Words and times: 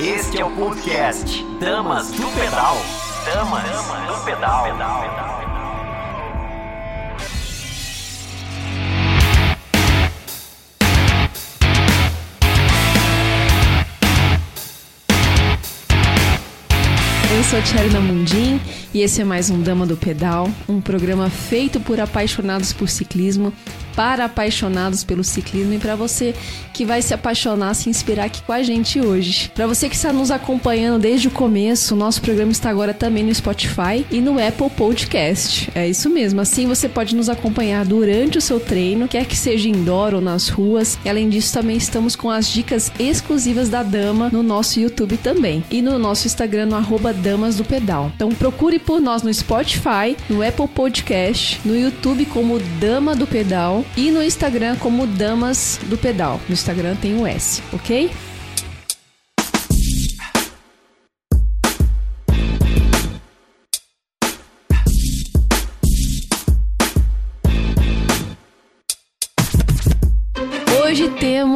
Este 0.00 0.40
é 0.40 0.44
o 0.44 0.50
podcast 0.50 1.44
Damas 1.60 2.10
do 2.10 2.26
Pedal. 2.34 2.76
Damas 3.24 3.62
do 4.08 4.24
Pedal. 4.24 4.66
Eu 17.34 17.44
sou 17.44 17.58
a 17.58 17.62
Tcherna 17.62 18.00
Mundim 18.00 18.60
e 18.92 19.00
esse 19.00 19.20
é 19.20 19.24
mais 19.24 19.50
um 19.50 19.62
Dama 19.62 19.86
do 19.86 19.96
Pedal, 19.96 20.50
um 20.68 20.80
programa 20.80 21.30
feito 21.30 21.80
por 21.80 21.98
apaixonados 21.98 22.72
por 22.72 22.88
ciclismo 22.88 23.52
para 23.94 24.24
apaixonados 24.24 25.04
pelo 25.04 25.24
ciclismo 25.24 25.74
e 25.74 25.78
para 25.78 25.96
você 25.96 26.34
que 26.72 26.84
vai 26.84 27.02
se 27.02 27.12
apaixonar, 27.12 27.74
se 27.74 27.88
inspirar 27.88 28.24
aqui 28.24 28.42
com 28.42 28.52
a 28.52 28.62
gente 28.62 29.00
hoje. 29.00 29.50
Para 29.54 29.66
você 29.66 29.88
que 29.88 29.94
está 29.94 30.12
nos 30.12 30.30
acompanhando 30.30 31.00
desde 31.00 31.28
o 31.28 31.30
começo, 31.30 31.94
nosso 31.94 32.20
programa 32.22 32.52
está 32.52 32.70
agora 32.70 32.94
também 32.94 33.24
no 33.24 33.34
Spotify 33.34 34.04
e 34.10 34.20
no 34.20 34.38
Apple 34.38 34.70
Podcast. 34.70 35.70
É 35.74 35.88
isso 35.88 36.08
mesmo. 36.08 36.40
Assim 36.40 36.66
você 36.66 36.88
pode 36.88 37.14
nos 37.14 37.28
acompanhar 37.28 37.84
durante 37.84 38.38
o 38.38 38.40
seu 38.40 38.58
treino, 38.58 39.08
quer 39.08 39.26
que 39.26 39.36
seja 39.36 39.68
indoor 39.68 40.14
ou 40.14 40.20
nas 40.20 40.48
ruas. 40.48 40.98
E 41.04 41.08
além 41.08 41.28
disso, 41.28 41.52
também 41.52 41.76
estamos 41.76 42.16
com 42.16 42.30
as 42.30 42.48
dicas 42.48 42.90
exclusivas 42.98 43.68
da 43.68 43.82
Dama 43.82 44.30
no 44.32 44.42
nosso 44.42 44.80
YouTube 44.80 45.16
também 45.16 45.62
e 45.70 45.82
no 45.82 45.98
nosso 45.98 46.26
Instagram 46.26 46.66
no 46.66 46.76
arroba 46.76 47.12
Damas 47.12 47.56
do 47.56 47.64
Pedal. 47.64 48.10
Então 48.14 48.30
procure 48.30 48.78
por 48.78 49.00
nós 49.00 49.22
no 49.22 49.32
Spotify, 49.32 50.16
no 50.28 50.46
Apple 50.46 50.68
Podcast, 50.68 51.60
no 51.64 51.76
YouTube 51.76 52.26
como 52.26 52.58
Dama 52.80 53.14
do 53.14 53.26
Pedal 53.26 53.81
e 53.96 54.10
no 54.10 54.22
Instagram 54.22 54.76
como 54.76 55.06
Damas 55.06 55.80
do 55.84 55.96
Pedal. 55.96 56.40
No 56.48 56.54
Instagram 56.54 56.96
tem 56.96 57.14
o 57.14 57.26
S, 57.26 57.62
ok? 57.72 58.10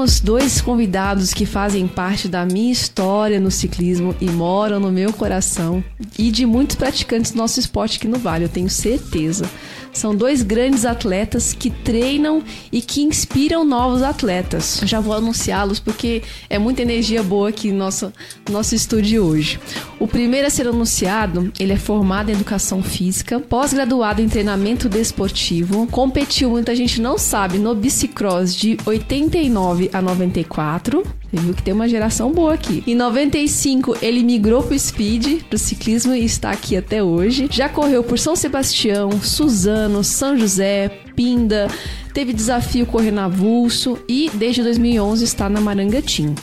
Temos 0.07 0.21
dois 0.21 0.61
convidados 0.61 1.35
que 1.35 1.45
fazem 1.45 1.89
parte 1.89 2.29
da 2.29 2.47
minha 2.47 2.71
história 2.71 3.41
no 3.41 3.51
ciclismo 3.51 4.15
e 4.21 4.31
moram 4.31 4.79
no 4.79 4.93
meu 4.93 5.13
coração 5.13 5.83
e 6.17 6.31
de 6.31 6.47
muitos 6.47 6.77
praticantes 6.77 7.33
do 7.33 7.39
nosso 7.39 7.59
esporte 7.59 7.99
aqui 7.99 8.07
no 8.07 8.17
Vale, 8.17 8.45
eu 8.45 8.49
tenho 8.49 8.71
certeza. 8.71 9.51
São 9.97 10.15
dois 10.15 10.43
grandes 10.43 10.85
atletas 10.85 11.55
que 11.55 11.71
treinam 11.71 12.43
e 12.71 12.83
que 12.83 13.01
inspiram 13.01 13.65
novos 13.65 14.03
atletas. 14.03 14.83
Já 14.85 15.01
vou 15.01 15.15
anunciá-los 15.15 15.81
porque 15.81 16.23
é 16.51 16.59
muita 16.59 16.83
energia 16.83 17.23
boa 17.23 17.49
aqui 17.49 17.73
no 17.73 17.79
nosso, 17.79 18.13
nosso 18.51 18.75
estúdio 18.75 19.25
hoje. 19.25 19.59
O 19.99 20.07
primeiro 20.07 20.47
a 20.47 20.51
ser 20.51 20.69
anunciado, 20.69 21.51
ele 21.59 21.73
é 21.73 21.79
formado 21.79 22.29
em 22.29 22.35
educação 22.35 22.83
física, 22.83 23.41
pós-graduado 23.41 24.21
em 24.21 24.29
treinamento 24.29 24.87
desportivo, 24.87 25.87
competiu, 25.87 26.51
muita 26.51 26.77
gente 26.77 27.01
não 27.01 27.17
sabe, 27.17 27.57
no 27.57 27.75
bicicross 27.75 28.55
de 28.55 28.77
89 28.85 29.89
a 29.99 30.03
94, 30.03 31.03
você 31.03 31.37
viu 31.37 31.55
que 31.55 31.63
tem 31.63 31.75
uma 31.75 31.89
geração 31.89 32.33
boa 32.33 32.55
aqui. 32.55 32.83
Em 32.87 32.95
95, 32.95 33.97
ele 34.03 34.23
migrou 34.23 34.63
pro 34.63 34.79
speed, 34.79 35.43
pro 35.45 35.59
ciclismo 35.59 36.15
e 36.15 36.25
está 36.25 36.51
aqui 36.51 36.77
até 36.77 37.03
hoje. 37.03 37.49
Já 37.51 37.69
correu 37.69 38.03
por 38.03 38.19
São 38.19 38.37
Sebastião, 38.37 39.11
Suzano, 39.21 40.03
São 40.05 40.37
José, 40.39 40.89
Pinda, 41.15 41.69
teve 42.13 42.33
desafio 42.33 42.87
correndo 42.87 43.21
avulso 43.21 43.99
e 44.09 44.31
desde 44.35 44.63
2011 44.63 45.25
está 45.25 45.49
na 45.49 45.61
Marangatim. 45.61 46.35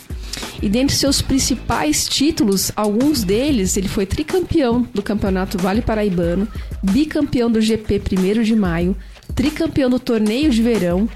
E 0.61 0.69
dentre 0.69 0.95
seus 0.95 1.21
principais 1.21 2.07
títulos, 2.07 2.71
alguns 2.75 3.23
deles, 3.23 3.75
ele 3.75 3.87
foi 3.87 4.05
tricampeão 4.05 4.87
do 4.93 5.01
Campeonato 5.01 5.57
Vale 5.57 5.81
Paraibano, 5.81 6.47
bicampeão 6.81 7.51
do 7.51 7.61
GP 7.61 8.01
1 8.39 8.43
de 8.43 8.55
Maio, 8.55 8.95
tricampeão 9.35 9.89
do 9.89 9.99
Torneio 9.99 10.49
de 10.49 10.61
Verão, 10.61 11.07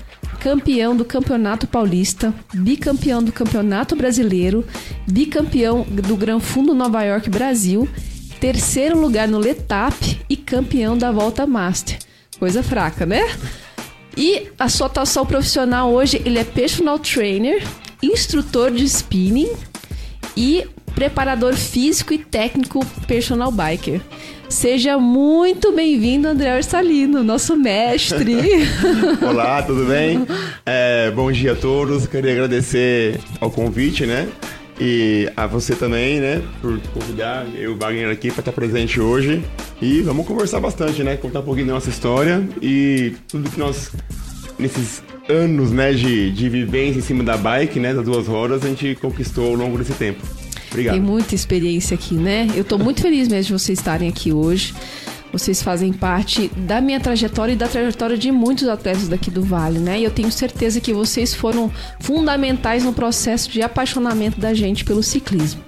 campeão 0.48 0.96
do 0.96 1.04
Campeonato 1.04 1.68
Paulista, 1.68 2.34
bicampeão 2.54 3.22
do 3.22 3.34
Campeonato 3.34 3.98
Brasileiro, 3.98 4.66
bicampeão 5.06 5.84
do 5.84 6.16
Gran 6.16 6.40
Fundo 6.40 6.74
Nova 6.74 7.04
York 7.04 7.30
Brasil, 7.30 7.86
terceiro 8.40 8.98
lugar 8.98 9.28
no 9.28 9.40
Letap 9.40 10.22
e 10.30 10.38
campeão 10.38 10.98
da 10.98 11.12
Volta 11.12 11.46
Master. 11.46 12.00
Coisa 12.40 12.64
fraca, 12.64 13.06
né? 13.06 13.28
E 14.16 14.48
a 14.58 14.70
sua 14.70 14.88
atuação 14.88 15.26
profissional 15.26 15.92
hoje, 15.92 16.22
ele 16.24 16.40
é 16.40 16.46
personal 16.46 16.98
trainer, 16.98 17.62
instrutor 18.02 18.72
de 18.72 18.86
spinning 18.86 19.52
e 20.38 20.66
preparador 20.98 21.54
físico 21.54 22.12
e 22.12 22.18
técnico 22.18 22.84
personal 23.06 23.52
biker. 23.52 24.02
Seja 24.50 24.98
muito 24.98 25.72
bem-vindo, 25.72 26.28
André 26.28 26.56
Orsalino, 26.56 27.24
nosso 27.24 27.56
mestre. 27.56 28.36
Olá, 29.22 29.62
tudo 29.62 29.86
bem? 29.86 30.26
É, 30.66 31.12
bom 31.12 31.32
dia 31.32 31.52
a 31.52 31.56
todos. 31.56 32.08
Queria 32.08 32.32
agradecer 32.32 33.20
ao 33.40 33.52
convite, 33.52 34.08
né? 34.08 34.28
E 34.82 35.32
a 35.38 35.46
você 35.46 35.76
também, 35.76 36.20
né? 36.20 36.42
Por 36.64 36.80
convidar 36.92 37.46
eu 37.54 37.74
e 37.74 37.76
o 37.76 37.78
Wagner 37.78 38.10
aqui 38.10 38.32
para 38.32 38.40
estar 38.40 38.52
presente 38.52 39.00
hoje. 39.00 39.44
E 39.80 40.02
vamos 40.02 40.26
conversar 40.26 40.60
bastante, 40.60 41.04
né? 41.04 41.16
Contar 41.16 41.42
um 41.42 41.44
pouquinho 41.44 41.68
da 41.68 41.74
nossa 41.74 41.92
história 41.92 42.42
e 42.60 43.14
tudo 43.28 43.52
que 43.52 43.60
nós, 43.60 43.92
nesses 44.58 45.04
anos, 45.30 45.72
né, 45.72 45.94
de, 45.94 46.32
de 46.32 46.50
vivência 46.50 46.98
em 46.98 47.04
cima 47.04 47.24
da 47.24 47.38
bike, 47.38 47.80
né? 47.80 47.94
Das 47.94 48.04
duas 48.04 48.26
rodas, 48.26 48.66
a 48.66 48.68
gente 48.68 48.96
conquistou 48.96 49.50
ao 49.50 49.54
longo 49.54 49.78
desse 49.78 49.94
tempo. 49.94 50.26
Obrigado. 50.78 50.94
Tem 50.94 51.02
muita 51.02 51.34
experiência 51.34 51.96
aqui, 51.96 52.14
né? 52.14 52.48
Eu 52.56 52.64
tô 52.64 52.78
muito 52.78 53.02
feliz 53.02 53.28
mesmo 53.28 53.48
de 53.58 53.64
vocês 53.64 53.80
estarem 53.80 54.08
aqui 54.08 54.32
hoje. 54.32 54.76
Vocês 55.32 55.62
fazem 55.62 55.92
parte 55.92 56.50
da 56.56 56.80
minha 56.80 57.00
trajetória 57.00 57.54
e 57.54 57.56
da 57.56 57.68
trajetória 57.68 58.18
de 58.18 58.32
muitos 58.32 58.68
atletas 58.68 59.08
daqui 59.08 59.30
do 59.30 59.42
Vale, 59.42 59.80
né? 59.80 60.00
E 60.00 60.04
eu 60.04 60.12
tenho 60.12 60.32
certeza 60.32 60.80
que 60.80 60.94
vocês 60.94 61.34
foram 61.34 61.72
fundamentais 62.00 62.84
no 62.84 62.94
processo 62.94 63.50
de 63.50 63.62
apaixonamento 63.62 64.40
da 64.40 64.54
gente 64.54 64.86
pelo 64.86 65.04
ciclismo. 65.04 65.62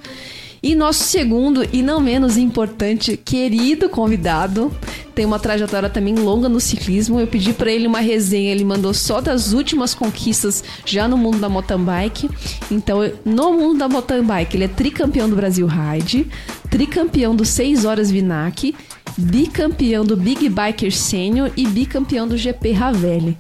E 0.62 0.75
nosso 0.75 1.03
segundo 1.03 1.66
e 1.72 1.81
não 1.81 2.02
menos 2.02 2.38
importante, 2.38 3.16
querido 3.16 3.88
convidado, 3.88 4.72
tem 5.16 5.25
uma 5.25 5.40
trajetória 5.40 5.90
também 5.90 6.16
longa 6.16 6.50
no 6.50 6.59
ciclismo. 6.59 7.20
Eu 7.20 7.28
pedi 7.28 7.53
para 7.53 7.72
ele 7.72 7.88
uma 7.88 8.00
resenha, 8.00 8.52
ele 8.52 8.66
mandou 8.66 8.94
só 8.94 9.22
das 9.22 9.53
últimas 9.53 9.94
conquistas 9.94 10.64
já 10.86 11.08
no 11.08 11.18
mundo 11.18 11.40
da 11.40 11.47
mountain 11.47 11.84
bike. 11.84 12.30
Então, 12.70 13.00
no 13.24 13.53
mundo 13.53 13.80
da 13.80 13.88
mountain 13.88 14.24
bike, 14.24 14.58
ele 14.58 14.66
é 14.66 14.68
tricampeão 14.68 15.30
do 15.30 15.36
Brasil 15.36 15.68
Ride, 15.68 16.28
tricampeão 16.70 17.36
do 17.36 17.46
6 17.46 17.86
horas 17.86 18.12
Vinac, 18.12 18.76
bicampeão 19.18 20.06
do 20.06 20.16
Big 20.18 20.50
Biker 20.50 20.91
Sênior 20.91 21.52
e 21.56 21.66
bicampeão 21.68 22.28
do 22.28 22.38
GP 22.38 22.72
Ravelli. 22.74 23.38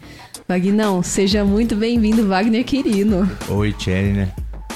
Vagnão, 0.47 1.03
seja 1.03 1.45
muito 1.45 1.75
bem-vindo, 1.75 2.25
Wagner 2.25 2.63
Quirino. 2.63 3.29
Oi, 3.49 3.71
Tcherne, 3.73 4.13
né? 4.13 4.31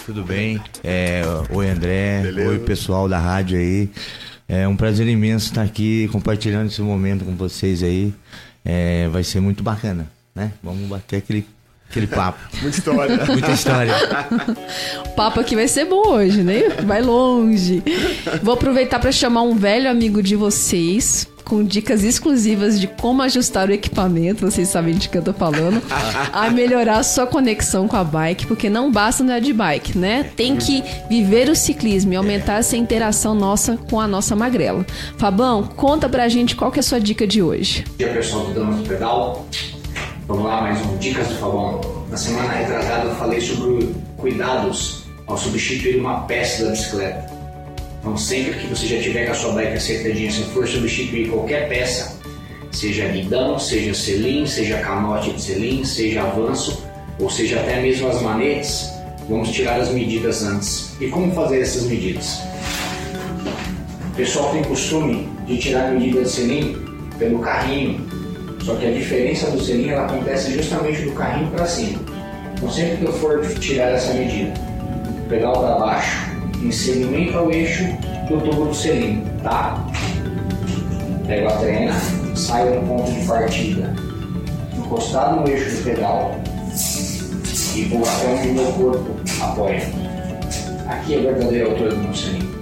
Tudo 0.06 0.22
bem? 0.24 0.60
É, 0.84 1.22
oi, 1.50 1.70
André. 1.70 2.22
Beleza. 2.24 2.50
Oi, 2.50 2.60
pessoal 2.60 3.08
da 3.08 3.18
rádio 3.18 3.58
aí. 3.58 3.90
É 4.50 4.68
um 4.68 4.76
prazer 4.76 5.08
imenso 5.08 5.48
estar 5.48 5.62
aqui 5.62 6.10
compartilhando 6.12 6.68
esse 6.68 6.82
momento 6.82 7.24
com 7.24 7.34
vocês 7.36 7.82
aí. 7.82 8.14
É, 8.66 9.08
vai 9.08 9.24
ser 9.24 9.40
muito 9.40 9.64
bacana, 9.64 10.06
né? 10.36 10.52
Vamos 10.62 10.90
bater 10.90 11.18
aquele, 11.18 11.48
aquele 11.90 12.08
papo. 12.08 12.38
Muita 12.62 12.78
história. 12.78 13.26
Muita 13.26 13.52
história. 13.52 13.94
o 15.06 15.10
papo 15.16 15.40
aqui 15.40 15.56
vai 15.56 15.70
ser 15.70 15.86
bom 15.86 16.10
hoje, 16.10 16.44
né? 16.44 16.68
Vai 16.86 17.02
longe. 17.02 17.82
Vou 18.42 18.56
aproveitar 18.56 19.00
para 19.00 19.12
chamar 19.12 19.44
um 19.44 19.56
velho 19.56 19.90
amigo 19.90 20.22
de 20.22 20.36
vocês, 20.36 21.30
com 21.44 21.64
dicas 21.64 22.04
exclusivas 22.04 22.80
de 22.80 22.88
como 22.88 23.22
ajustar 23.22 23.70
o 23.70 23.72
equipamento, 23.72 24.50
vocês 24.50 24.70
sabem 24.70 24.96
de 24.96 25.10
que 25.10 25.18
eu 25.18 25.22
tô 25.22 25.34
falando, 25.34 25.82
a 26.32 26.50
melhorar 26.50 26.98
a 26.98 27.04
sua 27.04 27.28
conexão 27.28 27.88
com 27.88 27.96
a 27.96 28.04
bike, 28.04 28.48
porque 28.48 28.70
não 28.70 28.92
basta 28.92 29.24
andar 29.24 29.40
de 29.40 29.54
bike, 29.54 29.98
né? 29.98 30.32
Tem 30.36 30.56
que 30.56 30.84
viver 31.10 31.50
o 31.50 31.56
ciclismo 31.56 32.14
e 32.14 32.16
aumentar 32.16 32.60
essa 32.60 32.78
interação 32.78 33.36
nossa 33.36 33.78
com 33.90 34.00
a 34.00 34.08
nossa 34.08 34.36
magrela. 34.36 34.86
Fabão, 35.18 35.64
conta 35.64 36.08
pra 36.10 36.28
gente 36.28 36.56
qual 36.56 36.72
que 36.72 36.80
é 36.80 36.82
a 36.82 36.84
sua 36.84 37.00
dica 37.00 37.28
de 37.28 37.42
hoje. 37.42 37.84
Bom 37.88 37.98
dia, 37.98 38.14
pessoal 38.14 38.46
do 38.46 38.54
Damas 38.54 38.78
do 38.78 38.88
Pedal. 38.88 39.46
Vamos 40.28 40.46
lá, 40.46 40.62
mais 40.62 40.80
um 40.86 40.98
Dicas 40.98 41.28
do 41.28 41.36
Fabão. 41.36 41.82
Na 42.10 42.18
semana 42.18 42.54
retrasada 42.54 43.10
eu 43.10 43.16
falei 43.16 43.42
sobre 43.42 43.94
cuidados 44.18 45.04
ao 45.28 45.38
substituir 45.38 46.00
uma 46.00 46.22
peça 46.22 46.66
da 46.66 46.72
bicicleta. 46.72 47.33
Então, 48.04 48.18
sempre 48.18 48.60
que 48.60 48.68
você 48.68 48.86
já 48.86 49.02
tiver 49.02 49.26
com 49.28 49.32
a 49.32 49.36
sua 49.36 49.54
bike 49.54 49.78
acertadinha, 49.78 50.30
se 50.30 50.44
for 50.44 50.68
substituir 50.68 51.30
qualquer 51.30 51.70
peça, 51.70 52.20
seja 52.70 53.08
guidão, 53.08 53.58
seja 53.58 53.94
selim, 53.94 54.46
seja 54.46 54.78
canote 54.80 55.32
de 55.32 55.42
selim, 55.42 55.86
seja 55.86 56.24
avanço, 56.24 56.84
ou 57.18 57.30
seja 57.30 57.62
até 57.62 57.82
mesmo 57.82 58.10
as 58.10 58.22
manetes, 58.22 58.92
vamos 59.30 59.52
tirar 59.52 59.80
as 59.80 59.90
medidas 59.90 60.44
antes. 60.44 60.92
E 61.00 61.08
como 61.08 61.32
fazer 61.32 61.62
essas 61.62 61.84
medidas? 61.84 62.42
O 64.12 64.16
pessoal 64.18 64.52
tem 64.52 64.64
costume 64.66 65.30
de 65.48 65.58
tirar 65.58 65.88
a 65.88 65.92
medida 65.92 66.24
de 66.24 66.30
selim 66.30 66.76
pelo 67.18 67.40
carrinho, 67.40 68.06
só 68.66 68.76
que 68.76 68.86
a 68.86 68.92
diferença 68.92 69.50
do 69.50 69.64
selim 69.64 69.92
ela 69.92 70.08
acontece 70.08 70.52
justamente 70.54 71.04
do 71.04 71.14
carrinho 71.14 71.50
para 71.52 71.66
cima. 71.66 72.02
Então 72.54 72.70
sempre 72.70 72.98
que 72.98 73.06
eu 73.06 73.14
for 73.14 73.48
tirar 73.60 73.92
essa 73.92 74.14
medida, 74.14 74.54
pedal 75.30 75.54
para 75.54 75.76
baixo, 75.76 76.33
em 76.64 76.72
seguimento 76.72 77.38
ao 77.38 77.52
eixo 77.52 77.84
do 78.30 78.40
tubo 78.40 78.66
do 78.66 78.74
selim, 78.74 79.24
tá? 79.44 79.86
Pego 81.28 81.48
a 81.48 81.52
trena, 81.58 81.94
saio 82.36 82.80
no 82.80 82.88
ponto 82.88 83.12
de 83.12 83.26
partida, 83.28 83.94
encostado 84.78 85.42
no 85.42 85.48
eixo 85.48 85.78
do 85.78 85.84
pedal 85.84 86.40
e 87.76 87.82
vou 87.86 88.04
até 88.04 88.28
onde 88.28 88.48
meu 88.50 88.72
corpo 88.74 89.12
apoia. 89.42 89.82
Aqui 90.88 91.16
é 91.16 91.20
a 91.20 91.34
verdadeira 91.34 91.70
altura 91.70 91.90
do 91.92 91.98
meu 91.98 92.14
selim. 92.14 92.54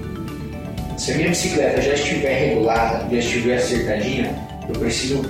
Se 0.98 1.12
a 1.12 1.16
minha 1.16 1.30
bicicleta 1.30 1.82
já 1.82 1.94
estiver 1.94 2.50
regulada, 2.50 3.08
já 3.10 3.18
estiver 3.18 3.58
acertadinha, 3.58 4.36
eu 4.68 4.80
preciso 4.80 5.22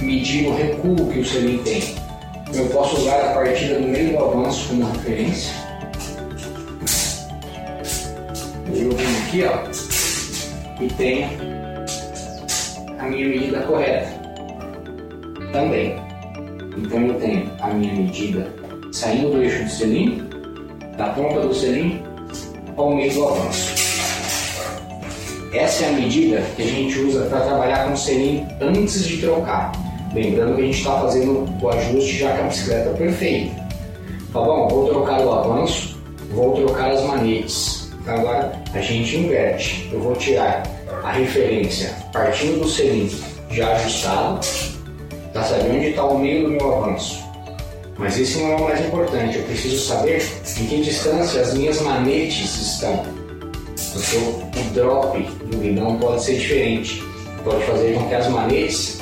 medir 0.00 0.48
o 0.48 0.56
recuo 0.56 1.08
que 1.12 1.20
o 1.20 1.24
selim 1.24 1.58
tem. 1.58 1.94
Eu 2.54 2.66
posso 2.66 2.96
usar 2.96 3.20
a 3.20 3.34
partida 3.34 3.78
no 3.78 3.88
meio 3.88 4.10
do 4.10 4.18
avanço 4.18 4.68
como 4.68 4.90
referência. 4.92 5.65
Eu 8.78 8.90
venho 8.90 9.18
aqui, 9.26 9.42
ó, 9.44 10.82
e 10.82 10.88
tenho 10.98 11.28
a 12.98 13.04
minha 13.04 13.26
medida 13.26 13.60
correta. 13.60 14.08
Também. 15.50 15.96
Então 16.76 17.06
eu 17.06 17.14
tenho 17.14 17.50
a 17.60 17.68
minha 17.68 17.94
medida 17.94 18.52
saindo 18.92 19.30
do 19.30 19.42
eixo 19.42 19.64
do 19.64 19.70
selim, 19.70 20.28
da 20.98 21.08
ponta 21.08 21.40
do 21.40 21.54
selim 21.54 22.02
ao 22.76 22.94
meio 22.94 23.14
do 23.14 23.28
avanço. 23.28 23.74
Essa 25.54 25.86
é 25.86 25.88
a 25.88 25.92
medida 25.92 26.42
que 26.54 26.62
a 26.62 26.66
gente 26.66 26.98
usa 26.98 27.24
para 27.26 27.40
trabalhar 27.40 27.86
com 27.86 27.94
o 27.94 27.96
selim 27.96 28.46
antes 28.60 29.06
de 29.06 29.16
trocar. 29.22 29.72
Lembrando 30.12 30.56
que 30.56 30.62
a 30.62 30.64
gente 30.66 30.78
está 30.78 31.00
fazendo 31.00 31.48
o 31.62 31.68
ajuste 31.70 32.18
já 32.18 32.36
com 32.36 32.44
a 32.44 32.48
bicicleta 32.48 32.90
perfeita. 32.90 33.54
Tá 34.34 34.40
bom? 34.40 34.68
Vou 34.68 34.88
trocar 34.88 35.22
o 35.22 35.32
avanço, 35.32 35.98
vou 36.30 36.54
trocar 36.56 36.90
as 36.90 37.02
manetes. 37.04 37.75
Então 38.06 38.20
agora 38.20 38.52
a 38.72 38.80
gente 38.80 39.16
inverte. 39.16 39.90
Eu 39.92 40.00
vou 40.00 40.14
tirar 40.14 40.62
a 41.02 41.10
referência 41.10 41.92
partindo 42.12 42.60
do 42.60 42.68
selim 42.68 43.10
já 43.50 43.72
ajustado, 43.72 44.46
para 45.32 45.42
saber 45.42 45.70
onde 45.72 45.86
está 45.88 46.04
o 46.04 46.16
meio 46.16 46.44
do 46.44 46.50
meu 46.52 46.76
avanço. 46.76 47.24
Mas 47.98 48.16
esse 48.16 48.38
não 48.38 48.52
é 48.52 48.56
o 48.56 48.62
mais 48.62 48.86
importante, 48.86 49.38
eu 49.38 49.42
preciso 49.44 49.88
saber 49.88 50.24
em 50.56 50.66
que 50.66 50.82
distância 50.82 51.40
as 51.40 51.54
minhas 51.54 51.80
manetes 51.80 52.74
estão. 52.74 53.04
Porque 53.92 54.16
o 54.16 54.72
drop 54.72 55.20
do 55.20 55.56
guidão 55.56 55.98
pode 55.98 56.22
ser 56.22 56.38
diferente, 56.38 57.02
pode 57.42 57.64
fazer 57.64 57.94
com 57.94 58.08
que 58.08 58.14
as 58.14 58.28
manetes 58.28 59.00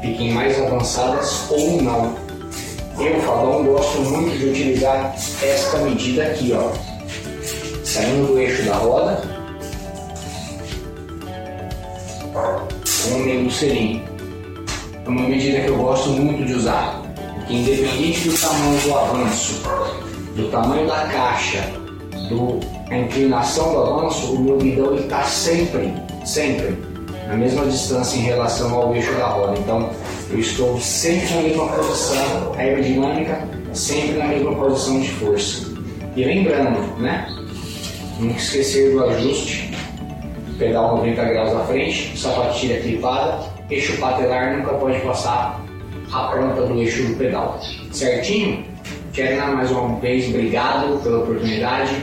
fiquem 0.00 0.30
mais 0.30 0.56
avançadas 0.62 1.50
ou 1.50 1.82
não. 1.82 2.14
Eu, 3.00 3.20
Fabão, 3.20 3.64
gosto 3.64 3.98
muito 4.02 4.38
de 4.38 4.46
utilizar 4.46 5.12
esta 5.42 5.78
medida 5.78 6.22
aqui, 6.22 6.52
ó. 6.52 6.87
Saindo 7.88 8.26
do 8.26 8.38
eixo 8.38 8.64
da 8.64 8.76
roda, 8.76 9.18
com 12.34 13.14
o 13.14 13.18
meio 13.20 13.44
do 13.44 13.50
selim. 13.50 14.02
É 15.06 15.08
uma 15.08 15.22
medida 15.22 15.60
que 15.60 15.68
eu 15.68 15.78
gosto 15.78 16.10
muito 16.10 16.44
de 16.44 16.52
usar, 16.52 17.00
porque 17.34 17.54
independente 17.54 18.28
do 18.28 18.38
tamanho 18.38 18.80
do 18.82 18.94
avanço, 18.94 19.62
do 20.36 20.50
tamanho 20.50 20.86
da 20.86 21.06
caixa, 21.06 21.66
do, 22.28 22.60
a 22.90 22.98
inclinação 22.98 23.72
do 23.72 23.82
avanço, 23.82 24.34
o 24.34 24.38
meu 24.38 24.58
guidão 24.58 24.94
está 24.94 25.22
sempre, 25.22 25.90
sempre 26.26 26.76
na 27.26 27.38
mesma 27.38 27.64
distância 27.64 28.18
em 28.18 28.22
relação 28.24 28.74
ao 28.74 28.94
eixo 28.94 29.14
da 29.14 29.28
roda. 29.28 29.58
Então, 29.58 29.88
eu 30.30 30.38
estou 30.38 30.78
sempre 30.78 31.34
na 31.36 31.40
mesma 31.40 31.68
posição 31.68 32.52
aerodinâmica, 32.54 33.48
sempre 33.72 34.18
na 34.18 34.26
mesma 34.26 34.54
posição 34.54 35.00
de 35.00 35.08
força. 35.08 35.66
E 36.14 36.22
lembrando, 36.22 37.00
né? 37.00 37.37
Nunca 38.18 38.36
esquecer 38.36 38.92
do 38.92 39.04
ajuste, 39.04 39.70
pedal 40.58 40.96
90 40.96 41.24
graus 41.24 41.54
à 41.54 41.64
frente, 41.66 42.18
sapatilha 42.18 42.80
clipada, 42.80 43.38
eixo 43.70 43.96
patelar 43.98 44.56
nunca 44.56 44.74
pode 44.74 44.98
passar 45.00 45.60
a 46.12 46.18
ponta 46.24 46.62
do 46.62 46.80
eixo 46.80 47.04
do 47.04 47.16
pedal. 47.16 47.60
Certinho? 47.92 48.64
Quero 49.12 49.56
mais 49.56 49.70
uma 49.70 49.98
vez, 50.00 50.28
obrigado 50.28 51.00
pela 51.02 51.18
oportunidade, 51.18 51.94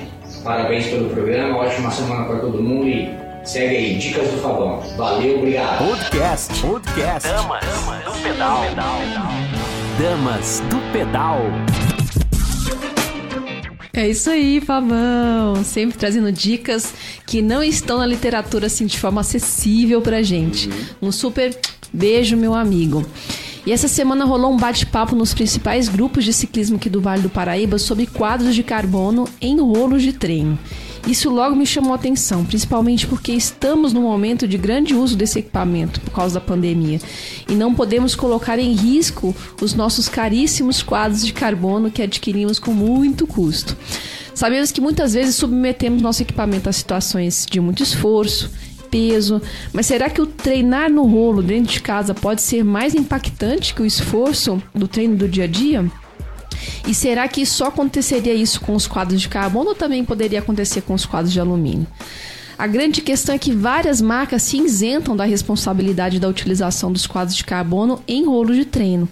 parabéns 0.43 0.87
pelo 0.87 1.09
programa, 1.09 1.57
ótima 1.57 1.91
semana 1.91 2.25
para 2.25 2.39
todo 2.39 2.61
mundo 2.61 2.87
e 2.87 3.09
segue 3.43 3.75
aí, 3.75 3.95
Dicas 3.97 4.29
do 4.31 4.37
Fabão. 4.37 4.79
Valeu, 4.97 5.37
obrigado. 5.37 5.85
Podcast. 5.85 6.61
Podcast. 6.61 7.29
Damas 7.29 7.65
do 8.05 8.23
pedal. 8.23 8.61
Damas 9.99 10.63
do 10.69 10.91
pedal. 10.91 11.41
É 13.95 14.09
isso 14.09 14.29
aí, 14.29 14.59
Fabão. 14.59 15.63
Sempre 15.63 15.97
trazendo 15.97 16.29
dicas 16.29 16.93
que 17.25 17.41
não 17.41 17.63
estão 17.63 17.97
na 17.97 18.05
literatura 18.05 18.67
assim 18.67 18.85
de 18.85 18.99
forma 18.99 19.21
acessível 19.21 20.01
pra 20.01 20.21
gente. 20.21 20.69
Um 21.01 21.13
super 21.13 21.57
beijo, 21.93 22.35
meu 22.35 22.53
amigo. 22.53 23.05
E 23.65 23.71
essa 23.71 23.87
semana 23.87 24.25
rolou 24.25 24.53
um 24.53 24.57
bate-papo 24.57 25.15
nos 25.15 25.33
principais 25.33 25.87
grupos 25.87 26.25
de 26.25 26.33
ciclismo 26.33 26.75
aqui 26.75 26.89
do 26.89 26.99
Vale 26.99 27.21
do 27.21 27.29
Paraíba 27.29 27.79
sobre 27.79 28.05
quadros 28.05 28.53
de 28.53 28.63
carbono 28.63 29.29
em 29.39 29.59
rolos 29.61 30.03
de 30.03 30.11
treino. 30.11 30.59
Isso 31.07 31.29
logo 31.29 31.55
me 31.55 31.67
chamou 31.67 31.91
a 31.91 31.95
atenção, 31.95 32.43
principalmente 32.43 33.05
porque 33.05 33.31
estamos 33.31 33.93
num 33.93 34.01
momento 34.01 34.47
de 34.47 34.57
grande 34.57 34.95
uso 34.95 35.15
desse 35.15 35.37
equipamento 35.37 36.01
por 36.01 36.11
causa 36.11 36.39
da 36.39 36.45
pandemia 36.45 36.99
e 37.47 37.53
não 37.53 37.75
podemos 37.75 38.15
colocar 38.15 38.57
em 38.57 38.73
risco 38.73 39.35
os 39.61 39.75
nossos 39.75 40.09
caríssimos 40.09 40.81
quadros 40.81 41.23
de 41.23 41.31
carbono 41.31 41.91
que 41.91 42.01
adquirimos 42.01 42.57
com 42.57 42.71
muito 42.71 43.27
custo. 43.27 43.77
Sabemos 44.33 44.71
que 44.71 44.81
muitas 44.81 45.13
vezes 45.13 45.35
submetemos 45.35 46.01
nosso 46.01 46.23
equipamento 46.23 46.69
a 46.69 46.73
situações 46.73 47.45
de 47.49 47.59
muito 47.59 47.83
esforço, 47.83 48.49
peso, 48.89 49.39
mas 49.71 49.85
será 49.85 50.09
que 50.09 50.21
o 50.21 50.25
treinar 50.25 50.89
no 50.89 51.05
rolo 51.05 51.43
dentro 51.43 51.71
de 51.71 51.81
casa 51.81 52.15
pode 52.15 52.41
ser 52.41 52.63
mais 52.63 52.95
impactante 52.95 53.75
que 53.75 53.81
o 53.83 53.85
esforço 53.85 54.61
do 54.73 54.87
treino 54.87 55.15
do 55.15 55.27
dia 55.27 55.43
a 55.43 55.47
dia? 55.47 55.85
E 56.87 56.93
será 56.93 57.27
que 57.27 57.45
só 57.45 57.67
aconteceria 57.67 58.33
isso 58.33 58.61
com 58.61 58.75
os 58.75 58.87
quadros 58.87 59.21
de 59.21 59.29
carbono 59.29 59.69
ou 59.69 59.75
também 59.75 60.03
poderia 60.03 60.39
acontecer 60.39 60.81
com 60.81 60.93
os 60.93 61.05
quadros 61.05 61.33
de 61.33 61.39
alumínio? 61.39 61.87
A 62.57 62.67
grande 62.67 63.01
questão 63.01 63.35
é 63.35 63.37
que 63.37 63.51
várias 63.51 63.99
marcas 63.99 64.43
se 64.43 64.57
isentam 64.57 65.15
da 65.15 65.25
responsabilidade 65.25 66.19
da 66.19 66.29
utilização 66.29 66.91
dos 66.91 67.05
quadros 67.05 67.35
de 67.35 67.43
carbono 67.43 68.01
em 68.07 68.25
rolo 68.25 68.53
de 68.53 68.63
treino. 68.63 69.09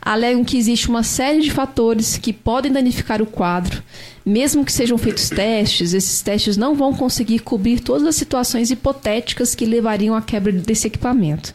Alegam 0.00 0.44
que 0.44 0.58
existe 0.58 0.88
uma 0.88 1.02
série 1.02 1.40
de 1.40 1.50
fatores 1.50 2.18
que 2.18 2.32
podem 2.32 2.70
danificar 2.70 3.22
o 3.22 3.26
quadro. 3.26 3.82
Mesmo 4.24 4.64
que 4.64 4.70
sejam 4.70 4.98
feitos 4.98 5.30
testes, 5.30 5.92
esses 5.92 6.20
testes 6.20 6.56
não 6.56 6.74
vão 6.74 6.92
conseguir 6.92 7.40
cobrir 7.40 7.80
todas 7.80 8.06
as 8.06 8.14
situações 8.14 8.70
hipotéticas 8.70 9.54
que 9.54 9.64
levariam 9.64 10.14
à 10.14 10.22
quebra 10.22 10.52
desse 10.52 10.86
equipamento. 10.86 11.54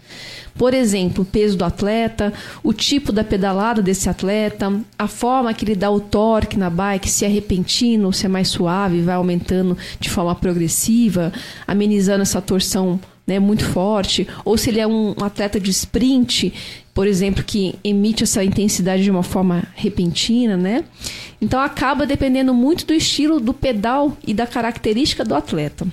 Por 0.59 0.73
exemplo, 0.73 1.23
o 1.23 1.25
peso 1.25 1.57
do 1.57 1.63
atleta, 1.63 2.33
o 2.61 2.73
tipo 2.73 3.13
da 3.13 3.23
pedalada 3.23 3.81
desse 3.81 4.09
atleta, 4.09 4.77
a 4.97 5.07
forma 5.07 5.53
que 5.53 5.63
ele 5.63 5.73
dá 5.73 5.89
o 5.89 6.01
torque 6.01 6.59
na 6.59 6.69
bike, 6.69 7.09
se 7.09 7.23
é 7.23 7.29
repentino, 7.29 8.11
se 8.11 8.25
é 8.25 8.29
mais 8.29 8.49
suave, 8.49 9.01
vai 9.01 9.15
aumentando 9.15 9.77
de 10.01 10.09
forma 10.09 10.35
progressiva, 10.35 11.31
amenizando 11.65 12.23
essa 12.23 12.41
torção 12.41 12.99
né, 13.25 13.39
muito 13.39 13.63
forte, 13.63 14.27
ou 14.43 14.57
se 14.57 14.69
ele 14.69 14.81
é 14.81 14.85
um 14.85 15.15
atleta 15.21 15.61
de 15.61 15.71
sprint, 15.71 16.51
por 16.93 17.07
exemplo, 17.07 17.41
que 17.41 17.75
emite 17.81 18.23
essa 18.23 18.43
intensidade 18.43 19.01
de 19.01 19.09
uma 19.09 19.23
forma 19.23 19.63
repentina, 19.75 20.57
né? 20.57 20.83
Então 21.41 21.61
acaba 21.61 22.05
dependendo 22.05 22.53
muito 22.53 22.85
do 22.85 22.93
estilo 22.93 23.39
do 23.39 23.53
pedal 23.53 24.17
e 24.27 24.33
da 24.33 24.45
característica 24.45 25.23
do 25.23 25.35
atleta. 25.35 25.87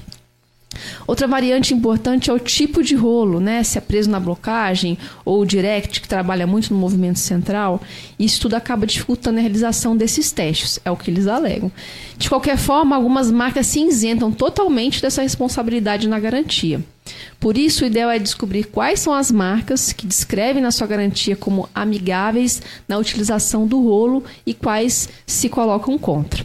Outra 1.06 1.26
variante 1.26 1.74
importante 1.74 2.30
é 2.30 2.32
o 2.32 2.38
tipo 2.38 2.82
de 2.82 2.94
rolo, 2.94 3.40
né? 3.40 3.62
Se 3.62 3.78
é 3.78 3.80
preso 3.80 4.10
na 4.10 4.20
blocagem 4.20 4.98
ou 5.24 5.44
direct, 5.44 6.00
que 6.00 6.08
trabalha 6.08 6.46
muito 6.46 6.72
no 6.72 6.78
movimento 6.78 7.18
central. 7.18 7.80
Isso 8.18 8.40
tudo 8.40 8.54
acaba 8.54 8.86
dificultando 8.86 9.38
a 9.38 9.42
realização 9.42 9.96
desses 9.96 10.32
testes, 10.32 10.78
é 10.84 10.90
o 10.90 10.96
que 10.96 11.10
eles 11.10 11.26
alegam. 11.26 11.70
De 12.18 12.28
qualquer 12.28 12.56
forma, 12.56 12.96
algumas 12.96 13.30
marcas 13.30 13.66
se 13.66 13.80
isentam 13.80 14.32
totalmente 14.32 15.02
dessa 15.02 15.22
responsabilidade 15.22 16.08
na 16.08 16.18
garantia. 16.18 16.80
Por 17.38 17.56
isso, 17.56 17.84
o 17.84 17.86
ideal 17.86 18.10
é 18.10 18.18
descobrir 18.18 18.64
quais 18.64 19.00
são 19.00 19.12
as 19.12 19.30
marcas 19.30 19.92
que 19.92 20.06
descrevem 20.06 20.62
na 20.62 20.70
sua 20.70 20.86
garantia 20.86 21.36
como 21.36 21.68
amigáveis 21.74 22.62
na 22.88 22.98
utilização 22.98 23.66
do 23.66 23.80
rolo 23.82 24.24
e 24.44 24.52
quais 24.54 25.08
se 25.26 25.48
colocam 25.48 25.96
contra. 25.98 26.44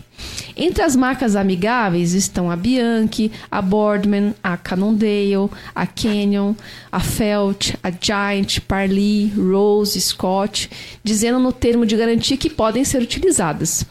Entre 0.56 0.84
as 0.84 0.96
marcas 0.96 1.36
amigáveis 1.36 2.14
estão 2.14 2.52
a 2.52 2.56
Bianchi, 2.56 3.32
a 3.50 3.62
Boardman, 3.62 4.34
a 4.44 4.58
Cannondale, 4.58 5.50
a 5.74 5.88
Canyon, 5.88 6.54
a 6.92 7.00
Felt, 7.00 7.76
a 7.82 7.90
Giant, 7.90 8.60
Parley, 8.68 9.32
Rose, 9.36 10.00
Scott, 10.00 10.70
dizendo 11.04 11.40
no 11.40 11.52
termo 11.52 11.86
de 11.86 11.96
garantia 11.96 12.38
que 12.38 12.50
podem 12.50 12.84
ser 12.84 13.02
utilizadas 13.02 13.86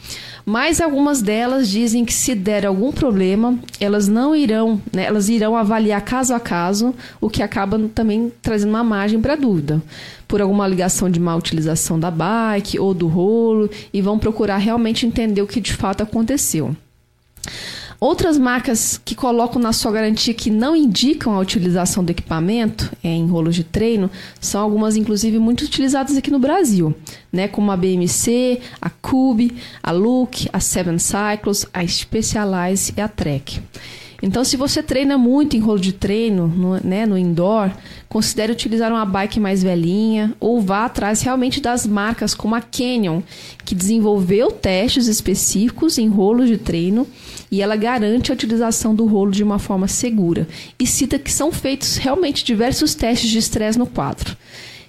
mas 0.44 0.80
algumas 0.80 1.22
delas 1.22 1.68
dizem 1.68 2.04
que 2.04 2.12
se 2.12 2.34
der 2.34 2.66
algum 2.66 2.92
problema, 2.92 3.58
elas 3.78 4.08
não 4.08 4.34
irão, 4.34 4.80
né, 4.92 5.04
elas 5.04 5.28
irão 5.28 5.56
avaliar 5.56 6.00
caso 6.02 6.34
a 6.34 6.40
caso, 6.40 6.94
o 7.20 7.28
que 7.28 7.42
acaba 7.42 7.78
também 7.94 8.32
trazendo 8.42 8.70
uma 8.70 8.84
margem 8.84 9.20
para 9.20 9.36
dúvida, 9.36 9.82
por 10.26 10.40
alguma 10.40 10.66
ligação 10.66 11.10
de 11.10 11.20
má 11.20 11.34
utilização 11.36 11.98
da 11.98 12.10
bike 12.10 12.78
ou 12.78 12.94
do 12.94 13.08
rolo, 13.08 13.70
e 13.92 14.00
vão 14.00 14.18
procurar 14.18 14.58
realmente 14.58 15.06
entender 15.06 15.42
o 15.42 15.46
que 15.46 15.60
de 15.60 15.72
fato 15.72 16.02
aconteceu. 16.02 16.74
Outras 18.00 18.38
marcas 18.38 18.98
que 19.04 19.14
colocam 19.14 19.60
na 19.60 19.74
sua 19.74 19.92
garantia 19.92 20.32
que 20.32 20.50
não 20.50 20.74
indicam 20.74 21.34
a 21.34 21.38
utilização 21.38 22.02
do 22.02 22.08
equipamento 22.08 22.90
é, 23.04 23.08
em 23.08 23.26
rolos 23.26 23.54
de 23.54 23.62
treino 23.62 24.10
são 24.40 24.62
algumas, 24.62 24.96
inclusive, 24.96 25.38
muito 25.38 25.66
utilizadas 25.66 26.16
aqui 26.16 26.30
no 26.30 26.38
Brasil, 26.38 26.94
né? 27.30 27.46
Como 27.46 27.70
a 27.70 27.76
BMC, 27.76 28.62
a 28.80 28.88
Cube, 28.88 29.54
a 29.82 29.90
Look, 29.90 30.48
a 30.50 30.58
Seven 30.60 30.98
Cycles, 30.98 31.66
a 31.74 31.86
Specialized 31.86 32.94
e 32.96 33.02
a 33.02 33.08
Trek. 33.08 33.60
Então, 34.22 34.44
se 34.44 34.56
você 34.56 34.82
treina 34.82 35.16
muito 35.16 35.56
em 35.56 35.60
rolo 35.60 35.80
de 35.80 35.92
treino, 35.92 36.46
no, 36.46 36.80
né, 36.86 37.06
no 37.06 37.16
indoor, 37.16 37.70
considere 38.08 38.52
utilizar 38.52 38.92
uma 38.92 39.04
bike 39.04 39.40
mais 39.40 39.62
velhinha 39.62 40.34
ou 40.38 40.60
vá 40.60 40.84
atrás 40.84 41.22
realmente 41.22 41.60
das 41.60 41.86
marcas 41.86 42.34
como 42.34 42.54
a 42.54 42.60
Canyon, 42.60 43.22
que 43.64 43.74
desenvolveu 43.74 44.50
testes 44.50 45.06
específicos 45.06 45.96
em 45.96 46.08
rolos 46.08 46.48
de 46.48 46.58
treino 46.58 47.06
e 47.50 47.62
ela 47.62 47.76
garante 47.76 48.30
a 48.30 48.34
utilização 48.34 48.94
do 48.94 49.06
rolo 49.06 49.30
de 49.30 49.42
uma 49.42 49.58
forma 49.58 49.88
segura. 49.88 50.46
E 50.78 50.86
cita 50.86 51.18
que 51.18 51.32
são 51.32 51.50
feitos 51.50 51.96
realmente 51.96 52.44
diversos 52.44 52.94
testes 52.94 53.30
de 53.30 53.38
estresse 53.38 53.78
no 53.78 53.86
quadro 53.86 54.36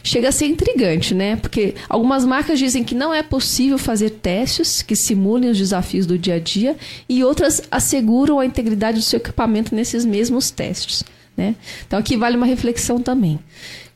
chega 0.04 0.30
a 0.30 0.32
ser 0.32 0.48
intrigante, 0.48 1.14
né? 1.14 1.36
Porque 1.36 1.76
algumas 1.90 2.26
marcas 2.26 2.60
dizem 2.60 2.84
que 2.84 2.96
não 2.96 3.14
é 3.14 3.24
possível 3.24 3.78
fazer 3.78 4.12
testes 4.12 4.82
que 4.82 4.96
simulem 4.96 5.50
os 5.50 5.58
desafios 5.58 6.06
do 6.06 6.18
dia 6.18 6.36
a 6.36 6.40
dia 6.40 6.76
e 7.08 7.24
outras 7.24 7.62
asseguram 7.72 8.40
a 8.40 8.46
integridade 8.46 8.98
do 8.98 9.04
seu 9.04 9.18
equipamento 9.18 9.74
nesses 9.76 10.06
mesmos 10.06 10.52
testes, 10.52 11.04
né? 11.36 11.56
Então 11.86 12.00
aqui 12.00 12.18
vale 12.18 12.38
uma 12.38 12.46
reflexão 12.46 13.02
também. 13.02 13.40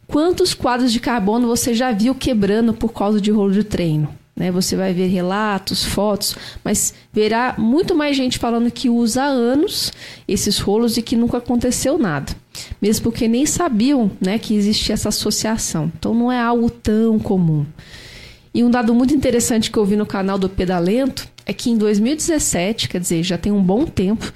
Quantos 0.07 0.53
quadros 0.53 0.91
de 0.91 0.99
carbono 0.99 1.47
você 1.47 1.73
já 1.73 1.91
viu 1.91 2.13
quebrando 2.13 2.73
por 2.73 2.93
causa 2.93 3.19
de 3.19 3.31
rolo 3.31 3.51
de 3.51 3.63
treino? 3.63 4.07
Né? 4.35 4.51
Você 4.51 4.75
vai 4.75 4.93
ver 4.93 5.07
relatos, 5.07 5.83
fotos, 5.83 6.35
mas 6.63 6.93
verá 7.11 7.55
muito 7.57 7.95
mais 7.95 8.15
gente 8.17 8.37
falando 8.37 8.69
que 8.69 8.89
usa 8.89 9.23
há 9.23 9.27
anos 9.27 9.93
esses 10.27 10.59
rolos 10.59 10.97
e 10.97 11.01
que 11.01 11.15
nunca 11.15 11.37
aconteceu 11.37 11.97
nada. 11.97 12.33
Mesmo 12.81 13.03
porque 13.03 13.27
nem 13.27 13.45
sabiam 13.45 14.11
né, 14.19 14.37
que 14.37 14.55
existia 14.55 14.93
essa 14.93 15.09
associação. 15.09 15.91
Então 15.97 16.13
não 16.13 16.31
é 16.31 16.39
algo 16.39 16.69
tão 16.69 17.19
comum. 17.19 17.65
E 18.53 18.63
um 18.63 18.69
dado 18.69 18.93
muito 18.93 19.13
interessante 19.13 19.69
que 19.69 19.77
eu 19.77 19.85
vi 19.85 19.95
no 19.95 20.05
canal 20.05 20.37
do 20.37 20.47
Pedalento 20.47 21.27
é 21.45 21.53
que 21.53 21.69
em 21.69 21.77
2017, 21.77 22.89
quer 22.89 22.99
dizer, 22.99 23.21
já 23.23 23.37
tem 23.37 23.51
um 23.51 23.61
bom 23.61 23.85
tempo, 23.85 24.31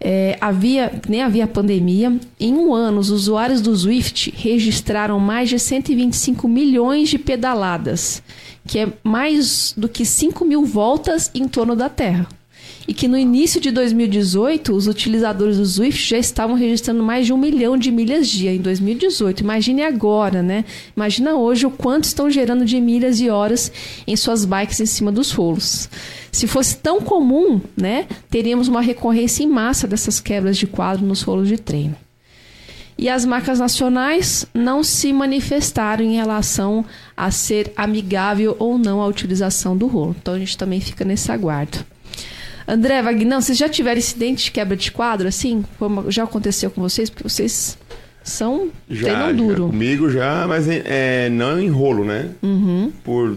é, 0.00 0.36
havia, 0.40 1.00
nem 1.08 1.22
havia 1.22 1.46
pandemia. 1.46 2.18
Em 2.40 2.54
um 2.54 2.74
ano, 2.74 2.98
os 2.98 3.10
usuários 3.10 3.60
do 3.60 3.76
Swift 3.76 4.32
registraram 4.36 5.20
mais 5.20 5.48
de 5.48 5.58
125 5.58 6.48
milhões 6.48 7.08
de 7.08 7.18
pedaladas 7.18 8.22
que 8.66 8.78
é 8.78 8.92
mais 9.02 9.74
do 9.76 9.88
que 9.88 10.04
5 10.04 10.44
mil 10.44 10.64
voltas 10.64 11.30
em 11.34 11.48
torno 11.48 11.74
da 11.74 11.88
Terra. 11.88 12.26
E 12.86 12.92
que 12.92 13.06
no 13.06 13.16
início 13.16 13.60
de 13.60 13.70
2018, 13.70 14.72
os 14.72 14.88
utilizadores 14.88 15.56
do 15.56 15.64
Swift 15.64 16.10
já 16.10 16.18
estavam 16.18 16.56
registrando 16.56 17.02
mais 17.02 17.26
de 17.26 17.32
um 17.32 17.36
milhão 17.36 17.76
de 17.76 17.92
milhas 17.92 18.28
dia 18.28 18.52
em 18.52 18.58
2018. 18.58 19.40
Imagine 19.40 19.82
agora, 19.82 20.42
né? 20.42 20.64
Imagina 20.96 21.34
hoje 21.34 21.64
o 21.64 21.70
quanto 21.70 22.04
estão 22.04 22.28
gerando 22.28 22.64
de 22.64 22.80
milhas 22.80 23.20
e 23.20 23.30
horas 23.30 23.70
em 24.06 24.16
suas 24.16 24.44
bikes 24.44 24.80
em 24.80 24.86
cima 24.86 25.12
dos 25.12 25.30
rolos. 25.30 25.88
Se 26.32 26.46
fosse 26.46 26.76
tão 26.76 27.00
comum, 27.00 27.60
né, 27.76 28.06
teríamos 28.30 28.66
uma 28.66 28.80
recorrência 28.80 29.44
em 29.44 29.48
massa 29.48 29.86
dessas 29.86 30.18
quebras 30.18 30.56
de 30.56 30.66
quadro 30.66 31.06
nos 31.06 31.22
rolos 31.22 31.46
de 31.46 31.58
treino. 31.58 31.96
E 32.98 33.08
as 33.08 33.24
marcas 33.24 33.58
nacionais 33.58 34.46
não 34.54 34.82
se 34.82 35.12
manifestaram 35.12 36.04
em 36.04 36.14
relação 36.14 36.84
a 37.16 37.30
ser 37.30 37.72
amigável 37.76 38.56
ou 38.58 38.78
não 38.78 39.00
a 39.00 39.06
utilização 39.06 39.76
do 39.76 39.86
rolo. 39.86 40.14
Então 40.20 40.34
a 40.34 40.38
gente 40.38 40.56
também 40.56 40.80
fica 40.80 41.04
nesse 41.04 41.30
aguardo. 41.32 41.91
André, 42.66 43.02
Vagnão, 43.02 43.40
vocês 43.40 43.58
já 43.58 43.68
tiveram 43.68 43.98
incidente 43.98 44.44
de 44.44 44.50
quebra 44.50 44.76
de 44.76 44.90
quadro 44.90 45.28
assim? 45.28 45.64
Como 45.78 46.10
já 46.10 46.24
aconteceu 46.24 46.70
com 46.70 46.80
vocês? 46.80 47.10
Porque 47.10 47.28
vocês 47.28 47.78
são 48.22 48.70
já, 48.88 49.02
treinam 49.02 49.34
duro. 49.34 49.64
Já, 49.64 49.70
comigo 49.70 50.10
já, 50.10 50.46
mas 50.46 50.68
é, 50.68 51.28
não 51.28 51.60
em 51.60 51.68
rolo, 51.68 52.04
né? 52.04 52.30
Uhum. 52.42 52.92
Por 53.04 53.36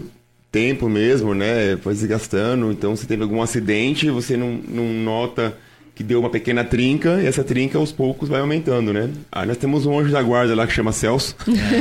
tempo 0.50 0.88
mesmo, 0.88 1.34
né? 1.34 1.76
Foi 1.82 1.92
desgastando. 1.92 2.70
Então, 2.70 2.96
se 2.96 3.06
teve 3.06 3.22
algum 3.22 3.42
acidente, 3.42 4.08
você 4.10 4.36
não, 4.36 4.58
não 4.68 4.84
nota 4.84 5.56
que 5.94 6.02
deu 6.02 6.20
uma 6.20 6.28
pequena 6.28 6.62
trinca 6.62 7.22
e 7.22 7.26
essa 7.26 7.42
trinca 7.42 7.78
aos 7.78 7.90
poucos 7.90 8.28
vai 8.28 8.40
aumentando, 8.40 8.92
né? 8.92 9.08
Aí 9.32 9.46
nós 9.46 9.56
temos 9.56 9.86
um 9.86 9.98
anjo 9.98 10.12
da 10.12 10.22
guarda 10.22 10.54
lá 10.54 10.66
que 10.66 10.72
chama 10.74 10.92
Celso. 10.92 11.34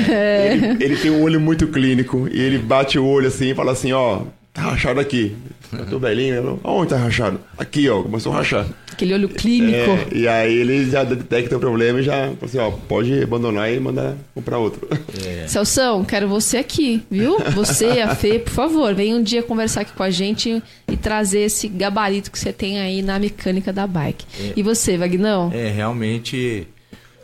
É. 0.10 0.54
Ele, 0.56 0.84
ele, 0.84 0.96
tem 0.96 1.12
um 1.12 1.22
olho 1.22 1.40
muito 1.40 1.68
clínico 1.68 2.28
e 2.32 2.40
ele 2.40 2.58
bate 2.58 2.98
o 2.98 3.06
olho 3.06 3.28
assim 3.28 3.52
e 3.52 3.56
fala 3.56 3.74
assim, 3.74 3.92
ó, 3.92 4.22
tá 4.54 4.62
rachado 4.62 5.02
aqui. 5.02 5.36
Eu 5.80 5.86
tô 5.86 6.00
velhinho, 6.00 6.42
né? 6.42 6.60
Onde 6.64 6.90
tá 6.90 6.98
rachado? 6.98 7.40
Aqui, 7.58 7.90
ó, 7.90 8.02
começou 8.04 8.34
a 8.34 8.38
rachar. 8.38 8.66
Aquele 8.92 9.14
olho 9.14 9.30
clínico. 9.30 9.92
É, 9.92 10.08
e 10.14 10.28
aí 10.28 10.54
ele 10.54 10.90
já 10.90 11.04
detecta 11.04 11.58
o 11.58 11.60
problema 11.60 12.00
e 12.00 12.04
já 12.04 12.28
fala 12.28 12.38
assim, 12.44 12.58
ó, 12.58 12.72
pode 12.72 13.22
abandonar 13.22 13.72
e 13.72 13.80
mandar 13.80 14.16
comprar 14.34 14.58
outro. 14.58 14.88
É. 15.26 15.48
Celção, 15.48 16.04
quero 16.04 16.28
você 16.28 16.58
aqui, 16.58 17.04
viu? 17.10 17.38
Você, 17.54 17.86
a 18.02 18.16
Fê, 18.16 18.40
por 18.40 18.52
favor, 18.52 18.94
vem 18.94 19.14
um 19.14 19.22
dia 19.22 19.44
conversar 19.44 19.82
aqui 19.82 19.94
com 19.94 20.04
a 20.04 20.10
gente 20.10 20.62
e 20.90 20.98
trazer 20.98 21.42
esse 21.42 21.68
gabarito 21.68 22.32
que 22.32 22.40
você 22.40 22.54
tem 22.54 22.80
aí 22.80 23.02
na 23.02 23.20
mecânica 23.20 23.74
da 23.74 23.86
bike. 23.86 24.26
É. 24.40 24.54
E 24.56 24.64
você, 24.64 24.98
Vagnão? 24.98 25.52
É, 25.54 25.70
realmente 25.70 26.68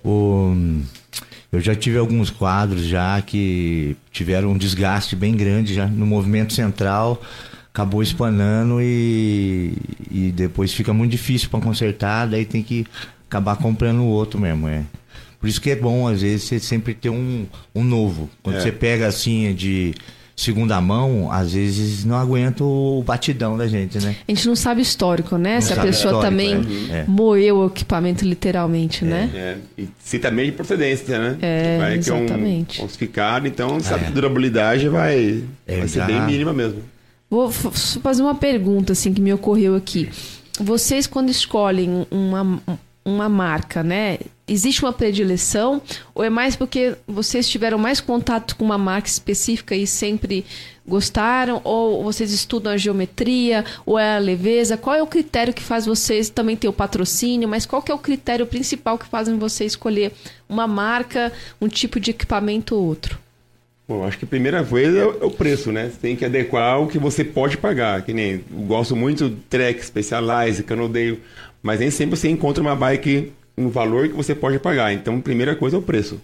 o 0.04 0.54
eu 1.52 1.60
já 1.60 1.76
tive 1.76 1.98
alguns 1.98 2.30
quadros 2.30 2.84
já 2.84 3.22
que 3.22 3.98
tiveram 4.12 4.52
um 4.52 4.58
desgaste 4.58 5.18
bem 5.18 5.36
grande 5.36 5.74
já 5.74 5.86
no 5.86 6.06
movimento 6.06 6.54
central, 6.54 7.22
acabou 7.74 8.04
espanando 8.04 8.82
e, 8.82 9.74
e 10.10 10.32
depois 10.32 10.74
fica 10.74 10.94
muito 10.94 11.12
difícil 11.12 11.50
para 11.50 11.62
consertar, 11.62 12.28
daí 12.28 12.46
tem 12.46 12.62
que 12.62 12.86
acabar 13.30 13.56
comprando 13.56 14.02
o 14.02 14.08
outro 14.08 14.40
mesmo, 14.40 14.68
é. 14.68 14.84
Por 15.40 15.48
isso 15.48 15.60
que 15.60 15.72
é 15.72 15.76
bom, 15.76 16.08
às 16.08 16.22
vezes, 16.22 16.44
você 16.44 16.60
sempre 16.60 16.94
ter 16.94 17.10
um, 17.10 17.48
um 17.74 17.84
novo. 17.84 18.30
Quando 18.44 18.58
é. 18.58 18.60
você 18.60 18.72
pega 18.72 19.08
assim 19.08 19.56
de 19.56 19.96
segunda 20.36 20.80
mão, 20.80 21.32
às 21.32 21.54
vezes 21.54 22.06
não 22.06 22.16
aguenta 22.16 22.64
o 22.64 23.04
batidão 23.06 23.58
da 23.58 23.68
gente, 23.68 24.00
né? 24.00 24.16
A 24.28 24.32
gente 24.32 24.48
não 24.48 24.56
sabe 24.56 24.82
histórico, 24.82 25.38
né? 25.38 25.56
Não 25.56 25.62
se 25.62 25.74
a 25.74 25.82
pessoa 25.82 26.22
também 26.22 26.62
é. 26.92 27.06
moeu 27.08 27.58
o 27.58 27.68
equipamento 27.68 28.24
literalmente, 28.24 29.04
é, 29.04 29.08
né? 29.08 29.30
É. 29.34 29.58
E 29.78 29.90
se 30.00 30.20
também 30.20 30.48
de 30.48 30.52
procedência, 30.52 31.18
né? 31.18 31.38
É, 31.42 31.78
vai 31.80 31.98
exatamente. 31.98 32.76
Que 32.76 32.82
é 32.82 32.84
um 32.84 32.88
falsificado, 32.88 33.48
então 33.48 33.80
sabe 33.80 34.02
é. 34.02 34.04
que 34.06 34.12
a 34.12 34.14
durabilidade 34.14 34.88
vai, 34.90 35.44
é, 35.68 35.78
vai 35.80 35.88
ser 35.88 36.06
bem 36.06 36.22
mínima 36.22 36.54
mesmo. 36.54 36.82
Vou 37.32 37.50
fazer 37.50 38.22
uma 38.22 38.36
pergunta 38.36 38.92
assim 38.92 39.14
que 39.14 39.22
me 39.22 39.34
ocorreu 39.34 39.74
aqui. 39.74 40.10
Vocês 40.60 41.08
quando 41.08 41.30
escolhem 41.30 42.06
uma 42.12 42.62
uma 43.04 43.28
marca, 43.28 43.82
né? 43.82 44.20
Existe 44.48 44.84
uma 44.84 44.94
predileção 44.94 45.82
ou 46.14 46.24
é 46.24 46.30
mais 46.30 46.56
porque 46.56 46.96
vocês 47.08 47.50
tiveram 47.50 47.78
mais 47.78 48.00
contato 48.00 48.56
com 48.56 48.66
uma 48.66 48.78
marca 48.78 49.08
específica 49.08 49.76
e 49.76 49.88
sempre 49.88 50.46
gostaram 50.86 51.62
ou 51.64 52.04
vocês 52.04 52.32
estudam 52.32 52.74
a 52.74 52.78
geometria 52.78 53.66
ou 53.86 53.98
é 53.98 54.18
a 54.18 54.20
leveza? 54.20 54.78
Qual 54.78 54.96
é 54.96 55.02
o 55.02 55.08
critério 55.08 55.54
que 55.54 55.64
faz 55.64 55.86
vocês 55.86 56.30
também 56.30 56.56
ter 56.56 56.68
o 56.68 56.74
patrocínio, 56.74 57.48
mas 57.48 57.66
qual 57.66 57.82
que 57.82 57.92
é 57.92 57.96
o 57.96 58.00
critério 58.00 58.46
principal 58.46 58.98
que 58.98 59.06
fazem 59.08 59.38
você 59.40 59.66
escolher 59.66 60.12
uma 60.48 60.68
marca, 60.68 61.32
um 61.60 61.68
tipo 61.68 62.00
de 62.00 62.12
equipamento 62.12 62.76
ou 62.76 62.84
outro? 62.84 63.18
Bom, 63.92 64.06
acho 64.06 64.18
que 64.18 64.24
a 64.24 64.28
primeira 64.28 64.64
coisa 64.64 65.00
é 65.00 65.26
o 65.26 65.30
preço, 65.30 65.72
né? 65.72 65.90
Você 65.92 65.98
tem 66.00 66.16
que 66.16 66.24
adequar 66.24 66.80
o 66.80 66.88
que 66.88 66.98
você 66.98 67.26
pode 67.26 67.58
pagar. 67.58 68.02
Que 68.04 68.14
nem 68.14 68.42
eu 68.52 68.62
gosto 68.66 68.96
muito 68.96 69.28
do 69.28 69.36
Trek, 69.50 69.86
Specialized, 69.86 70.64
Canodeio 70.64 71.20
mas 71.64 71.80
nem 71.80 71.92
sempre 71.92 72.18
você 72.18 72.30
encontra 72.30 72.62
uma 72.62 72.76
bike 72.76 73.32
no 73.56 73.70
valor 73.70 74.08
que 74.08 74.16
você 74.16 74.34
pode 74.34 74.58
pagar. 74.60 74.94
Então, 74.94 75.22
primeira 75.22 75.56
coisa 75.56 75.76
é 75.76 75.80
o 75.80 75.82
preço. 75.82 76.20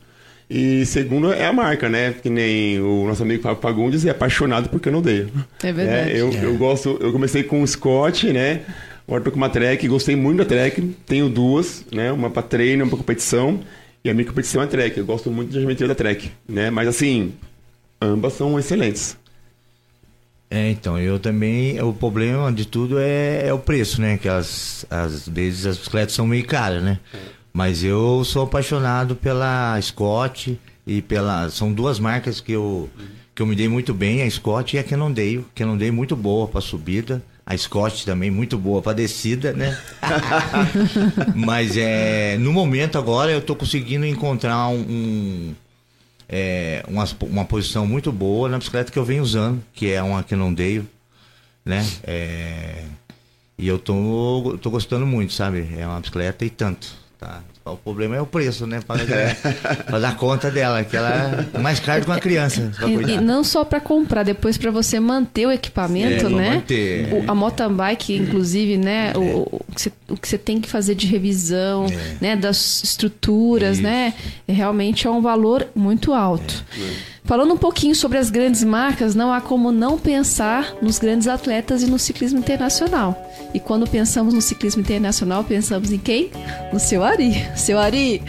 E 0.50 0.86
segundo 0.86 1.32
é 1.32 1.46
a 1.46 1.54
marca, 1.54 1.90
né? 1.90 2.14
Que 2.14 2.30
nem 2.30 2.80
o 2.80 3.06
nosso 3.06 3.22
amigo 3.22 3.44
Fábio 3.44 3.62
Fagundes 3.62 4.06
é 4.06 4.10
apaixonado 4.10 4.70
por 4.70 4.80
Canodeio. 4.80 5.30
É 5.62 5.72
verdade. 5.74 6.12
É, 6.12 6.22
eu, 6.22 6.30
é. 6.30 6.46
eu 6.46 6.58
gosto, 6.58 6.98
eu 7.02 7.12
comecei 7.12 7.44
com 7.44 7.62
o 7.62 7.68
Scott, 7.68 8.32
né? 8.32 8.62
Agora 9.06 9.24
tô 9.24 9.32
com 9.32 9.38
uma 9.38 9.50
Trek, 9.50 9.88
gostei 9.88 10.16
muito 10.16 10.40
da 10.40 10.46
Trek, 10.46 10.82
tenho 11.06 11.30
duas, 11.30 11.86
né? 11.92 12.12
Uma 12.12 12.30
para 12.30 12.42
treino, 12.42 12.84
uma 12.84 12.90
para 12.90 12.98
competição. 12.98 13.60
E 14.04 14.10
a 14.10 14.14
minha 14.14 14.26
competição 14.26 14.62
é 14.62 14.68
Trek, 14.68 14.98
eu 14.98 15.06
gosto 15.06 15.30
muito 15.30 15.52
da 15.52 15.60
geometria 15.60 15.88
da 15.88 15.96
Trek, 15.96 16.32
né? 16.48 16.70
Mas 16.70 16.88
assim, 16.88 17.34
ambas 18.02 18.34
são 18.34 18.58
excelentes. 18.60 19.18
É, 20.50 20.72
então, 20.72 20.98
eu 20.98 21.20
também, 21.20 21.82
o 21.82 21.92
problema 21.92 22.52
de 22.54 22.66
tudo 22.66 22.98
é, 23.00 23.48
é 23.48 23.54
o 23.54 23.60
preço, 23.60 24.00
né? 24.00 24.18
Que 24.18 24.30
as, 24.30 24.86
às 24.90 25.28
vezes 25.28 25.66
as 25.66 25.78
bicicletas 25.78 26.14
são 26.16 26.26
meio 26.26 26.46
caras, 26.46 26.82
né? 26.82 27.00
Mas 27.52 27.84
eu 27.84 28.24
sou 28.24 28.44
apaixonado 28.44 29.16
pela 29.16 29.80
Scott 29.82 30.58
e 30.86 31.02
pela. 31.02 31.50
São 31.50 31.74
duas 31.74 32.00
marcas 32.00 32.40
que 32.40 32.54
eu, 32.54 32.90
que 33.36 33.42
eu 33.42 33.46
me 33.46 33.56
dei 33.56 33.68
muito 33.68 33.94
bem, 33.94 34.22
a 34.22 34.30
Scott 34.30 34.76
e 34.76 34.80
a 34.80 34.84
Cannondale. 34.84 35.46
Cannondale 35.54 35.92
muito 35.92 36.16
boa 36.16 36.48
para 36.48 36.62
subida. 36.62 37.22
A 37.46 37.58
Scott 37.58 38.06
também 38.06 38.30
muito 38.30 38.58
boa 38.58 38.82
para 38.82 38.94
descida, 38.94 39.54
né? 39.54 39.78
Mas 41.36 41.76
é, 41.78 42.38
no 42.38 42.54
momento 42.54 42.98
agora 42.98 43.32
eu 43.32 43.42
tô 43.42 43.56
conseguindo 43.56 44.06
encontrar 44.06 44.68
um, 44.68 44.80
um 44.80 45.56
é, 46.30 46.84
uma, 46.88 47.06
uma 47.22 47.46
posição 47.46 47.86
muito 47.88 48.12
boa 48.12 48.50
na 48.50 48.58
bicicleta 48.58 48.92
que 48.92 49.00
eu 49.00 49.06
venho 49.06 49.24
usando, 49.24 49.64
que 49.74 49.92
é 49.92 50.02
uma 50.04 50.24
que 50.24 50.36
não 50.36 50.54
dei, 50.54 50.84
né? 51.66 51.86
É, 52.04 52.84
E 53.58 53.68
eu 53.68 53.80
tô, 53.80 54.58
tô 54.62 54.70
gostando 54.70 55.06
muito, 55.06 55.34
sabe? 55.34 55.68
É 55.78 55.88
uma 55.88 56.00
bicicleta 56.00 56.46
e 56.46 56.50
tanto, 56.50 56.88
tá? 57.20 57.42
O 57.74 57.78
problema 57.78 58.16
é 58.16 58.22
o 58.22 58.26
preço, 58.26 58.66
né? 58.66 58.80
Para 58.86 59.02
é. 59.02 59.36
dar 60.00 60.16
conta 60.16 60.50
dela, 60.52 60.84
que 60.84 60.96
ela 60.96 61.48
é 61.54 61.60
mais 61.60 61.80
caro 61.80 62.02
que 62.02 62.08
uma 62.08 62.20
criança. 62.20 62.72
E, 62.86 63.14
e, 63.14 63.22
não 63.22 63.44
só 63.44 63.64
para 63.64 63.80
comprar, 63.80 64.24
depois 64.24 64.58
para 64.58 64.72
você 64.72 65.00
manter 65.00 65.46
o 65.46 65.52
equipamento, 65.52 66.28
é, 66.28 66.30
né? 66.30 66.56
Manter. 66.56 67.14
O, 67.14 67.32
a 67.32 67.36
mountain 67.36 67.74
bike, 67.74 68.16
inclusive, 68.16 68.78
né? 68.78 69.12
É. 69.14 69.18
O, 69.18 69.48
o, 69.52 69.74
que 69.74 69.82
você, 69.82 69.92
o 70.10 70.18
que 70.18 70.28
você 70.28 70.38
tem 70.38 70.60
que 70.60 70.70
fazer 70.70 70.96
de 70.96 71.08
revisão, 71.08 71.86
é. 71.86 72.18
né? 72.22 72.36
Das 72.36 72.84
estruturas, 72.84 73.78
Isso. 73.78 73.84
né? 73.84 74.14
Realmente 74.48 75.08
é 75.08 75.10
um 75.10 75.22
valor 75.22 75.68
muito 75.76 76.14
alto. 76.14 76.64
É. 76.78 77.17
Falando 77.28 77.54
um 77.54 77.58
pouquinho 77.58 77.94
sobre 77.94 78.18
as 78.18 78.30
grandes 78.30 78.64
marcas, 78.64 79.14
não 79.14 79.34
há 79.34 79.42
como 79.42 79.70
não 79.70 79.98
pensar 79.98 80.74
nos 80.82 80.98
grandes 80.98 81.28
atletas 81.28 81.84
e 81.84 81.86
no 81.86 82.00
ciclismo 82.00 82.40
internacional. 82.40 83.22
E 83.54 83.60
quando 83.60 83.86
pensamos 83.86 84.34
no 84.34 84.42
ciclismo 84.42 84.82
internacional, 84.82 85.44
pensamos 85.44 85.92
em 85.92 85.98
quem? 85.98 86.32
No 86.72 86.80
seu 86.80 87.04
Ari. 87.04 87.46
Seu 87.58 87.78
Ari, 87.80 88.22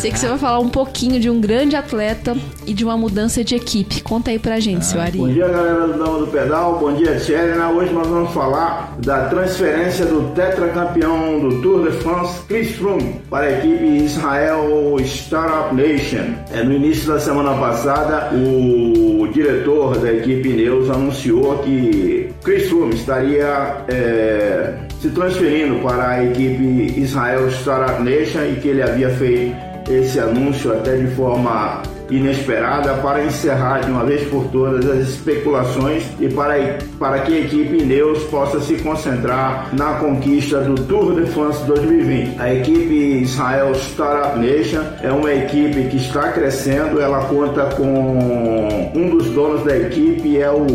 sei 0.00 0.10
que 0.10 0.18
você 0.18 0.26
vai 0.26 0.38
falar 0.38 0.58
um 0.58 0.70
pouquinho 0.70 1.20
de 1.20 1.28
um 1.28 1.38
grande 1.38 1.76
atleta 1.76 2.34
e 2.66 2.72
de 2.72 2.82
uma 2.82 2.96
mudança 2.96 3.44
de 3.44 3.54
equipe. 3.54 4.00
Conta 4.00 4.30
aí 4.30 4.38
pra 4.38 4.58
gente, 4.58 4.86
seu 4.86 5.00
Ari. 5.00 5.18
Bom 5.18 5.28
dia, 5.28 5.48
galera 5.48 5.86
do 5.86 5.98
Dama 5.98 6.18
do 6.20 6.26
Pedal. 6.28 6.78
Bom 6.78 6.94
dia, 6.94 7.16
Tcherna. 7.16 7.68
Hoje 7.68 7.92
nós 7.92 8.06
vamos 8.06 8.32
falar 8.32 8.96
da 9.04 9.28
transferência 9.28 10.06
do 10.06 10.30
tetracampeão 10.34 11.40
do 11.40 11.60
Tour 11.60 11.90
de 11.90 11.96
France, 11.98 12.40
Chris 12.48 12.70
Froome, 12.76 13.20
para 13.28 13.46
a 13.46 13.52
equipe 13.58 13.84
Israel 13.84 14.96
Startup 15.00 15.74
Nation. 15.74 16.34
É, 16.52 16.62
no 16.62 16.72
início 16.72 17.06
da 17.12 17.18
semana 17.18 17.54
passada, 17.54 18.30
o 18.32 18.45
o 18.46 19.28
diretor 19.28 19.98
da 19.98 20.12
equipe 20.12 20.48
Neus 20.50 20.88
anunciou 20.90 21.58
que 21.58 22.32
Chris 22.42 22.68
Froome 22.68 22.94
estaria 22.94 23.84
é, 23.88 24.74
se 25.00 25.10
transferindo 25.10 25.80
para 25.80 26.10
a 26.10 26.24
equipe 26.24 26.98
Israel 27.00 27.48
Startup 27.48 28.02
Nation 28.02 28.44
e 28.44 28.56
que 28.60 28.68
ele 28.68 28.82
havia 28.82 29.10
feito 29.10 29.56
esse 29.90 30.18
anúncio 30.18 30.72
até 30.72 30.96
de 30.96 31.06
forma 31.08 31.82
inesperada 32.10 32.94
para 32.94 33.24
encerrar 33.24 33.80
de 33.80 33.90
uma 33.90 34.04
vez 34.04 34.28
por 34.28 34.44
todas 34.48 34.88
as 34.88 35.08
especulações 35.08 36.04
e 36.20 36.28
para, 36.28 36.78
para 36.98 37.20
que 37.20 37.34
a 37.34 37.40
equipe 37.40 37.82
Neus 37.84 38.22
possa 38.24 38.60
se 38.60 38.76
concentrar 38.76 39.70
na 39.72 39.94
conquista 39.94 40.60
do 40.60 40.74
Tour 40.84 41.20
de 41.20 41.26
France 41.30 41.64
2020. 41.66 42.40
A 42.40 42.54
equipe 42.54 43.22
Israel 43.22 43.72
Startup 43.74 44.38
Nation 44.38 44.82
é 45.02 45.10
uma 45.10 45.32
equipe 45.32 45.88
que 45.88 45.96
está 45.96 46.32
crescendo, 46.32 47.00
ela 47.00 47.24
conta 47.24 47.66
com 47.76 48.92
um 48.94 49.10
dos 49.10 49.26
donos 49.30 49.64
da 49.64 49.76
equipe, 49.76 50.40
é 50.40 50.50
o 50.50 50.66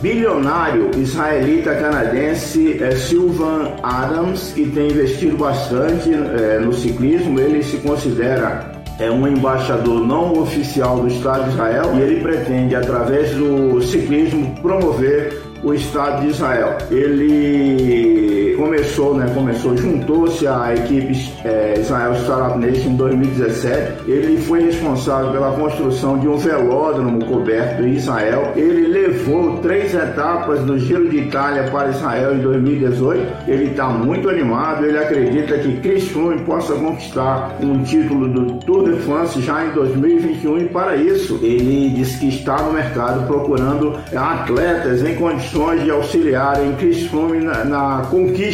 bilionário 0.00 0.90
israelita 0.96 1.74
canadense 1.74 2.82
é 2.82 2.90
Sylvan 2.92 3.72
Adams, 3.82 4.52
que 4.54 4.66
tem 4.66 4.88
investido 4.88 5.36
bastante 5.36 6.10
é, 6.12 6.58
no 6.58 6.72
ciclismo, 6.72 7.38
ele 7.38 7.62
se 7.62 7.76
considera 7.78 8.71
é 9.02 9.10
um 9.10 9.26
embaixador 9.26 10.06
não 10.06 10.40
oficial 10.40 11.00
do 11.00 11.08
Estado 11.08 11.44
de 11.44 11.50
Israel 11.50 11.92
e 11.96 12.00
ele 12.00 12.20
pretende, 12.20 12.76
através 12.76 13.34
do 13.34 13.82
ciclismo, 13.82 14.54
promover 14.62 15.42
o 15.64 15.74
Estado 15.74 16.22
de 16.22 16.28
Israel. 16.28 16.78
Ele 16.88 18.41
começou, 18.62 19.14
né, 19.14 19.30
começou, 19.34 19.76
juntou-se 19.76 20.46
à 20.46 20.74
equipe 20.74 21.32
é, 21.44 21.74
Israel 21.78 22.14
Startup 22.14 22.58
Nation 22.58 22.90
em 22.90 22.96
2017. 22.96 24.10
Ele 24.10 24.38
foi 24.42 24.62
responsável 24.62 25.32
pela 25.32 25.52
construção 25.52 26.18
de 26.18 26.28
um 26.28 26.36
velódromo 26.36 27.24
coberto 27.24 27.82
em 27.82 27.94
Israel. 27.94 28.52
Ele 28.56 28.86
levou 28.86 29.58
três 29.58 29.94
etapas 29.94 30.60
do 30.60 30.78
Giro 30.78 31.08
de 31.08 31.18
Itália 31.18 31.64
para 31.64 31.90
Israel 31.90 32.34
em 32.34 32.40
2018. 32.40 33.50
Ele 33.50 33.64
está 33.70 33.88
muito 33.88 34.28
animado. 34.28 34.84
Ele 34.84 34.98
acredita 34.98 35.58
que 35.58 35.76
Chris 35.80 36.08
Froome 36.08 36.40
possa 36.42 36.74
conquistar 36.74 37.56
um 37.60 37.82
título 37.82 38.28
do 38.28 38.54
Tour 38.64 38.90
de 38.90 39.00
France 39.00 39.40
já 39.40 39.64
em 39.66 39.70
2021 39.70 40.58
e 40.58 40.64
para 40.66 40.96
isso 40.96 41.38
ele 41.42 41.90
disse 41.90 42.18
que 42.18 42.28
está 42.28 42.62
no 42.62 42.72
mercado 42.72 43.26
procurando 43.26 43.98
atletas 44.14 45.02
em 45.02 45.14
condições 45.14 45.42
condições 45.42 45.82
de 45.84 45.90
auxiliarem 45.90 46.74
Chris 46.76 47.06
Froome 47.06 47.40
na, 47.40 47.64
na 47.64 48.06
conquista 48.10 48.51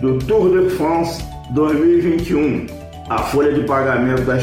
do 0.00 0.18
Tour 0.20 0.50
de 0.50 0.70
France 0.70 1.22
2021. 1.50 2.66
A 3.10 3.18
folha 3.18 3.52
de 3.52 3.64
pagamento 3.64 4.22
da, 4.22 4.36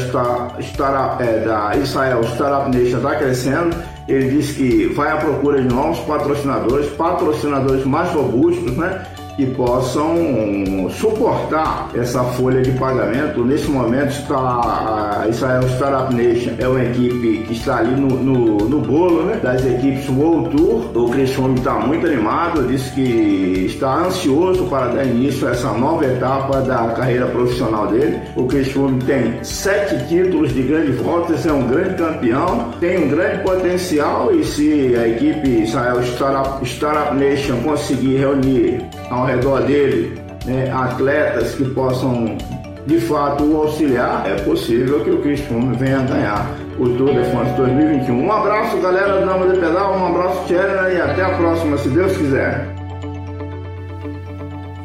é, 1.20 1.40
da 1.40 1.76
Israel 1.76 2.22
Startup 2.22 2.70
Nation 2.70 2.98
está 2.98 3.16
crescendo. 3.16 3.76
Ele 4.06 4.28
disse 4.28 4.54
que 4.54 4.86
vai 4.94 5.10
à 5.10 5.16
procura 5.16 5.60
de 5.60 5.68
novos 5.68 5.98
patrocinadores, 6.00 6.88
patrocinadores 6.90 7.84
mais 7.84 8.10
robustos, 8.10 8.76
né? 8.76 9.04
Que 9.38 9.46
possam 9.46 10.90
suportar 10.90 11.90
essa 11.94 12.24
folha 12.24 12.60
de 12.60 12.72
pagamento. 12.72 13.44
Nesse 13.44 13.70
momento 13.70 14.10
está 14.10 15.20
a 15.22 15.28
Israel 15.28 15.62
Startup 15.76 16.12
Nation, 16.12 16.54
é 16.58 16.66
uma 16.66 16.82
equipe 16.82 17.44
que 17.46 17.52
está 17.52 17.76
ali 17.76 17.92
no, 17.92 18.08
no, 18.08 18.56
no 18.68 18.80
bolo 18.80 19.22
né, 19.22 19.38
das 19.40 19.64
equipes 19.64 20.08
World 20.08 20.56
Tour. 20.56 20.90
O 20.92 21.08
Chris 21.10 21.32
Froome 21.34 21.56
está 21.56 21.74
muito 21.74 22.04
animado, 22.04 22.66
disse 22.66 22.92
que 22.94 23.66
está 23.66 24.06
ansioso 24.06 24.64
para 24.64 24.88
dar 24.88 25.04
início 25.04 25.46
a 25.46 25.52
essa 25.52 25.70
nova 25.70 26.04
etapa 26.04 26.60
da 26.62 26.88
carreira 26.88 27.26
profissional 27.26 27.86
dele. 27.86 28.20
O 28.34 28.44
Chris 28.48 28.72
Froome 28.72 29.00
tem 29.04 29.38
sete 29.44 30.04
títulos 30.08 30.52
de 30.52 30.62
grande 30.62 30.90
voltas, 30.90 31.46
é 31.46 31.52
um 31.52 31.68
grande 31.68 31.94
campeão, 31.94 32.72
tem 32.80 33.04
um 33.04 33.08
grande 33.08 33.44
potencial 33.44 34.34
e 34.34 34.42
se 34.42 34.96
a 34.96 35.06
equipe 35.06 35.62
Israel 35.62 36.02
Startup, 36.02 36.64
Startup 36.66 37.14
Nation 37.14 37.58
conseguir 37.62 38.16
reunir 38.16 38.84
ao 39.10 39.26
redor 39.26 39.62
dele 39.62 40.20
né, 40.44 40.70
atletas 40.72 41.54
que 41.54 41.64
possam 41.70 42.36
de 42.86 42.98
fato 43.00 43.44
o 43.44 43.56
auxiliar, 43.58 44.24
é 44.26 44.34
possível 44.42 45.04
que 45.04 45.10
o 45.10 45.36
Froome 45.36 45.76
venha 45.76 45.98
ganhar 45.98 46.50
o 46.78 46.88
Tour 46.88 47.12
de 47.12 47.30
France 47.30 47.52
2021. 47.56 48.24
Um 48.24 48.32
abraço, 48.32 48.78
galera 48.78 49.20
do 49.20 49.26
Dama 49.26 49.52
de 49.52 49.60
Pedal, 49.60 49.98
um 49.98 50.06
abraço, 50.06 50.46
Tcherna, 50.46 50.88
e 50.88 51.00
até 51.00 51.22
a 51.22 51.30
próxima, 51.30 51.76
se 51.76 51.88
Deus 51.90 52.16
quiser. 52.16 52.66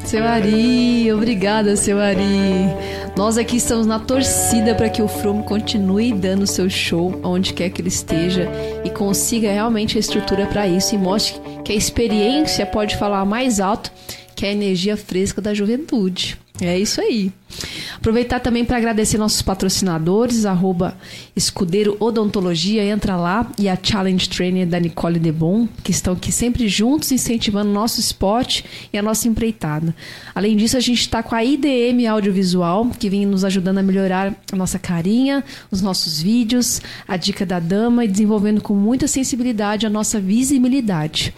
Seu 0.04 0.26
Ari, 0.26 1.14
obrigada, 1.14 1.76
seu 1.78 2.00
Ari. 2.00 2.68
Nós 3.16 3.38
aqui 3.38 3.58
estamos 3.58 3.86
na 3.86 4.00
torcida 4.00 4.74
para 4.74 4.90
que 4.90 5.02
o 5.02 5.08
Froome 5.08 5.44
continue 5.44 6.12
dando 6.12 6.48
seu 6.48 6.68
show 6.68 7.20
onde 7.24 7.54
quer 7.54 7.70
que 7.70 7.80
ele 7.80 7.90
esteja 7.90 8.50
e 8.84 8.90
consiga 8.90 9.52
realmente 9.52 9.98
a 9.98 10.00
estrutura 10.00 10.48
para 10.48 10.68
isso 10.68 10.96
e 10.96 10.98
mostre 10.98 11.40
que 11.64 11.72
a 11.72 11.76
experiência 11.76 12.66
pode 12.66 12.98
falar 12.98 13.24
mais 13.24 13.60
alto 13.60 13.92
que 14.36 14.48
a 14.48 14.52
energia 14.52 14.98
fresca 14.98 15.40
da 15.40 15.54
juventude. 15.54 16.43
É 16.66 16.80
isso 16.80 17.02
aí. 17.02 17.32
Aproveitar 17.96 18.40
também 18.40 18.66
para 18.66 18.78
agradecer 18.78 19.18
nossos 19.18 19.42
patrocinadores, 19.42 20.46
arroba 20.46 20.98
Escudeiro 21.36 21.96
Odontologia, 22.00 22.84
entra 22.84 23.16
lá, 23.16 23.50
e 23.58 23.70
a 23.70 23.78
Challenge 23.82 24.28
Trainer 24.28 24.68
da 24.68 24.80
Nicole 24.80 25.20
Debon, 25.20 25.68
que 25.84 25.92
estão 25.92 26.14
aqui 26.14 26.32
sempre 26.32 26.68
juntos, 26.68 27.12
incentivando 27.12 27.72
nosso 27.72 28.00
esporte 28.00 28.66
e 28.92 28.98
a 28.98 29.02
nossa 29.02 29.28
empreitada. 29.28 29.96
Além 30.34 30.58
disso, 30.58 30.76
a 30.76 30.80
gente 30.80 31.02
está 31.02 31.22
com 31.22 31.36
a 31.36 31.44
IDM 31.44 32.08
Audiovisual, 32.10 32.90
que 33.00 33.10
vem 33.10 33.26
nos 33.26 33.46
ajudando 33.46 33.78
a 33.78 33.84
melhorar 33.84 34.36
a 34.52 34.56
nossa 34.56 34.80
carinha, 34.80 35.44
os 35.72 35.82
nossos 35.82 36.22
vídeos, 36.22 36.82
a 37.08 37.16
dica 37.16 37.46
da 37.46 37.60
dama 37.60 38.04
e 38.04 38.08
desenvolvendo 38.08 38.62
com 38.62 38.74
muita 38.74 39.08
sensibilidade 39.08 39.86
a 39.86 39.90
nossa 39.90 40.20
visibilidade. 40.20 41.34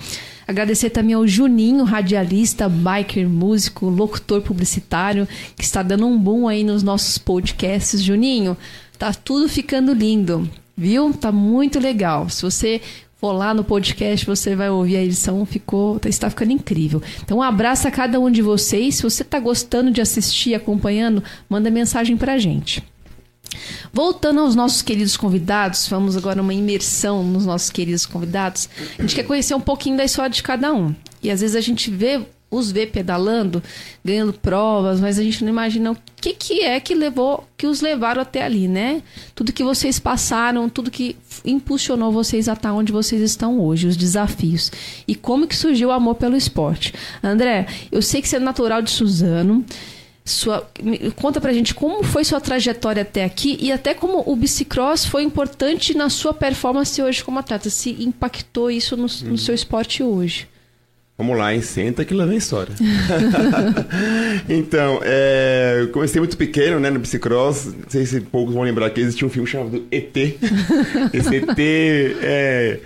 Agradecer 0.48 0.90
também 0.90 1.16
ao 1.16 1.28
Juninho, 1.28 1.84
radialista, 1.84 2.70
biker, 2.70 3.28
músico, 3.28 3.88
locutor 3.88 4.42
publicitário, 4.42 5.28
que 5.56 5.64
está 5.64 5.82
dando 5.82 6.06
um 6.06 6.18
boom 6.18 6.48
aí 6.48 6.64
nos 6.64 6.84
nossos 6.84 7.18
podcasts. 7.18 8.02
Juninho, 8.02 8.56
tá 8.98 9.14
tudo 9.14 9.50
ficando 9.50 9.94
lindo, 9.94 10.50
viu? 10.78 11.14
Tá 11.14 11.32
muito 11.32 11.80
legal. 11.80 12.30
Se 12.30 12.44
você 12.44 12.82
for 13.18 13.32
lá 13.32 13.54
no 13.54 13.64
podcast, 13.64 14.26
você 14.26 14.56
vai 14.56 14.70
ouvir 14.70 14.98
a 14.98 15.04
edição, 15.04 15.46
ficou, 15.46 16.00
está 16.06 16.30
ficando 16.30 16.52
incrível. 16.52 17.02
Então, 17.24 17.40
um 17.40 17.42
abraço 17.42 17.88
a 17.88 17.92
cada 17.92 18.20
um 18.20 18.30
de 18.30 18.42
vocês. 18.42 18.96
Se 18.96 19.04
você 19.04 19.24
está 19.24 19.40
gostando 19.40 19.90
de 19.90 20.00
assistir, 20.00 20.54
acompanhando, 20.54 21.24
manda 21.50 21.72
mensagem 21.72 22.16
pra 22.16 22.38
gente. 22.38 22.84
Voltando 23.92 24.42
aos 24.42 24.56
nossos 24.56 24.82
queridos 24.82 25.16
convidados, 25.16 25.88
vamos 25.88 26.18
agora 26.18 26.42
uma 26.42 26.54
imersão 26.54 27.24
nos 27.24 27.46
nossos 27.46 27.70
queridos 27.70 28.06
convidados. 28.06 28.70
A 28.98 29.02
gente 29.02 29.16
quer 29.16 29.24
conhecer 29.24 29.56
um 29.56 29.62
pouquinho 29.62 29.98
da 29.98 30.04
história 30.06 30.30
de 30.30 30.44
cada 30.44 30.74
um. 30.74 30.94
E 31.22 31.32
às 31.32 31.42
vezes 31.42 31.56
a 31.56 31.62
gente 31.62 31.90
vê 31.90 32.22
os 32.50 32.72
vê 32.72 32.86
pedalando, 32.86 33.62
ganhando 34.04 34.34
provas, 34.34 35.00
mas 35.00 35.20
a 35.20 35.24
gente 35.24 35.44
não 35.44 35.50
imagina 35.50 35.92
o 35.92 35.98
que, 36.16 36.34
que 36.34 36.62
é 36.62 36.80
que 36.80 36.96
levou, 36.96 37.48
que 37.58 37.68
os 37.68 37.82
levaram 37.82 38.22
até 38.22 38.44
ali, 38.44 38.68
né? 38.68 39.02
Tudo 39.34 39.52
que 39.52 39.64
vocês 39.64 40.00
passaram, 40.00 40.70
tudo 40.70 40.92
que 40.92 41.16
impulsionou 41.44 42.12
vocês 42.12 42.48
a 42.48 42.54
estar 42.54 42.74
onde 42.74 42.92
vocês 42.92 43.22
estão 43.22 43.60
hoje, 43.60 43.88
os 43.88 43.98
desafios. 43.98 44.72
E 45.08 45.16
como 45.16 45.48
que 45.48 45.56
surgiu 45.56 45.90
o 45.90 45.92
amor 45.92 46.16
pelo 46.16 46.36
esporte. 46.36 46.94
André, 47.24 47.68
eu 47.92 48.02
sei 48.02 48.22
que 48.22 48.28
você 48.28 48.38
é 48.38 48.40
natural 48.40 48.82
de 48.82 48.92
Suzano, 48.92 49.66
sua, 50.26 50.68
conta 51.16 51.40
pra 51.40 51.54
gente 51.54 51.76
como 51.76 52.04
foi 52.04 52.24
sua 52.24 52.42
trajetória 52.42 53.04
até 53.04 53.24
aqui 53.24 53.60
e 53.62 53.72
até 53.72 53.94
como 53.94 54.24
o 54.26 54.36
bicicross 54.36 55.06
foi 55.06 55.22
importante 55.22 55.96
na 55.96 56.10
sua 56.10 56.34
performance 56.34 57.00
hoje 57.00 57.24
como 57.24 57.38
atleta. 57.38 57.70
Se 57.70 57.92
impactou 58.04 58.72
isso 58.72 58.98
no, 58.98 59.04
no 59.04 59.38
seu 59.38 59.54
esporte 59.54 60.02
hoje. 60.02 60.48
Vamos 61.18 61.38
lá, 61.38 61.54
hein? 61.54 61.62
Senta 61.62 62.04
que 62.04 62.14
lá 62.14 62.26
vem 62.26 62.38
história. 62.38 62.74
então, 64.50 65.00
é, 65.04 65.78
eu 65.80 65.90
comecei 65.90 66.20
muito 66.20 66.36
pequeno, 66.36 66.78
né, 66.78 66.90
no 66.90 67.00
bicicross. 67.00 67.68
Não 67.68 67.88
sei 67.88 68.06
se 68.06 68.20
poucos 68.20 68.54
vão 68.54 68.64
lembrar 68.64 68.90
que 68.90 69.00
existia 69.00 69.26
um 69.26 69.30
filme 69.30 69.48
chamado 69.48 69.86
ET. 69.92 70.18
Esse 71.14 71.36
ET 71.38 71.60
é, 72.22 72.80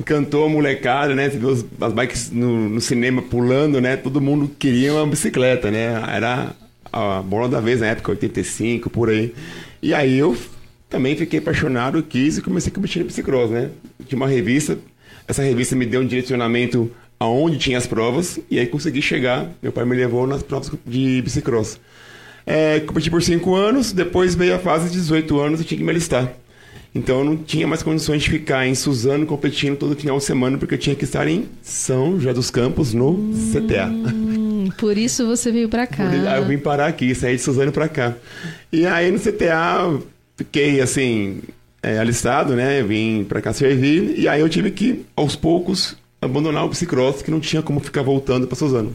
encantou 0.00 0.46
a 0.46 0.48
molecada, 0.48 1.14
né? 1.14 1.28
Você 1.28 1.38
viu 1.38 1.50
as, 1.50 1.64
as 1.80 1.92
bikes 1.92 2.30
no, 2.30 2.70
no, 2.70 2.80
cinema 2.80 3.20
pulando, 3.20 3.80
né? 3.82 3.96
Todo 3.96 4.18
mundo 4.18 4.50
queria 4.58 4.94
uma 4.94 5.06
bicicleta, 5.06 5.70
né? 5.70 6.02
Era 6.08 6.54
a 6.94 7.20
bola 7.22 7.48
da 7.48 7.60
vez 7.60 7.80
na 7.80 7.88
época, 7.88 8.12
85, 8.12 8.88
por 8.88 9.10
aí. 9.10 9.34
E 9.82 9.92
aí 9.92 10.16
eu 10.16 10.36
também 10.88 11.16
fiquei 11.16 11.40
apaixonado, 11.40 12.02
quis 12.02 12.38
e 12.38 12.42
comecei 12.42 12.70
a 12.70 12.74
competir 12.74 13.00
no 13.00 13.06
bicicross, 13.06 13.50
né? 13.50 13.70
Tinha 14.06 14.16
uma 14.16 14.28
revista, 14.28 14.78
essa 15.26 15.42
revista 15.42 15.74
me 15.74 15.84
deu 15.84 16.02
um 16.02 16.06
direcionamento 16.06 16.90
aonde 17.18 17.58
tinha 17.58 17.76
as 17.78 17.86
provas 17.86 18.38
e 18.48 18.60
aí 18.60 18.66
consegui 18.66 19.02
chegar. 19.02 19.50
Meu 19.60 19.72
pai 19.72 19.84
me 19.84 19.96
levou 19.96 20.24
nas 20.26 20.42
provas 20.42 20.70
de 20.86 21.20
bicicross. 21.20 21.80
É, 22.46 22.78
competi 22.80 23.10
por 23.10 23.22
5 23.22 23.54
anos, 23.54 23.92
depois 23.92 24.36
veio 24.36 24.54
a 24.54 24.58
fase 24.58 24.88
de 24.88 24.92
18 24.92 25.40
anos 25.40 25.60
e 25.60 25.64
tinha 25.64 25.78
que 25.78 25.84
me 25.84 25.90
alistar. 25.90 26.32
Então 26.94 27.18
eu 27.18 27.24
não 27.24 27.36
tinha 27.36 27.66
mais 27.66 27.82
condições 27.82 28.22
de 28.22 28.30
ficar 28.30 28.68
em 28.68 28.74
Suzano 28.74 29.26
competindo 29.26 29.76
todo 29.76 29.96
final 29.96 30.18
de 30.18 30.24
semana, 30.24 30.56
porque 30.56 30.74
eu 30.74 30.78
tinha 30.78 30.94
que 30.94 31.02
estar 31.02 31.26
em 31.26 31.48
São 31.60 32.20
José 32.20 32.32
dos 32.32 32.50
Campos, 32.50 32.94
no 32.94 33.32
Por 34.70 34.96
isso 34.96 35.26
você 35.26 35.50
veio 35.50 35.68
para 35.68 35.86
cá. 35.86 36.08
Aí 36.08 36.38
eu 36.38 36.46
vim 36.46 36.58
parar 36.58 36.86
aqui, 36.86 37.14
saí 37.14 37.36
de 37.36 37.42
Suzano 37.42 37.72
para 37.72 37.88
cá. 37.88 38.14
E 38.72 38.86
aí 38.86 39.10
no 39.10 39.18
CTA 39.18 40.00
fiquei 40.36 40.80
assim, 40.80 41.40
é, 41.82 41.98
alistado, 41.98 42.54
né? 42.54 42.82
Vim 42.82 43.24
para 43.24 43.40
cá 43.40 43.52
servir, 43.52 44.18
e 44.18 44.26
aí 44.26 44.40
eu 44.40 44.48
tive 44.48 44.70
que, 44.70 45.04
aos 45.14 45.36
poucos, 45.36 45.96
abandonar 46.20 46.64
o 46.64 46.68
bicicross, 46.68 47.22
que 47.22 47.30
não 47.30 47.40
tinha 47.40 47.62
como 47.62 47.80
ficar 47.80 48.02
voltando 48.02 48.46
para 48.46 48.56
Suzano. 48.56 48.94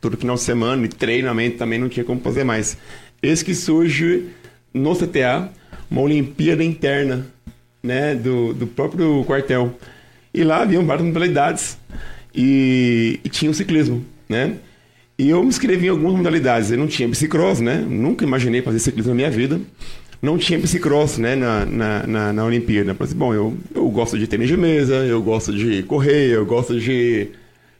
Todo 0.00 0.16
final 0.16 0.36
de 0.36 0.42
semana 0.42 0.84
e 0.84 0.88
treinamento 0.88 1.56
também 1.56 1.78
não 1.78 1.88
tinha 1.88 2.04
como 2.04 2.20
fazer 2.20 2.44
mais. 2.44 2.76
Esse 3.22 3.44
que 3.44 3.54
surge 3.54 4.28
no 4.74 4.94
CTA, 4.94 5.50
uma 5.90 6.00
Olimpíada 6.02 6.62
interna, 6.62 7.26
né, 7.82 8.14
do, 8.14 8.52
do 8.52 8.66
próprio 8.66 9.24
quartel. 9.24 9.78
E 10.34 10.44
lá 10.44 10.62
haviam 10.62 10.84
várias 10.84 11.06
modalidades 11.06 11.78
e, 12.34 13.20
e 13.24 13.28
tinha 13.28 13.50
o 13.50 13.54
ciclismo, 13.54 14.04
né? 14.28 14.56
E 15.22 15.30
eu 15.30 15.40
me 15.40 15.48
inscrevi 15.48 15.86
em 15.86 15.90
algumas 15.90 16.16
modalidades. 16.16 16.72
Eu 16.72 16.78
não 16.78 16.88
tinha 16.88 17.08
bicicross, 17.08 17.60
né? 17.60 17.76
Nunca 17.76 18.24
imaginei 18.24 18.60
fazer 18.60 18.80
ciclismo 18.80 19.10
na 19.10 19.16
minha 19.16 19.30
vida 19.30 19.60
não 20.22 20.38
tinha 20.38 20.56
bicicross 20.56 21.18
né, 21.18 21.34
na, 21.34 21.66
na, 21.66 22.06
na, 22.06 22.32
na 22.32 22.44
Olimpíada. 22.44 22.92
Eu 22.92 22.94
falei 22.94 23.10
assim, 23.10 23.18
bom, 23.18 23.34
eu, 23.34 23.56
eu 23.74 23.90
gosto 23.90 24.16
de 24.16 24.28
tênis 24.28 24.46
de 24.46 24.56
mesa, 24.56 24.94
eu 25.04 25.20
gosto 25.20 25.52
de 25.52 25.82
correr, 25.82 26.28
eu 26.28 26.46
gosto 26.46 26.78
de 26.78 27.26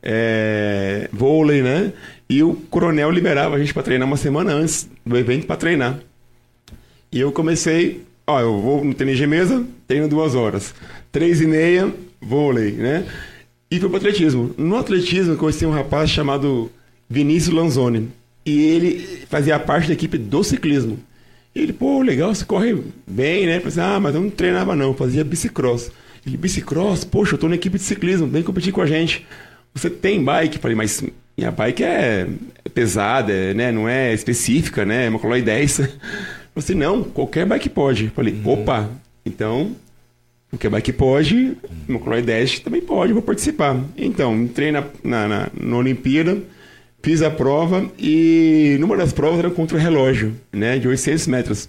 é, 0.03 1.09
vôlei, 1.13 1.63
né? 1.63 1.93
E 2.29 2.43
o 2.43 2.55
coronel 2.69 3.13
liberava 3.13 3.55
a 3.55 3.59
gente 3.61 3.73
para 3.73 3.85
treinar 3.85 4.09
uma 4.09 4.17
semana 4.17 4.53
antes 4.53 4.91
do 5.07 5.17
evento 5.17 5.47
para 5.47 5.57
treinar. 5.57 6.01
E 7.13 7.21
eu 7.21 7.31
comecei, 7.31 8.03
ó, 8.27 8.41
eu 8.41 8.61
vou 8.61 8.85
no 8.85 8.93
tênis 8.93 9.19
de 9.19 9.27
mesa, 9.27 9.65
treino 9.87 10.09
duas 10.09 10.35
horas. 10.35 10.75
Três 11.13 11.41
e 11.41 11.47
meia, 11.47 11.95
vôlei, 12.21 12.73
né? 12.73 13.07
E 13.71 13.79
fui 13.79 13.89
para 13.89 13.99
atletismo. 13.99 14.53
No 14.59 14.77
atletismo, 14.77 15.35
eu 15.35 15.37
conheci 15.37 15.65
um 15.65 15.71
rapaz 15.71 16.11
chamado 16.11 16.69
Vinícius 17.13 17.55
Lanzoni. 17.55 18.09
E 18.45 18.61
ele 18.61 19.27
fazia 19.29 19.59
parte 19.59 19.89
da 19.89 19.93
equipe 19.93 20.17
do 20.17 20.43
ciclismo. 20.43 20.99
Ele, 21.55 21.73
pô, 21.73 22.01
legal, 22.01 22.35
você 22.35 22.45
corre 22.45 22.83
bem, 23.07 23.47
né? 23.47 23.59
Eu 23.59 23.71
falei, 23.71 23.91
ah, 23.91 24.01
mas 24.01 24.15
eu 24.15 24.23
não 24.23 24.31
treinava 24.31 24.75
não, 24.75 24.95
fazia 24.95 25.23
bicicross. 25.23 25.93
Ele, 26.27 26.39
bicicross? 26.39 27.05
Poxa, 27.05 27.35
eu 27.35 27.39
tô 27.39 27.49
na 27.49 27.57
equipe 27.57 27.77
de 27.77 27.85
ciclismo, 27.85 28.27
vem 28.27 28.43
competir 28.43 28.73
com 28.73 28.81
a 28.81 28.87
gente. 28.87 29.27
Você 29.75 29.91
tem 29.91 30.25
bike? 30.25 30.57
Eu 30.57 30.63
falei, 30.63 30.75
mas 30.75 31.05
minha 31.37 31.51
bike 31.51 31.85
é, 31.85 32.27
pesada, 32.73 33.53
né? 33.53 33.71
Não 33.71 33.87
é 33.87 34.15
específica, 34.15 34.87
né? 34.87 35.07
É 35.07 35.09
uma 35.11 35.19
Coloi 35.19 35.43
10. 35.43 35.79
Eu 36.55 36.61
falei, 36.61 36.83
não, 36.83 37.03
qualquer 37.03 37.47
bike 37.47 37.69
pode. 37.69 38.05
Eu 38.05 38.11
falei, 38.11 38.35
uhum. 38.35 38.53
opa, 38.53 38.91
então, 39.25 39.75
qualquer 40.51 40.69
bike 40.69 40.93
pode, 40.93 41.57
uma 41.89 41.99
Coloi 41.99 42.21
10 42.21 42.61
também 42.61 42.83
pode, 42.83 43.13
vou 43.13 43.23
participar. 43.23 43.79
Então, 43.97 44.37
entrei 44.37 44.71
na, 44.71 44.85
na, 45.03 45.29
na, 45.29 45.51
na 45.59 45.77
Olimpíada, 45.77 46.39
Fiz 47.03 47.21
a 47.21 47.31
prova 47.31 47.91
e 47.99 48.77
numa 48.79 48.97
das 48.97 49.13
provas 49.13 49.41
era 49.41 49.51
contra 49.51 49.77
o 49.77 49.81
relógio, 49.81 50.37
né? 50.53 50.79
De 50.79 50.87
800 50.87 51.27
metros. 51.27 51.69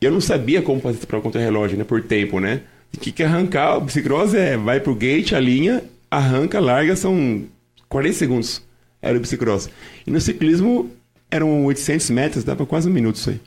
E 0.00 0.04
eu 0.04 0.10
não 0.10 0.20
sabia 0.20 0.62
como 0.62 0.80
fazer 0.80 0.96
essa 0.96 1.06
prova 1.06 1.22
contra 1.22 1.40
o 1.40 1.44
relógio, 1.44 1.76
né? 1.76 1.84
Por 1.84 2.02
tempo, 2.02 2.40
né? 2.40 2.62
O 2.94 2.98
que, 2.98 3.12
que 3.12 3.22
arrancar? 3.22 3.76
O 3.76 3.82
bicicross 3.82 4.32
é 4.34 4.56
vai 4.56 4.80
pro 4.80 4.94
gate, 4.94 5.34
a 5.34 5.40
linha, 5.40 5.84
arranca, 6.10 6.58
larga, 6.58 6.96
são 6.96 7.44
40 7.88 8.14
segundos. 8.14 8.62
Era 9.02 9.16
o 9.16 9.20
bicicross. 9.20 9.68
E 10.06 10.10
no 10.10 10.20
ciclismo 10.20 10.90
eram 11.30 11.64
800 11.66 12.10
metros, 12.10 12.42
dava 12.42 12.64
quase 12.64 12.88
um 12.88 12.92
minuto 12.92 13.16
isso 13.16 13.30
aí. 13.30 13.40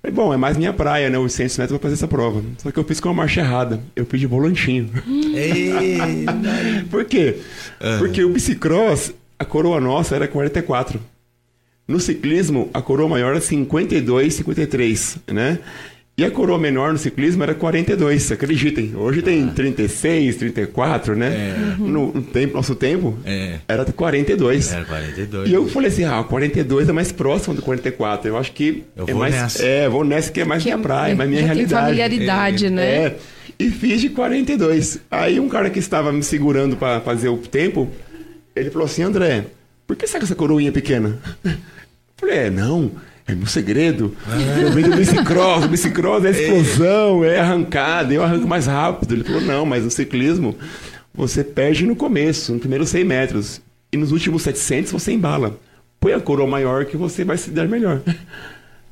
Falei, 0.00 0.16
bom, 0.16 0.34
é 0.34 0.36
mais 0.36 0.56
minha 0.56 0.72
praia, 0.72 1.08
né? 1.08 1.16
800 1.16 1.58
metros 1.58 1.78
pra 1.78 1.88
fazer 1.88 1.94
essa 1.94 2.08
prova. 2.08 2.42
Só 2.58 2.72
que 2.72 2.78
eu 2.78 2.84
fiz 2.84 2.98
com 2.98 3.08
uma 3.08 3.14
marcha 3.14 3.40
errada. 3.40 3.80
Eu 3.94 4.04
fiz 4.04 4.18
de 4.18 4.26
volantinho. 4.26 4.90
Por 6.90 7.04
quê? 7.04 7.38
Uhum. 7.80 7.98
Porque 7.98 8.24
o 8.24 8.30
bicicross 8.30 9.14
a 9.42 9.44
coroa 9.44 9.80
nossa 9.80 10.14
era 10.14 10.28
44. 10.28 11.00
No 11.86 11.98
ciclismo, 11.98 12.70
a 12.72 12.80
coroa 12.80 13.08
maior 13.08 13.32
era 13.32 13.40
52, 13.40 14.34
53, 14.34 15.18
né? 15.32 15.58
E 16.16 16.24
a 16.24 16.30
coroa 16.30 16.58
menor 16.58 16.92
no 16.92 16.98
ciclismo 16.98 17.42
era 17.42 17.52
42, 17.52 18.30
acreditem. 18.30 18.94
Hoje 18.94 19.20
tem 19.20 19.48
36, 19.48 20.36
34, 20.36 21.16
né? 21.16 21.26
É. 21.26 21.74
No, 21.76 22.12
no 22.12 22.22
tempo, 22.22 22.54
nosso 22.54 22.76
tempo, 22.76 23.18
é. 23.24 23.58
era 23.66 23.84
42. 23.84 24.72
Era 24.72 24.84
42. 24.84 25.48
E 25.48 25.52
eu 25.52 25.66
falei 25.66 25.88
assim, 25.88 26.04
ah, 26.04 26.22
42 26.22 26.88
é 26.88 26.92
mais 26.92 27.10
próximo 27.10 27.56
do 27.56 27.62
44. 27.62 28.28
Eu 28.28 28.36
acho 28.36 28.52
que 28.52 28.84
eu 28.94 29.06
é 29.08 29.14
mais... 29.14 29.34
Nessa. 29.34 29.64
É, 29.64 29.88
vou 29.88 30.04
nessa 30.04 30.30
que 30.30 30.40
é 30.40 30.44
mais 30.44 30.62
que 30.62 30.68
minha 30.68 30.78
é, 30.78 30.82
praia, 30.82 31.16
mais 31.16 31.28
minha 31.28 31.42
realidade. 31.42 31.86
Familiaridade, 31.86 32.66
é. 32.66 32.70
né? 32.70 32.94
É. 33.06 33.16
E 33.58 33.70
fiz 33.70 34.00
de 34.00 34.10
42. 34.10 35.00
Aí 35.10 35.40
um 35.40 35.48
cara 35.48 35.68
que 35.68 35.80
estava 35.80 36.12
me 36.12 36.22
segurando 36.22 36.76
para 36.76 37.00
fazer 37.00 37.28
o 37.28 37.38
tempo 37.38 37.90
ele 38.54 38.70
falou 38.70 38.86
assim, 38.86 39.02
André, 39.02 39.46
por 39.86 39.96
que 39.96 40.06
você 40.06 40.14
tá 40.14 40.18
com 40.18 40.24
essa 40.24 40.34
coroinha 40.34 40.72
pequena? 40.72 41.18
Eu 41.44 41.52
falei, 42.16 42.38
é, 42.38 42.50
não, 42.50 42.92
é 43.26 43.34
meu 43.34 43.46
segredo. 43.46 44.16
Eu 44.60 44.70
venho 44.72 44.90
do 44.90 44.96
bicicross, 44.96 45.64
o 45.64 45.68
bicicross 45.68 46.24
é 46.24 46.30
explosão, 46.30 47.24
é 47.24 47.40
arrancada, 47.40 48.12
eu 48.12 48.22
arranco 48.22 48.46
mais 48.46 48.66
rápido. 48.66 49.14
Ele 49.14 49.24
falou, 49.24 49.40
não, 49.40 49.66
mas 49.66 49.84
no 49.84 49.90
ciclismo 49.90 50.56
você 51.14 51.44
perde 51.44 51.84
no 51.84 51.96
começo, 51.96 52.52
no 52.52 52.60
primeiro 52.60 52.86
100 52.86 53.04
metros. 53.04 53.60
E 53.92 53.96
nos 53.96 54.12
últimos 54.12 54.42
700 54.42 54.92
você 54.92 55.12
embala. 55.12 55.58
Põe 56.00 56.14
a 56.14 56.20
coroa 56.20 56.48
maior 56.48 56.84
que 56.84 56.96
você 56.96 57.24
vai 57.24 57.36
se 57.36 57.50
dar 57.50 57.68
melhor. 57.68 58.00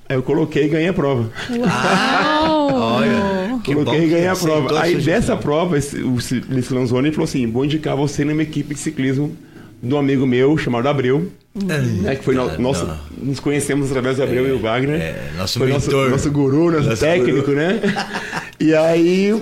Aí 0.09 0.17
eu 0.17 0.23
coloquei 0.23 0.65
e 0.65 0.69
ganhei 0.69 0.89
a 0.89 0.93
prova. 0.93 1.31
Uau! 1.51 2.75
Olha, 2.75 3.61
coloquei 3.65 4.05
e 4.05 4.09
ganhei 4.09 4.27
a 4.27 4.37
prova. 4.37 4.81
Aí 4.81 4.97
dessa 4.97 5.37
prova, 5.37 5.77
o 5.77 6.19
Luiz 6.53 6.69
Lanzoni 6.69 7.11
falou 7.13 7.25
assim, 7.25 7.47
vou 7.51 7.65
indicar 7.65 7.97
você 7.97 8.25
numa 8.25 8.43
equipe 8.43 8.75
de 8.75 8.81
ciclismo 8.81 9.37
do 9.83 9.97
amigo 9.97 10.27
meu 10.27 10.57
chamado 10.57 10.89
Abreu. 10.89 11.31
Uhum. 11.53 12.03
Né, 12.03 12.15
que 12.15 12.25
foi 12.25 12.37
no, 12.37 12.59
nosso, 12.59 12.89
nos 13.19 13.41
conhecemos 13.41 13.91
através 13.91 14.19
do 14.19 14.23
Abreu 14.23 14.47
é, 14.47 14.49
e 14.51 14.53
o 14.53 14.59
Wagner. 14.61 15.01
É, 15.01 15.31
nosso 15.37 15.59
foi 15.59 15.69
mentor. 15.69 15.93
Nosso, 15.93 16.11
nosso 16.11 16.31
guru, 16.31 16.71
nosso, 16.71 16.89
nosso 16.89 17.01
técnico, 17.01 17.41
guru. 17.41 17.57
né? 17.57 17.81
e 18.61 18.73
aí 18.73 19.35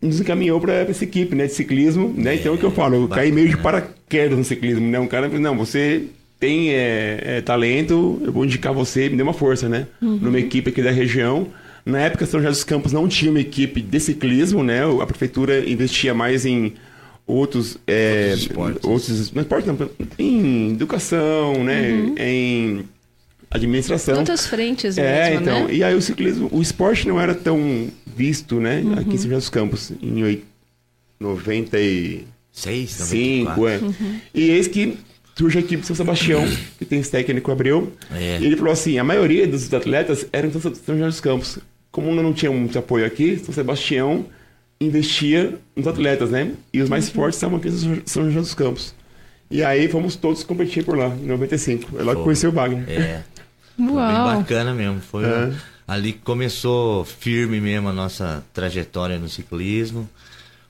nos 0.00 0.20
encaminhou 0.20 0.60
para 0.60 0.74
essa 0.74 1.04
equipe 1.04 1.34
né, 1.34 1.46
de 1.46 1.54
ciclismo. 1.54 2.12
Né? 2.14 2.34
Então 2.34 2.52
é 2.52 2.54
o 2.54 2.58
que 2.58 2.64
eu 2.64 2.70
falo, 2.70 2.96
eu 2.96 3.08
caí 3.08 3.32
meio 3.32 3.48
de 3.48 3.56
paraquedas 3.56 4.36
no 4.36 4.44
ciclismo. 4.44 4.86
Né? 4.86 4.98
Um 4.98 5.06
cara 5.06 5.26
falou, 5.28 5.40
não, 5.40 5.56
você 5.56 6.04
tem 6.38 6.70
é, 6.70 7.22
é, 7.24 7.40
talento, 7.40 8.20
eu 8.24 8.32
vou 8.32 8.44
indicar 8.44 8.74
você, 8.74 9.08
me 9.08 9.16
dê 9.16 9.22
uma 9.22 9.32
força, 9.32 9.68
né? 9.68 9.86
Uhum. 10.02 10.16
Numa 10.16 10.40
equipe 10.40 10.70
aqui 10.70 10.82
da 10.82 10.90
região. 10.90 11.46
Na 11.86 12.00
época, 12.00 12.26
São 12.26 12.40
José 12.40 12.50
dos 12.50 12.64
Campos 12.64 12.92
não 12.92 13.06
tinha 13.06 13.30
uma 13.30 13.40
equipe 13.40 13.80
de 13.80 14.00
ciclismo, 14.00 14.62
né? 14.64 14.80
A 15.00 15.06
prefeitura 15.06 15.58
investia 15.68 16.12
mais 16.12 16.44
em 16.44 16.74
outros, 17.26 17.78
é, 17.86 18.30
outros 18.30 18.42
esportes. 18.42 18.84
Outros, 18.84 19.32
não 19.32 19.42
esporte, 19.42 19.66
não, 19.66 19.90
em 20.18 20.72
educação, 20.72 21.64
né? 21.64 21.90
Uhum. 21.90 22.14
Em 22.18 22.84
administração. 23.50 24.16
Muitas 24.16 24.46
frentes 24.46 24.98
é, 24.98 25.30
mesmo, 25.30 25.42
então, 25.42 25.66
né? 25.66 25.74
E 25.74 25.84
aí 25.84 25.94
o 25.94 26.02
ciclismo, 26.02 26.48
o 26.50 26.62
esporte 26.62 27.06
não 27.06 27.20
era 27.20 27.34
tão 27.34 27.88
visto, 28.06 28.58
né? 28.60 28.80
Uhum. 28.80 28.94
Aqui 28.94 29.14
em 29.14 29.18
São 29.18 29.24
José 29.24 29.36
dos 29.36 29.50
Campos, 29.50 29.92
em 30.02 30.42
95, 31.20 33.68
é. 33.68 33.78
Uhum. 33.78 34.20
E 34.34 34.50
eis 34.50 34.68
que 34.68 34.98
surge 35.36 35.58
a 35.58 35.60
equipe 35.60 35.80
de 35.80 35.86
São 35.86 35.96
Sebastião, 35.96 36.44
que 36.78 36.84
tem 36.84 37.00
esse 37.00 37.10
técnico 37.10 37.50
Abreu. 37.50 37.92
É. 38.10 38.38
E 38.40 38.46
ele 38.46 38.56
falou 38.56 38.72
assim, 38.72 38.98
a 38.98 39.04
maioria 39.04 39.46
dos 39.46 39.72
atletas 39.72 40.26
eram 40.32 40.48
de 40.48 40.60
São 40.60 40.72
José 40.72 41.06
dos 41.06 41.20
Campos. 41.20 41.58
Como 41.90 42.14
não 42.14 42.32
tinha 42.32 42.50
muito 42.50 42.78
apoio 42.78 43.04
aqui, 43.04 43.38
São 43.38 43.54
Sebastião 43.54 44.24
investia 44.84 45.58
nos 45.76 45.86
atletas, 45.86 46.30
né? 46.30 46.52
E 46.72 46.80
os 46.80 46.88
mais 46.88 47.08
uhum. 47.08 47.14
fortes 47.14 47.36
estavam 47.36 47.58
aqui 47.58 47.68
em 47.68 48.02
São 48.04 48.24
José 48.24 48.40
dos 48.40 48.54
Campos. 48.54 48.94
E 49.50 49.62
aí 49.62 49.88
fomos 49.88 50.16
todos 50.16 50.42
competir 50.42 50.84
por 50.84 50.96
lá, 50.96 51.08
em 51.08 51.26
95. 51.26 51.98
É 51.98 52.02
lá 52.02 52.16
que 52.16 52.22
conheci 52.22 52.46
o 52.46 52.52
Wagner. 52.52 52.88
É. 52.88 53.22
Uau. 53.78 53.94
Foi 53.94 54.06
bem 54.06 54.38
bacana 54.38 54.74
mesmo. 54.74 55.00
Foi 55.00 55.24
é. 55.24 55.52
ali 55.86 56.12
que 56.12 56.20
começou 56.20 57.04
firme 57.04 57.60
mesmo 57.60 57.88
a 57.88 57.92
nossa 57.92 58.44
trajetória 58.52 59.18
no 59.18 59.28
ciclismo, 59.28 60.08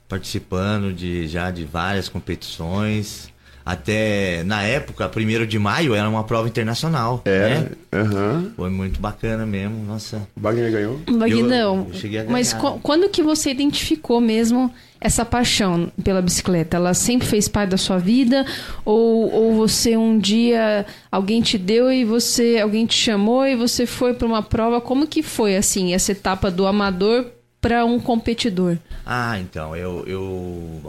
participando 0.07 0.93
de 0.93 1.27
já 1.27 1.49
de 1.49 1.63
várias 1.63 2.09
competições. 2.09 3.32
Até 3.65 4.43
na 4.43 4.63
época, 4.63 5.09
1 5.09 5.45
de 5.45 5.57
maio, 5.57 5.95
era 5.95 6.09
uma 6.09 6.23
prova 6.23 6.47
internacional. 6.47 7.21
É. 7.25 7.39
Né? 7.39 7.69
Aham. 7.93 8.51
Foi 8.55 8.69
muito 8.69 8.99
bacana 8.99 9.45
mesmo, 9.45 9.83
nossa. 9.85 10.27
O 10.35 10.41
Wagner 10.41 10.71
ganhou. 10.71 10.99
Vaguinão, 11.07 11.87
eu 11.89 11.93
cheguei 11.93 12.19
a 12.19 12.23
mas 12.25 12.53
quando 12.81 13.09
que 13.09 13.21
você 13.21 13.51
identificou 13.51 14.19
mesmo 14.19 14.73
essa 15.03 15.25
paixão 15.25 15.91
pela 16.01 16.21
bicicleta? 16.21 16.77
Ela 16.77 16.93
sempre 16.93 17.27
fez 17.27 17.47
parte 17.47 17.71
da 17.71 17.77
sua 17.77 17.97
vida? 17.97 18.45
Ou, 18.85 19.31
ou 19.31 19.55
você 19.55 19.97
um 19.97 20.17
dia, 20.17 20.85
alguém 21.11 21.41
te 21.41 21.57
deu 21.57 21.91
e 21.91 22.05
você, 22.05 22.59
alguém 22.61 22.85
te 22.85 22.95
chamou 22.95 23.45
e 23.45 23.55
você 23.55 23.85
foi 23.85 24.13
para 24.13 24.25
uma 24.25 24.41
prova? 24.41 24.79
Como 24.79 25.05
que 25.05 25.21
foi, 25.21 25.57
assim, 25.57 25.93
essa 25.93 26.13
etapa 26.13 26.49
do 26.49 26.65
amador 26.65 27.25
para 27.59 27.83
um 27.85 27.99
competidor? 27.99 28.77
Ah, 29.05 29.37
então, 29.39 29.75
eu, 29.75 30.05
eu, 30.07 30.81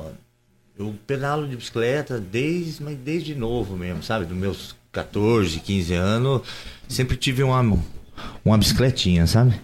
eu 0.79 0.95
pedalo 1.07 1.47
de 1.47 1.57
bicicleta 1.57 2.19
desde, 2.19 2.83
mas 2.83 2.97
desde 2.97 3.35
novo 3.35 3.77
mesmo, 3.77 4.03
sabe? 4.03 4.25
Dos 4.25 4.37
meus 4.37 4.75
14, 4.93 5.61
15 5.61 5.95
anos, 5.95 6.43
sempre 6.89 7.17
tive 7.17 7.43
uma, 7.43 7.79
uma 8.45 8.59
bicicletinha, 8.59 9.27
sabe? 9.27 9.55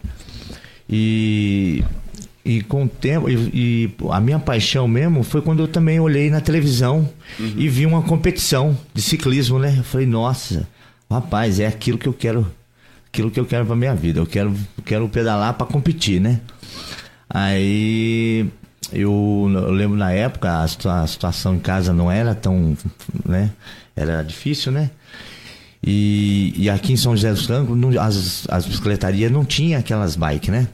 E, 0.88 1.84
e 2.44 2.62
com 2.62 2.84
o 2.84 2.88
tempo, 2.88 3.28
e, 3.28 3.34
e 3.52 3.94
a 4.10 4.20
minha 4.20 4.38
paixão 4.38 4.86
mesmo 4.86 5.22
foi 5.22 5.42
quando 5.42 5.60
eu 5.60 5.68
também 5.68 5.98
olhei 5.98 6.30
na 6.30 6.40
televisão 6.40 7.08
e 7.38 7.68
vi 7.68 7.86
uma 7.86 8.02
competição 8.02 8.78
de 8.94 9.02
ciclismo, 9.02 9.58
né? 9.58 9.74
Eu 9.78 9.84
falei, 9.84 10.06
nossa, 10.06 10.68
rapaz, 11.10 11.58
é 11.58 11.66
aquilo 11.66 11.98
que 11.98 12.08
eu 12.08 12.12
quero, 12.12 12.50
aquilo 13.06 13.30
que 13.30 13.38
eu 13.38 13.46
quero 13.46 13.66
pra 13.66 13.74
minha 13.74 13.94
vida. 13.94 14.20
Eu 14.20 14.26
quero, 14.26 14.54
quero 14.84 15.08
pedalar 15.08 15.54
para 15.54 15.66
competir, 15.66 16.20
né? 16.20 16.40
Aí 17.28 18.48
eu, 18.92 19.48
eu 19.52 19.70
lembro 19.72 19.96
na 19.96 20.10
época 20.12 20.60
a, 20.62 20.66
situa- 20.68 21.02
a 21.02 21.06
situação 21.06 21.54
em 21.54 21.58
casa 21.60 21.92
não 21.92 22.10
era 22.10 22.34
tão, 22.34 22.76
né? 23.26 23.50
Era 23.96 24.22
difícil, 24.22 24.72
né? 24.72 24.90
E, 25.82 26.52
e 26.56 26.68
aqui 26.68 26.92
em 26.92 26.96
São 26.96 27.16
José 27.16 27.30
dos 27.32 27.46
Campos, 27.46 27.76
não- 27.76 27.98
as, 28.00 28.46
as 28.50 28.66
bicicletarias 28.66 29.30
não 29.32 29.44
tinha 29.44 29.78
aquelas 29.78 30.14
bikes, 30.16 30.50
né? 30.50 30.68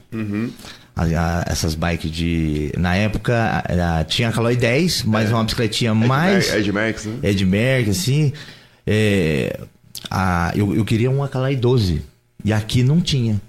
A- 0.96 1.02
a- 1.04 1.44
essas 1.46 1.74
bikes 1.74 2.10
de. 2.10 2.72
Na 2.76 2.96
época 2.96 3.62
era- 3.68 4.02
tinha 4.04 4.28
a 4.30 4.32
Caloi 4.32 4.56
10, 4.56 5.02
mas 5.04 5.30
uma 5.30 5.44
bicicletinha 5.44 5.94
mais. 5.94 6.52
Ed 6.54 6.72
Max, 6.72 7.04
né? 7.04 7.18
Ed 7.22 7.44
Merck, 7.44 7.90
assim. 7.90 8.32
é, 8.86 9.60
a, 10.10 10.52
eu, 10.56 10.74
eu 10.74 10.84
queria 10.84 11.10
uma 11.10 11.28
Calai 11.28 11.54
12. 11.54 12.02
E 12.44 12.52
aqui 12.52 12.82
não 12.82 13.00
tinha. 13.00 13.40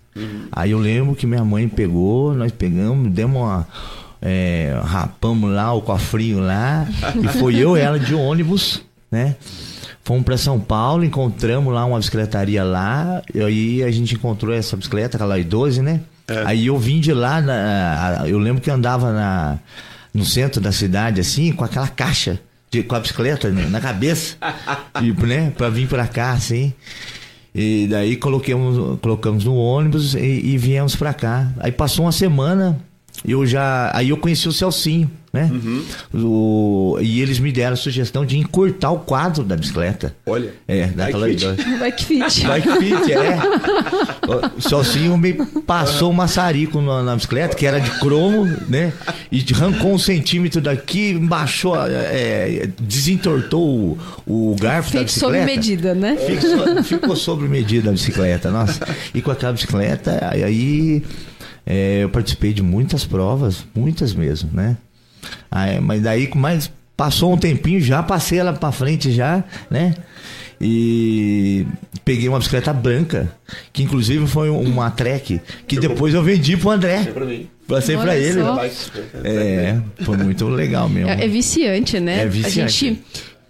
Aí 0.52 0.72
eu 0.72 0.80
lembro 0.80 1.16
que 1.16 1.28
minha 1.28 1.44
mãe 1.46 1.68
pegou, 1.70 2.34
nós 2.34 2.52
pegamos, 2.52 3.12
demos 3.12 3.38
uma. 3.42 3.68
É, 4.22 4.80
rapamos 4.84 5.52
lá 5.52 5.74
o 5.74 5.82
cofrinho 5.82 6.40
lá. 6.40 6.88
e 7.24 7.28
foi 7.40 7.56
eu 7.56 7.78
e 7.78 7.80
ela 7.82 8.00
de 8.00 8.14
ônibus, 8.16 8.82
né? 9.12 9.36
Fomos 10.04 10.24
para 10.24 10.38
São 10.38 10.58
Paulo, 10.60 11.04
encontramos 11.04 11.74
lá 11.74 11.84
uma 11.86 11.98
bicicletaria 12.00 12.64
lá. 12.64 13.22
E 13.34 13.42
aí 13.42 13.84
a 13.84 13.92
gente 13.92 14.16
encontrou 14.16 14.54
essa 14.54 14.78
bicicleta, 14.78 15.18
Calai 15.18 15.44
12, 15.44 15.82
né? 15.82 16.02
Aí 16.46 16.68
eu 16.68 16.78
vim 16.78 17.00
de 17.00 17.14
lá, 17.14 17.42
na- 17.42 18.24
eu 18.28 18.38
lembro 18.40 18.62
que 18.62 18.70
andava 18.72 19.12
na, 19.14 19.60
no 20.14 20.24
centro 20.26 20.60
da 20.62 20.72
cidade, 20.72 21.20
assim, 21.22 21.52
com 21.52 21.64
aquela 21.64 21.88
caixa, 21.88 22.40
de, 22.72 22.84
com 22.84 22.96
a 22.96 23.00
bicicleta 23.00 23.50
né, 23.50 23.66
na 23.70 23.80
cabeça, 23.80 24.36
e, 25.02 25.12
né, 25.26 25.52
pra 25.58 25.70
vir 25.70 25.88
pra 25.88 26.06
cá, 26.08 26.32
assim. 26.32 26.74
E 27.56 27.88
daí 27.90 28.16
coloquemos, 28.18 29.00
colocamos 29.02 29.44
no 29.46 29.56
ônibus 29.56 30.14
e, 30.16 30.20
e 30.20 30.58
viemos 30.58 30.96
pra 30.96 31.14
cá. 31.14 31.50
Aí 31.60 31.72
passou 31.72 32.06
uma 32.06 32.12
semana, 32.12 32.78
eu 33.26 33.46
já. 33.46 33.92
Aí 33.94 34.10
eu 34.10 34.18
conheci 34.18 34.48
o 34.48 34.52
Celcinho, 34.52 35.10
né? 35.34 35.50
O- 36.14 36.98
e 37.02 37.22
eles 37.22 37.40
me 37.40 37.52
deram 37.52 37.74
a 37.74 37.76
sugestão 37.76 38.26
de 38.26 38.38
encurtar 38.38 38.92
o 38.92 39.00
quadro 39.00 39.44
da 39.44 39.56
bicicleta. 39.56 40.16
Olha. 40.26 40.54
É, 40.68 40.88
daquela 40.88 41.28
Bike 41.28 41.40
fit. 41.40 41.46
idade. 41.54 41.80
Bike 41.80 42.06
fit. 42.06 42.48
Bike 42.48 42.70
fit, 42.80 43.14
é. 43.14 43.38
O 44.58 44.62
Celcinho 44.62 45.18
me 45.18 45.34
passou 45.66 46.12
um 46.12 46.14
maçarico 46.14 46.82
na, 46.82 47.02
na 47.02 47.16
bicicleta, 47.16 47.56
que 47.56 47.66
era 47.66 47.80
de 47.80 47.90
cromo, 48.00 48.46
né? 48.68 48.92
E 49.32 49.44
arrancou 49.54 49.94
um 49.94 49.98
centímetro 49.98 50.60
daqui, 50.60 51.14
baixou, 51.14 51.76
é, 51.88 52.68
desentortou 52.80 53.98
o, 54.26 54.52
o 54.52 54.56
garfo 54.60 54.92
da 54.92 55.00
Feito 55.00 55.12
sob 55.14 55.32
bicicleta. 55.34 55.46
medida, 55.46 55.94
né? 55.96 56.18
Ficou, 56.18 56.84
ficou 56.84 57.16
sobre 57.16 57.48
medida 57.48 57.90
a 57.90 57.94
bicicleta, 57.94 58.52
nossa. 58.52 58.86
E 59.14 59.22
com 59.22 59.32
aquela 59.32 59.54
bicicleta, 59.54 60.20
aí- 60.30 60.44
aí 60.44 61.04
é, 61.68 62.00
eu 62.04 62.10
participei 62.10 62.54
de 62.54 62.64
muitas 62.64 63.04
provas, 63.06 63.66
muitas 63.76 64.14
mesmo, 64.14 64.50
né? 64.54 64.78
Aí, 65.52 65.80
mas 65.82 66.02
daí, 66.02 66.30
mais 66.36 66.72
passou 66.96 67.34
um 67.34 67.38
tempinho, 67.38 67.80
já 67.82 68.02
passei 68.02 68.40
ela 68.40 68.54
pra 68.54 68.72
frente 68.72 69.12
já, 69.12 69.44
né? 69.70 69.94
E 70.60 71.66
peguei 72.04 72.28
uma 72.28 72.40
bicicleta 72.40 72.74
branca, 72.74 73.32
que 73.72 73.84
inclusive 73.84 74.26
foi 74.26 74.50
um- 74.50 74.62
uma 74.62 74.90
Trek, 74.90 75.40
que 75.68 75.80
depois 75.80 76.14
eu 76.16 76.24
vendi 76.24 76.58
pro 76.58 76.72
André. 76.72 77.04
Pra 77.14 77.26
mim. 77.26 77.48
Passei 77.68 77.96
pra 77.98 78.18
ele. 78.18 78.40
É, 79.24 79.80
foi 80.04 80.18
muito 80.18 80.48
legal 80.48 80.90
mesmo. 80.90 81.10
É, 81.10 81.26
é 81.26 81.28
viciante, 81.28 82.00
né? 82.00 82.22
É 82.24 82.26
viciante. 82.28 82.62
A 82.62 82.68
gente 82.68 83.04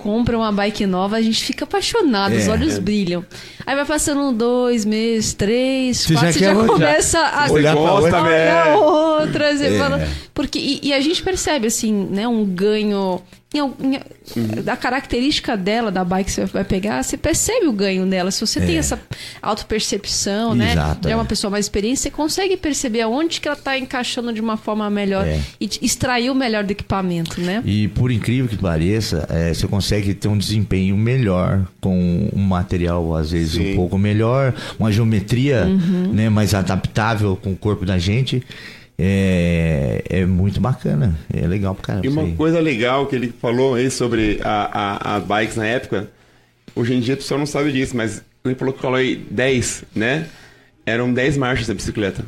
compra 0.07 0.37
uma 0.37 0.53
bike 0.53 0.85
nova, 0.85 1.17
a 1.17 1.21
gente 1.21 1.43
fica 1.43 1.65
apaixonado, 1.65 2.33
os 2.33 2.47
É. 2.47 2.49
olhos 2.51 2.79
brilham. 2.79 3.25
Aí 3.65 3.75
vai 3.75 3.83
passando 3.83 4.21
um, 4.21 4.33
dois 4.33 4.85
meses, 4.85 5.33
três, 5.33 5.97
Você 5.97 6.13
quatro, 6.13 6.27
já 6.31 6.31
você 6.31 6.39
já 6.45 6.53
olhar- 6.55 6.67
começa 6.67 7.19
a 7.19 7.51
olhar 7.51 7.75
gosta, 7.75 7.93
outra. 8.05 8.21
né? 8.23 8.63
olhar 8.63 8.77
outra, 8.77 9.57
você 9.57 9.65
É. 9.65 9.77
fala... 9.77 10.07
Porque, 10.33 10.57
e, 10.59 10.79
e 10.81 10.93
a 10.93 11.01
gente 11.01 11.21
percebe, 11.21 11.67
assim, 11.67 11.91
né, 12.09 12.25
um 12.25 12.45
ganho... 12.45 13.21
Em, 13.53 13.59
em- 13.59 14.61
Da 14.61 14.75
característica 14.75 15.55
dela, 15.55 15.89
da 15.89 16.03
bike 16.03 16.25
que 16.25 16.31
você 16.33 16.45
vai 16.45 16.65
pegar, 16.65 17.01
você 17.01 17.15
percebe 17.15 17.65
o 17.67 17.71
ganho 17.71 18.05
dela. 18.05 18.29
Se 18.29 18.41
você 18.45 18.59
tem 18.59 18.75
É. 18.75 18.79
essa 18.79 18.99
autopercepção, 19.41 20.53
né? 20.53 20.73
Já 20.75 20.97
é 21.09 21.15
uma 21.15 21.23
é. 21.23 21.27
pessoa 21.27 21.49
mais 21.51 21.65
experiente, 21.65 21.99
você 21.99 22.11
consegue 22.11 22.57
perceber 22.57 23.01
aonde 23.01 23.39
que 23.39 23.47
ela 23.47 23.57
está 23.57 23.77
encaixando 23.77 24.33
de 24.33 24.41
uma 24.41 24.57
forma 24.57 24.89
melhor 24.89 25.25
É. 25.25 25.39
e 25.61 25.69
extrair 25.81 26.29
o 26.29 26.35
melhor 26.35 26.63
do 26.65 26.71
equipamento, 26.71 27.39
né? 27.41 27.61
E 27.65 27.87
por 27.87 28.11
incrível 28.11 28.47
que 28.49 28.57
pareça, 28.57 29.25
é, 29.29 29.53
você 29.53 29.65
consegue 29.67 30.13
ter 30.13 30.27
um 30.27 30.37
desempenho 30.37 30.97
melhor 30.97 31.65
com 31.81 32.29
um 32.33 32.41
material, 32.43 33.15
às 33.15 33.31
vezes, 33.31 33.53
Sim. 33.53 33.73
um 33.73 33.75
pouco 33.75 33.97
melhor, 33.97 34.53
uma 34.79 34.91
geometria 34.91 35.65
Uhum. 35.65 36.11
né, 36.13 36.29
mais 36.29 36.53
adaptável 36.53 37.37
com 37.41 37.51
o 37.51 37.55
corpo 37.55 37.85
da 37.85 37.97
gente. 37.97 38.43
É, 38.99 40.03
é 40.09 40.25
muito 40.25 40.59
bacana. 40.59 41.17
É 41.31 41.45
legal 41.45 41.75
pra 41.75 41.83
caramba. 41.83 42.05
E 42.05 42.09
uma 42.09 42.35
coisa 42.35 42.59
legal 42.59 43.05
que 43.05 43.15
ele 43.15 43.33
falou 43.39 43.75
aí 43.75 43.91
sobre 43.91 44.39
a, 44.43 45.13
a, 45.13 45.15
as 45.17 45.23
bikes 45.23 45.55
na 45.55 45.65
época, 45.65 46.09
hoje 46.75 46.95
em 46.95 46.99
dia 46.99 47.13
o 47.13 47.17
pessoal 47.17 47.39
não 47.39 47.45
sabe 47.45 47.71
disso, 47.71 47.95
mas 47.95 48.23
ele 48.43 48.55
falou 48.55 48.73
que 48.73 48.81
falou 48.81 48.97
aí 48.97 49.15
10, 49.15 49.83
né? 49.95 50.27
Eram 50.85 51.13
10 51.13 51.37
marchas 51.37 51.67
da 51.67 51.73
bicicleta. 51.73 52.25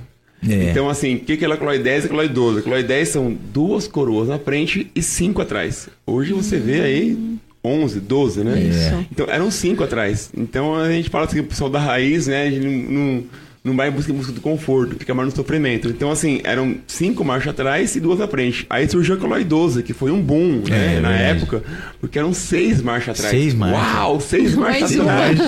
É. 0.48 0.70
Então, 0.70 0.90
assim, 0.90 1.16
o 1.16 1.20
que, 1.20 1.36
que 1.36 1.46
é 1.46 1.52
a 1.52 1.58
Caloi 1.58 1.80
10 1.80 2.04
e 2.04 2.08
a 2.08 2.10
Caloi 2.10 2.30
12? 2.30 2.60
A 2.60 2.62
Caloi 2.62 2.84
10 2.84 3.10
são 3.10 3.38
duas 3.54 3.88
coroas 3.88 4.30
na 4.30 4.40
frente 4.40 4.90
e 4.96 5.02
cinco 5.02 5.42
atrás. 5.42 5.90
Hoje 6.06 6.32
você 6.34 6.58
vê 6.58 6.82
aí 6.82 7.38
11, 7.64 8.00
12, 8.00 8.44
né? 8.44 8.60
Isso. 8.62 9.08
Então, 9.12 9.28
eram 9.30 9.52
cinco 9.52 9.84
atrás. 9.84 10.30
Então, 10.36 10.76
a 10.76 10.92
gente 10.92 11.10
fala 11.10 11.26
assim, 11.26 11.36
que 11.36 11.42
o 11.42 11.46
pessoal 11.46 11.70
da 11.70 11.80
raiz, 11.80 12.28
né? 12.28 12.48
A 12.48 12.52
gente 12.52 12.66
não, 12.66 13.24
não, 13.62 13.76
vai 13.76 13.90
em 13.90 13.92
busca, 13.92 14.12
em 14.12 14.16
busca 14.16 14.32
do 14.32 14.40
conforto, 14.40 14.96
fica 14.98 15.14
mais 15.14 15.30
no 15.30 15.36
sofrimento. 15.36 15.90
Então, 15.90 16.10
assim, 16.10 16.40
eram 16.46 16.78
cinco 16.88 17.26
marchas 17.26 17.50
atrás 17.50 17.94
e 17.96 18.00
duas 18.00 18.20
na 18.20 18.28
frente. 18.28 18.66
Aí 18.70 18.90
surgiu 18.90 19.16
a 19.16 19.40
12, 19.40 19.84
que 19.84 19.92
foi 19.92 20.12
um 20.12 20.22
boom, 20.22 20.64
né? 20.70 20.96
É, 20.96 21.00
na 21.02 21.10
verdade. 21.10 21.24
época, 21.42 21.64
porque 22.00 22.18
eram 22.18 22.34
seis 22.34 22.82
marchas 22.82 23.20
atrás. 23.20 23.36
Seis 23.36 23.54
marchas. 23.54 23.94
Uau, 23.96 24.22
seis 24.22 24.56
marchas 24.56 24.98
atrás. 24.98 25.40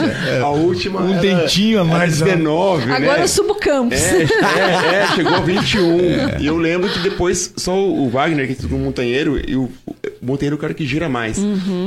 A 0.42 0.50
última 0.50 1.02
Um 1.02 1.14
era, 1.14 1.22
dentinho 1.22 1.80
a 1.80 1.86
mais, 1.86 2.22
ó. 2.22 2.26
19, 2.26 2.86
né? 2.86 2.96
Agora 2.98 3.22
eu 3.22 3.28
subo 3.30 3.56
campos. 3.56 3.98
É, 3.98 4.24
é, 4.24 4.96
é, 5.04 5.08
chegou 5.16 5.34
a 5.34 5.40
21. 5.40 6.42
E 6.42 6.48
eu 6.48 6.58
lembro 6.58 6.90
que 6.90 7.00
depois 7.00 7.54
só 7.56 7.74
o 7.78 8.10
Wagner, 8.10 8.46
que 8.46 8.54
é 8.54 8.56
tudo 8.56 8.78
montanheiro, 8.78 9.40
e 9.48 9.56
o, 9.56 9.70
o 9.86 9.96
montanheiro 10.22 10.56
é 10.56 10.58
o 10.58 10.62
cara 10.62 10.74
que 10.74 10.86
gira 10.86 11.08
mais. 11.08 11.38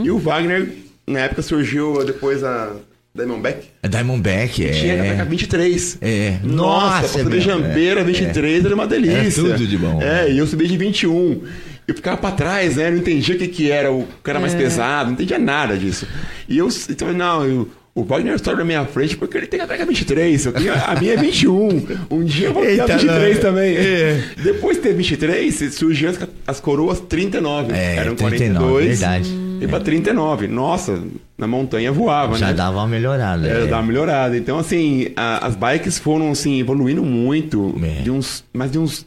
E 0.03 0.11
o 0.11 0.19
Wagner, 0.19 0.71
na 1.07 1.21
época, 1.21 1.43
surgiu 1.43 2.03
depois 2.05 2.43
a 2.43 2.73
Diamondback. 3.15 3.69
A 3.81 3.87
Diamondback, 3.87 4.65
é. 4.65 4.71
Tinha 4.73 4.95
que 4.97 5.01
atacar 5.09 5.27
23. 5.27 5.99
É. 6.01 6.35
Nossa, 6.43 7.19
Nossa, 7.23 7.37
é 7.37 7.41
Jambeira, 7.41 8.03
23 8.03 8.65
era 8.65 8.75
uma 8.75 8.89
delícia. 8.89 9.41
Era 9.41 9.55
tudo 9.55 9.67
de 9.69 9.79
bom. 9.79 10.03
É, 10.03 10.29
e 10.33 10.39
eu 10.39 10.47
subi 10.49 10.67
de 10.67 10.77
21. 10.77 11.43
Eu 11.87 11.95
ficava 11.95 12.17
pra 12.17 12.33
trás, 12.33 12.75
né? 12.77 12.91
Não 12.91 12.99
entendia 12.99 13.37
o 13.37 13.39
que, 13.39 13.47
que 13.47 13.71
era 13.71 13.93
o 13.93 14.05
cara 14.23 14.39
É. 14.39 14.41
mais 14.41 14.53
pesado, 14.55 15.07
não 15.07 15.13
entendia 15.13 15.39
nada 15.39 15.77
disso. 15.77 16.09
E 16.49 16.59
eu, 16.59 16.69
então, 16.91 17.13
não, 17.13 17.45
eu, 17.47 17.69
o 17.95 18.03
Wagner 18.03 18.37
sobe 18.43 18.59
na 18.59 18.65
minha 18.65 18.85
frente 18.85 19.17
porque 19.17 19.37
ele 19.37 19.47
tem 19.47 19.61
que 19.61 19.65
atacar 19.65 19.87
23. 19.87 20.47
Eu 20.47 20.53
tenho, 20.53 20.73
a 20.75 20.97
minha 20.99 21.13
é 21.13 21.17
21. 21.17 21.87
Um 22.11 22.25
dia 22.25 22.49
eu 22.49 22.53
vou 22.53 22.65
ter 22.65 22.69
a 22.69 22.73
Eita, 22.73 22.97
23 22.99 23.35
não. 23.37 23.43
também. 23.43 23.77
É. 23.77 24.25
Depois 24.43 24.77
de 24.79 24.83
ter 24.83 24.93
23, 24.93 25.73
surgiu 25.73 26.11
as, 26.11 26.19
as 26.49 26.59
coroas 26.59 26.99
39. 26.99 27.73
É, 27.75 27.95
Eram 27.97 28.17
39, 28.17 28.59
42. 28.59 28.89
verdade. 28.89 29.44
E 29.65 29.69
pra 29.69 29.81
39. 29.81 30.47
Nossa, 30.49 31.01
na 31.39 31.47
montanha 31.47 31.91
voava, 31.93 32.37
Já 32.39 32.49
né? 32.49 32.55
dava 32.55 32.79
uma 32.79 32.87
melhorada. 32.89 33.47
É, 33.49 33.65
é. 33.65 33.67
dá 33.67 33.77
uma 33.79 33.83
melhorada. 33.87 34.37
Então, 34.37 34.59
assim, 34.59 35.09
a- 35.17 35.47
as 35.47 35.55
bikes 35.57 35.99
foram, 35.99 36.31
assim, 36.31 36.61
evoluindo 36.61 37.03
muito. 37.03 37.75
É. 37.83 38.03
De 38.03 38.11
uns, 38.11 38.45
mais 38.53 38.71
de 38.71 38.79
uns 38.79 39.07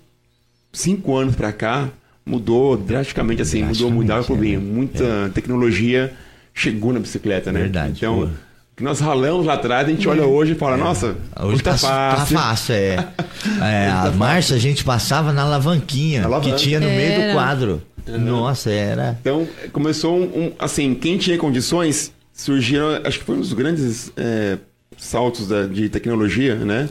cinco 0.74 1.16
anos 1.16 1.36
pra 1.36 1.52
cá, 1.52 1.90
mudou 2.26 2.76
drasticamente, 2.78 3.42
assim, 3.42 3.60
mudou, 3.64 3.74
Drasticamente, 3.74 4.02
mudava 4.04 4.24
pro 4.26 4.36
bem. 4.36 4.56
é. 4.56 4.58
Muita 4.58 5.32
tecnologia 5.34 6.14
chegou 6.54 6.92
na 6.94 7.00
bicicleta, 7.00 7.52
né? 7.52 7.62
Verdade, 7.62 7.94
Então, 7.98 8.16
boa. 8.16 8.32
que 8.76 8.84
nós 8.84 9.00
ralamos 9.00 9.46
lá 9.46 9.54
atrás, 9.54 9.88
a 9.88 9.92
gente 9.92 10.08
olha 10.10 10.26
hoje 10.26 10.52
e 10.54 10.56
fala, 10.56 10.76
nossa, 10.78 11.16
Hoje 11.42 11.64
tá, 11.64 11.78
fácil. 11.78 12.36
Tá 12.36 12.42
fácil, 12.42 12.74
é. 12.76 13.08
é 13.62 13.90
a 13.90 14.12
marcha 14.12 14.56
a 14.56 14.58
gente 14.60 14.84
passava 14.84 15.32
na 15.32 15.44
alavanquinha 15.44 16.22
Na 16.22 16.28
alavanca. 16.28 16.56
que 16.56 16.62
tinha 16.64 16.80
no 16.80 16.88
meio 16.88 17.16
do 17.16 17.22
Era. 17.22 17.80
Nossa, 18.08 18.70
era. 18.72 19.18
Então, 19.20 19.48
começou 19.72 20.18
um, 20.18 20.24
um- 20.48 20.52
Assim, 20.60 20.94
quem 20.96 21.18
tinha 21.18 21.38
condições, 21.38 22.12
surgiram. 22.34 23.02
Acho 23.04 23.20
que 23.20 23.26
foi 23.26 23.36
um 23.36 23.40
dos 23.40 23.54
grandes 23.54 24.12
é, 24.16 24.58
saltos 24.98 25.48
da- 25.48 25.66
de 25.66 25.90
tecnologia, 25.90 26.56
né? 26.56 26.90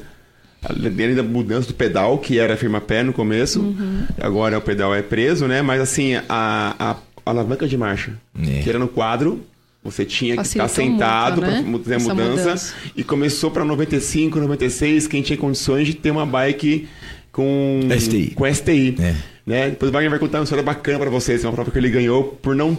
Além 0.62 1.14
da 1.14 1.22
mudança 1.22 1.68
do 1.68 1.74
pedal, 1.74 2.18
que 2.18 2.38
era 2.38 2.56
firma-pé 2.56 3.02
no 3.04 3.12
começo, 3.12 3.74
agora 4.20 4.58
o 4.58 4.60
pedal 4.60 4.92
é 4.94 5.00
preso, 5.02 5.46
né? 5.46 5.62
Mas 5.62 5.80
assim, 5.80 6.14
a, 6.28 6.74
a 6.78 6.96
alavanca 7.24 7.68
de 7.68 7.76
marcha, 7.76 8.12
É. 8.36 8.62
que 8.62 8.68
era 8.68 8.78
no 8.78 8.88
quadro, 8.88 9.44
você 9.84 10.04
tinha 10.04 10.32
que 10.32 10.38
Facilitou 10.38 10.68
ficar 10.68 10.82
sentado 10.82 11.40
muito, 11.42 11.50
né? 11.52 11.62
para 11.62 11.78
fazer 11.78 11.94
a 11.94 11.98
mudança. 12.14 12.42
mudança. 12.44 12.74
E 12.96 13.04
começou 13.04 13.50
para 13.52 13.64
95, 13.64 14.40
96, 14.40 15.06
quem 15.06 15.22
tinha 15.22 15.36
condições 15.36 15.86
de 15.86 15.94
ter 15.94 16.10
uma 16.10 16.26
bike 16.26 16.88
com 17.30 17.80
STI. 17.96 18.32
Com 18.34 18.44
STI. 18.52 18.96
É. 18.98 19.14
Né? 19.46 19.70
Depois 19.70 19.90
o 19.90 19.92
Wagner 19.92 20.10
vai 20.10 20.18
contar 20.18 20.38
uma 20.38 20.44
história 20.44 20.64
bacana 20.64 20.98
para 20.98 21.10
vocês, 21.10 21.44
uma 21.44 21.52
prova 21.52 21.70
que 21.70 21.78
ele 21.78 21.88
ganhou 21.90 22.24
por 22.42 22.54
não 22.56 22.76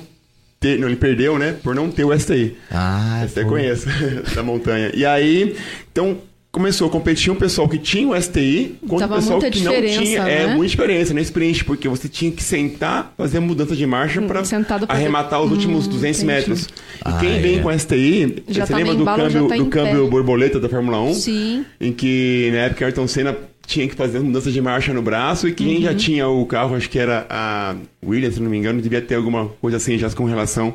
ter, 0.59 0.77
não, 0.77 0.87
ele 0.87 0.97
perdeu, 0.97 1.37
né? 1.39 1.55
Por 1.63 1.73
não 1.73 1.89
ter 1.89 2.03
o 2.03 2.17
STI. 2.19 2.57
Ah, 2.69 3.25
Você 3.27 3.43
pô. 3.43 3.49
conhece, 3.49 3.87
da 4.35 4.43
montanha. 4.43 4.91
E 4.93 5.05
aí, 5.05 5.55
então, 5.91 6.17
começou 6.51 6.87
a 6.87 6.89
competir 6.89 7.31
um 7.31 7.35
pessoal 7.35 7.67
que 7.69 7.77
tinha 7.77 8.07
o 8.07 8.19
STI 8.19 8.75
contra 8.87 9.07
Tava 9.07 9.15
um 9.15 9.17
pessoal 9.19 9.39
muita 9.39 9.51
que 9.57 9.63
não 9.63 9.73
tinha. 9.73 10.21
É, 10.27 10.47
né? 10.47 10.55
muita 10.55 10.69
diferença 10.71 11.13
no 11.13 11.19
sprint, 11.19 11.65
porque 11.65 11.87
você 11.87 12.07
tinha 12.09 12.31
que 12.31 12.41
sentar, 12.43 13.13
fazer 13.17 13.37
a 13.37 13.41
mudança 13.41 13.75
de 13.75 13.85
marcha 13.85 14.21
para 14.21 14.41
Hum, 14.41 14.63
pra- 14.65 14.77
arrematar 14.89 15.41
os 15.41 15.51
últimos 15.51 15.87
200 15.87 16.23
entendi. 16.23 16.25
metros. 16.49 16.63
E 16.65 16.69
Ah, 17.03 17.17
quem 17.19 17.41
vem 17.41 17.59
é. 17.59 17.61
com 17.61 17.71
STI, 17.71 18.43
Já 18.47 18.65
você 18.65 18.71
tá 18.73 18.77
lembra 18.77 18.95
do 18.95 19.05
já 19.05 19.15
câmbio, 19.15 19.47
tá 19.47 19.55
do 19.57 19.65
câmbio 19.67 20.03
pé. 20.05 20.09
borboleta 20.09 20.59
da 20.59 20.67
Fórmula 20.69 20.99
1? 21.01 21.13
Sim. 21.13 21.65
Em 21.79 21.91
que 21.91 22.49
na 22.51 22.57
época 22.59 22.85
Ayrton 22.85 23.07
Senna 23.07 23.35
tinha 23.67 23.87
que 23.87 23.95
fazer 23.95 24.19
mudança 24.21 24.49
de 24.49 24.61
marcha 24.61 24.93
no 24.93 25.01
braço 25.01 25.47
e 25.47 25.51
quem 25.51 25.75
Uhum. 25.75 25.81
já 25.81 25.93
tinha 25.93 26.27
o 26.27 26.45
carro, 26.45 26.73
acho 26.75 26.89
que 26.89 26.97
era 26.97 27.27
a 27.29 27.75
Williams, 28.03 28.35
se 28.35 28.41
não 28.41 28.49
me 28.49 28.57
engano, 28.57 28.81
devia 28.81 29.01
ter 29.01 29.15
alguma 29.15 29.47
coisa 29.61 29.75
assim 29.77 29.97
já 29.97 30.09
com 30.09 30.23
relação. 30.23 30.73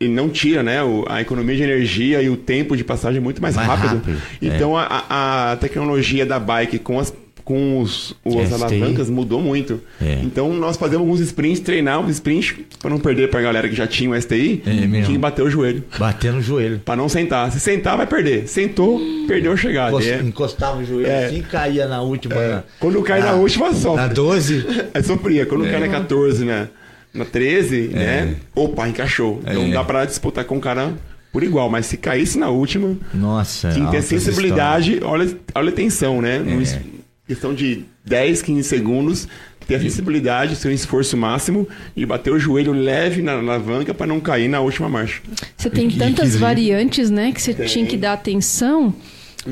E 0.00 0.06
não 0.06 0.28
tira, 0.28 0.62
né? 0.62 0.82
o- 0.82 1.04
a 1.08 1.20
economia 1.20 1.56
de 1.56 1.62
energia 1.62 2.22
e 2.22 2.28
o 2.30 2.36
tempo 2.36 2.76
de 2.76 2.84
passagem 2.84 3.20
muito 3.20 3.42
mais, 3.42 3.56
Mais 3.56 3.66
rápido. 3.68 3.94
rápido, 3.96 4.22
Então 4.40 4.76
a, 4.76 4.84
a- 5.08 5.52
a 5.52 5.56
tecnologia 5.56 6.24
da 6.24 6.38
bike 6.38 6.78
com 6.78 6.98
as 7.00 7.12
com 7.44 7.80
os, 7.80 8.14
os 8.22 8.52
alavancas 8.52 9.08
mudou 9.08 9.40
muito. 9.40 9.80
É. 10.02 10.18
Então 10.22 10.52
nós 10.52 10.76
fazemos 10.76 11.00
alguns 11.06 11.20
sprints, 11.20 11.60
treinar 11.60 11.98
uns 11.98 12.10
sprints 12.10 12.54
para 12.78 12.90
não 12.90 12.98
perder 12.98 13.30
pra 13.30 13.40
galera 13.40 13.66
que 13.66 13.74
já 13.74 13.86
tinha 13.86 14.10
o 14.10 14.14
STI, 14.20 14.62
É 14.66 15.00
que 15.06 15.16
bater 15.16 15.40
o 15.42 15.48
joelho. 15.48 15.82
Bater 15.98 16.30
no 16.30 16.42
joelho. 16.42 16.78
Pra 16.84 16.94
não 16.94 17.08
sentar. 17.08 17.50
Se 17.50 17.58
sentar, 17.58 17.96
vai 17.96 18.06
perder. 18.06 18.46
Sentou, 18.46 19.00
perdeu 19.26 19.52
a 19.52 19.56
chegada. 19.56 19.92
Encost- 19.92 20.08
É. 20.10 20.20
Encostava 20.20 20.76
o 20.82 20.84
joelho 20.84 21.06
É. 21.06 21.24
assim 21.24 21.40
caía 21.40 21.88
na 21.88 22.02
última. 22.02 22.34
na- 22.34 22.64
Quando 22.78 23.00
cai 23.02 23.20
na 23.20 23.32
última, 23.32 23.72
sofre. 23.72 23.96
Na 24.02 24.08
12. 24.08 24.66
Aí 24.92 25.02
sofria. 25.02 25.46
Quando 25.46 25.64
É. 25.64 25.70
cai 25.70 25.80
na 25.80 25.88
14, 25.88 26.44
né? 26.44 26.68
Na 27.18 27.24
13, 27.24 27.88
né? 27.88 28.36
Opa, 28.54 28.88
encaixou. 28.88 29.40
Então 29.42 29.64
É. 29.64 29.70
dá 29.72 29.84
pra 29.84 30.04
disputar 30.04 30.44
com 30.44 30.56
o 30.56 30.60
cara 30.60 30.94
por 31.32 31.42
igual. 31.42 31.68
Mas 31.68 31.86
se 31.86 31.96
caísse 31.96 32.38
na 32.38 32.48
última, 32.48 32.96
Nossa. 33.12 33.70
tinha 33.70 33.84
que 33.86 33.90
ter 33.90 33.96
altas 33.98 34.04
sensibilidade. 34.04 35.00
Olha, 35.02 35.36
olha 35.54 35.68
a 35.70 35.72
tensão, 35.72 36.22
né? 36.22 36.36
É. 36.36 36.80
Questão 37.26 37.52
de 37.52 37.84
10, 38.04 38.40
15 38.42 38.62
segundos. 38.68 39.28
Ter 39.66 39.74
a 39.74 39.80
sensibilidade, 39.80 40.56
seu 40.56 40.72
esforço 40.72 41.14
máximo 41.14 41.68
e 41.94 42.06
bater 42.06 42.32
o 42.32 42.38
joelho 42.38 42.72
leve 42.72 43.20
na 43.20 43.32
alavanca 43.32 43.92
pra 43.92 44.06
não 44.06 44.18
cair 44.18 44.48
na 44.48 44.60
última 44.60 44.88
marcha. 44.88 45.20
Você 45.58 45.68
tem 45.68 45.90
tantas 45.90 46.34
variantes, 46.36 47.10
né, 47.10 47.32
que 47.32 47.42
você 47.42 47.52
tinha 47.52 47.84
que 47.84 47.98
dar 47.98 48.14
atenção. 48.14 48.94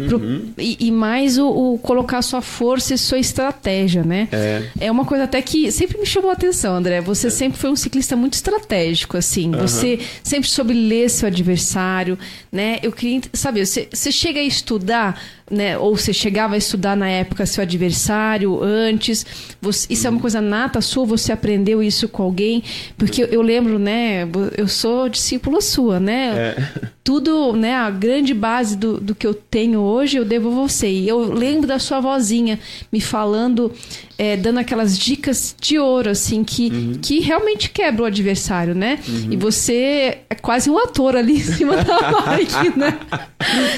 Pro- 0.08 0.18
Uhum. 0.18 0.52
e, 0.58 0.76
e 0.86 0.90
mais 0.90 1.38
o, 1.38 1.48
o 1.74 1.78
colocar 1.78 2.20
sua 2.22 2.40
força 2.42 2.94
e 2.94 2.98
sua 2.98 3.18
estratégia, 3.18 4.02
né? 4.02 4.28
É. 4.32 4.90
uma 4.90 5.04
coisa 5.04 5.24
até 5.24 5.40
que 5.42 5.70
sempre 5.72 5.98
me 5.98 6.06
chamou 6.06 6.30
a 6.30 6.32
atenção, 6.34 6.74
André. 6.76 7.00
Você 7.00 7.30
sempre 7.30 7.58
foi 7.58 7.70
um 7.70 7.76
ciclista 7.76 8.16
muito 8.16 8.34
estratégico, 8.34 9.16
assim. 9.16 9.50
Você 9.52 9.98
sempre 10.22 10.48
soube 10.48 10.72
ler 10.74 11.08
seu 11.08 11.26
adversário, 11.28 12.18
né? 12.50 12.78
Eu 12.82 12.92
queria 12.92 13.20
saber, 13.32 13.66
você, 13.66 13.88
você 13.92 14.10
chega 14.12 14.40
a 14.40 14.44
estudar, 14.44 15.20
né? 15.50 15.78
Ou 15.78 15.96
você 15.96 16.12
chegava 16.12 16.54
a 16.54 16.58
estudar 16.58 16.96
na 16.96 17.08
época 17.08 17.46
seu 17.46 17.62
adversário 17.62 18.60
antes? 18.62 19.24
Você- 19.60 19.86
isso 19.90 20.06
é 20.06 20.10
uma 20.10 20.20
coisa 20.20 20.40
nata 20.40 20.80
sua? 20.80 21.04
Você 21.06 21.32
aprendeu 21.32 21.82
isso 21.82 22.08
com 22.08 22.22
alguém? 22.22 22.62
Porque 22.98 23.22
eu, 23.22 23.26
eu 23.28 23.42
lembro, 23.42 23.78
né? 23.78 24.26
Eu 24.56 24.66
sou 24.68 25.08
discípula 25.08 25.60
sua, 25.60 26.00
né? 26.00 26.54
É. 26.82 26.96
tudo, 27.06 27.52
né, 27.52 27.72
a 27.72 27.88
grande 27.88 28.34
base 28.34 28.76
do, 28.76 28.98
do 28.98 29.14
que 29.14 29.24
eu 29.24 29.32
tenho 29.32 29.78
hoje 29.78 30.16
eu 30.16 30.24
devo 30.24 30.48
a 30.48 30.54
você. 30.66 30.88
E 30.88 31.08
eu 31.08 31.32
lembro 31.32 31.64
da 31.64 31.78
sua 31.78 32.00
vozinha 32.00 32.58
me 32.92 33.00
falando, 33.00 33.70
é, 34.18 34.36
dando 34.36 34.58
aquelas 34.58 34.98
dicas 34.98 35.54
de 35.60 35.78
ouro, 35.78 36.10
assim, 36.10 36.42
que, 36.42 36.66
Uhum. 36.68 36.98
que 37.00 37.20
realmente 37.20 37.70
quebra 37.70 38.02
o 38.02 38.06
adversário, 38.06 38.74
né? 38.74 38.98
E 39.30 39.36
você 39.36 40.18
é 40.28 40.34
quase 40.34 40.68
um 40.68 40.76
ator 40.78 41.14
ali 41.14 41.34
em 41.34 41.40
cima 41.44 41.76
da 41.76 42.10
bike, 42.26 42.76
né? 42.76 42.98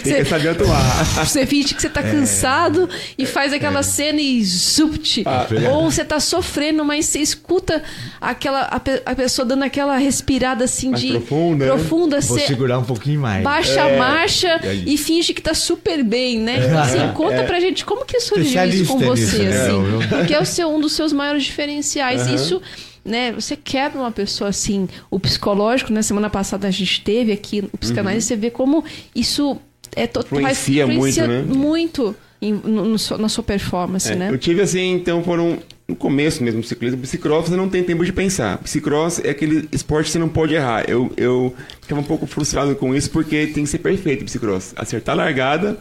Tem 0.02 0.14
que 0.14 0.24
saber 0.24 0.48
atuar. 0.48 1.26
Você 1.26 1.44
finge 1.62 1.74
que 1.74 1.82
você 1.82 1.88
tá 1.88 2.02
cansado 2.02 2.88
e 3.16 3.26
faz 3.26 3.52
aquela 3.52 3.82
cena 3.82 4.20
e 4.20 4.42
zupt. 4.44 5.24
Ou 5.72 5.90
você 5.90 6.04
tá 6.04 6.20
sofrendo, 6.20 6.84
mas 6.84 7.06
você 7.06 7.18
escuta 7.20 7.82
aquela, 8.20 8.62
a, 8.62 8.80
pe- 8.80 9.02
a 9.04 9.14
pessoa 9.14 9.44
dando 9.46 9.62
aquela 9.64 9.96
respirada 9.96 10.64
assim 10.64 10.90
Mais 10.90 11.02
de. 11.02 11.10
profunda, 11.12 11.64
né? 11.66 11.70
profunda 11.72 12.20
Vou 12.20 12.38
segurar 12.38 12.78
um 12.78 12.84
pouquinho 12.84 13.20
mais. 13.20 13.42
baixa 13.42 13.80
É. 13.80 13.94
a 13.94 13.98
marcha 13.98 14.60
aí? 14.62 14.84
e 14.86 14.96
finge 14.96 15.34
que 15.34 15.42
tá 15.42 15.54
super 15.54 16.02
bem, 16.02 16.38
né? 16.38 16.56
Assim, 16.80 17.12
conta 17.14 17.42
pra 17.44 17.60
gente 17.60 17.84
como 17.84 18.04
que 18.04 18.20
surgiu 18.20 18.64
isso 18.64 18.86
com 18.92 18.98
você, 18.98 19.22
nisso, 19.22 19.38
né? 19.42 19.60
assim. 19.62 19.92
Eu- 20.02 20.08
Porque 20.08 20.34
é 20.34 20.40
o 20.40 20.46
seu, 20.46 20.68
um 20.74 20.80
dos 20.80 20.92
seus 20.92 21.12
maiores 21.12 21.44
diferenciais. 21.44 22.26
Isso, 22.26 22.60
né? 23.04 23.32
Você 23.32 23.56
quebra 23.56 23.98
uma 24.00 24.10
pessoa 24.10 24.50
assim, 24.50 24.88
o 25.10 25.18
psicológico, 25.18 25.92
né? 25.92 26.02
Semana 26.02 26.28
passada 26.30 26.68
a 26.68 26.70
gente 26.70 27.00
teve 27.02 27.32
aqui 27.32 27.64
o 27.72 27.78
psicanálise, 27.78 28.26
você 28.26 28.36
vê 28.36 28.50
como 28.50 28.84
isso 29.14 29.58
é 29.96 30.06
to- 30.06 30.20
Influencia 30.20 30.86
muito, 30.86 31.26
né? 31.26 31.42
muito 31.46 32.16
em- 32.40 32.52
no- 32.52 32.84
no 32.84 32.96
na 33.18 33.28
sua 33.28 33.42
performance, 33.44 34.10
É, 34.12 34.14
né? 34.16 34.30
Eu 34.30 34.38
tive 34.38 34.60
assim, 34.62 34.92
então 34.92 35.22
foram. 35.22 35.58
No 35.88 35.96
começo 35.96 36.44
mesmo 36.44 36.62
ciclismo, 36.62 36.98
bicicross 36.98 37.48
você 37.48 37.56
não 37.56 37.66
tem 37.66 37.82
tempo 37.82 38.04
de 38.04 38.12
pensar. 38.12 38.58
Bicicross 38.58 39.20
é 39.24 39.30
aquele 39.30 39.66
esporte 39.72 40.04
que 40.08 40.12
você 40.12 40.18
não 40.18 40.28
pode 40.28 40.52
errar. 40.52 40.84
Eu, 40.86 41.10
eu 41.16 41.54
ficava 41.80 41.98
um 42.02 42.04
pouco 42.04 42.26
frustrado 42.26 42.76
com 42.76 42.94
isso 42.94 43.10
porque 43.10 43.46
tem 43.46 43.64
que 43.64 43.70
ser 43.70 43.78
perfeito 43.78 44.22
bicicross. 44.22 44.74
Acertar 44.76 45.14
a 45.14 45.16
largada, 45.16 45.78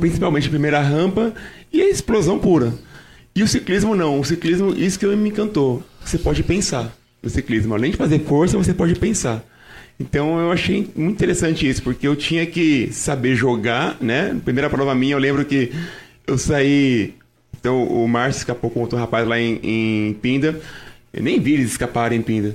principalmente 0.00 0.48
a 0.48 0.50
primeira 0.50 0.80
rampa 0.82 1.32
e 1.72 1.80
a 1.80 1.88
explosão 1.88 2.38
pura. 2.38 2.74
E 3.34 3.42
o 3.42 3.48
ciclismo 3.48 3.94
não. 3.94 4.20
O 4.20 4.24
ciclismo, 4.24 4.74
isso 4.76 4.98
que 4.98 5.06
me 5.06 5.30
encantou. 5.30 5.82
Você 6.04 6.18
pode 6.18 6.42
pensar 6.42 6.92
no 7.22 7.30
ciclismo. 7.30 7.72
Além 7.74 7.90
de 7.92 7.96
fazer 7.96 8.18
força, 8.20 8.58
você 8.58 8.74
pode 8.74 8.96
pensar. 8.96 9.42
Então 10.00 10.38
eu 10.38 10.52
achei 10.52 10.88
muito 10.94 11.16
interessante 11.16 11.68
isso, 11.68 11.82
porque 11.82 12.06
eu 12.06 12.14
tinha 12.14 12.46
que 12.46 12.88
saber 12.92 13.34
jogar, 13.34 13.96
né? 14.00 14.36
Primeira 14.44 14.70
prova 14.70 14.94
minha, 14.94 15.14
eu 15.14 15.18
lembro 15.18 15.44
que 15.44 15.72
eu 16.26 16.38
saí. 16.38 17.14
Então 17.58 17.84
o 17.84 18.06
Márcio 18.06 18.38
escapou 18.38 18.70
com 18.70 18.80
outro 18.80 18.96
rapaz 18.96 19.26
lá 19.26 19.40
em, 19.40 19.58
em 19.62 20.14
Pinda. 20.14 20.60
Eu 21.12 21.22
nem 21.22 21.40
vi 21.40 21.54
eles 21.54 21.72
escaparem 21.72 22.20
em 22.20 22.22
Pinda. 22.22 22.54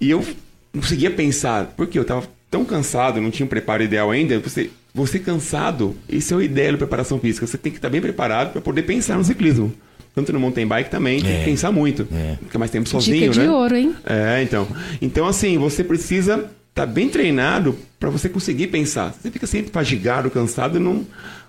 E 0.00 0.10
eu 0.10 0.24
não 0.72 0.80
conseguia 0.80 1.10
pensar, 1.10 1.74
porque 1.76 1.98
eu 1.98 2.04
tava 2.04 2.26
tão 2.50 2.64
cansado, 2.64 3.20
não 3.20 3.30
tinha 3.30 3.44
um 3.44 3.48
preparo 3.48 3.82
ideal 3.82 4.10
ainda. 4.10 4.38
Você, 4.38 4.70
você 4.94 5.18
cansado, 5.18 5.94
isso 6.08 6.32
é 6.32 6.36
o 6.38 6.42
ideal 6.42 6.72
da 6.72 6.78
preparação 6.78 7.18
física. 7.18 7.46
Você 7.46 7.58
tem 7.58 7.70
que 7.70 7.76
estar 7.78 7.90
bem 7.90 8.00
preparado 8.00 8.52
para 8.52 8.62
poder 8.62 8.82
pensar 8.82 9.18
no 9.18 9.24
ciclismo. 9.24 9.72
Tanto 10.14 10.32
no 10.32 10.40
mountain 10.40 10.66
bike 10.66 10.90
também, 10.90 11.20
tem 11.20 11.38
que 11.40 11.44
pensar 11.44 11.70
muito. 11.70 12.08
Fica 12.42 12.58
mais 12.58 12.70
tempo 12.70 12.88
sozinho, 12.88 13.30
Dica 13.30 13.40
né? 13.40 13.46
de 13.46 13.52
ouro, 13.52 13.76
hein? 13.76 13.94
É, 14.04 14.42
então. 14.42 14.66
Então, 15.00 15.26
assim, 15.26 15.58
você 15.58 15.84
precisa 15.84 16.50
estar 16.82 16.86
bem 16.86 17.08
treinado 17.08 17.76
para 17.98 18.08
você 18.08 18.28
conseguir 18.28 18.68
pensar. 18.68 19.12
Você 19.12 19.30
fica 19.30 19.46
sempre 19.46 19.72
fadigado, 19.72 20.30
cansado, 20.30 20.78
não. 20.78 21.04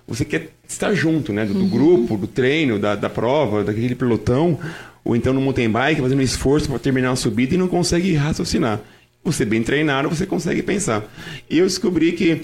Você 0.06 0.24
quer 0.24 0.50
estar 0.66 0.92
junto, 0.92 1.32
né? 1.32 1.46
Do, 1.46 1.54
do 1.54 1.66
grupo, 1.66 2.16
do 2.16 2.26
treino, 2.26 2.78
da, 2.78 2.96
da 2.96 3.08
prova, 3.08 3.62
daquele 3.62 3.94
pelotão, 3.94 4.58
ou 5.04 5.14
então 5.14 5.32
no 5.32 5.40
mountain 5.40 5.70
bike, 5.70 6.00
fazendo 6.00 6.18
um 6.18 6.22
esforço 6.22 6.68
para 6.68 6.78
terminar 6.78 7.12
a 7.12 7.16
subida 7.16 7.54
e 7.54 7.58
não 7.58 7.68
consegue 7.68 8.14
raciocinar. 8.14 8.80
Você 9.22 9.44
bem 9.44 9.62
treinado, 9.62 10.08
você 10.08 10.26
consegue 10.26 10.62
pensar. 10.62 11.04
E 11.48 11.58
eu 11.58 11.66
descobri 11.66 12.12
que 12.12 12.42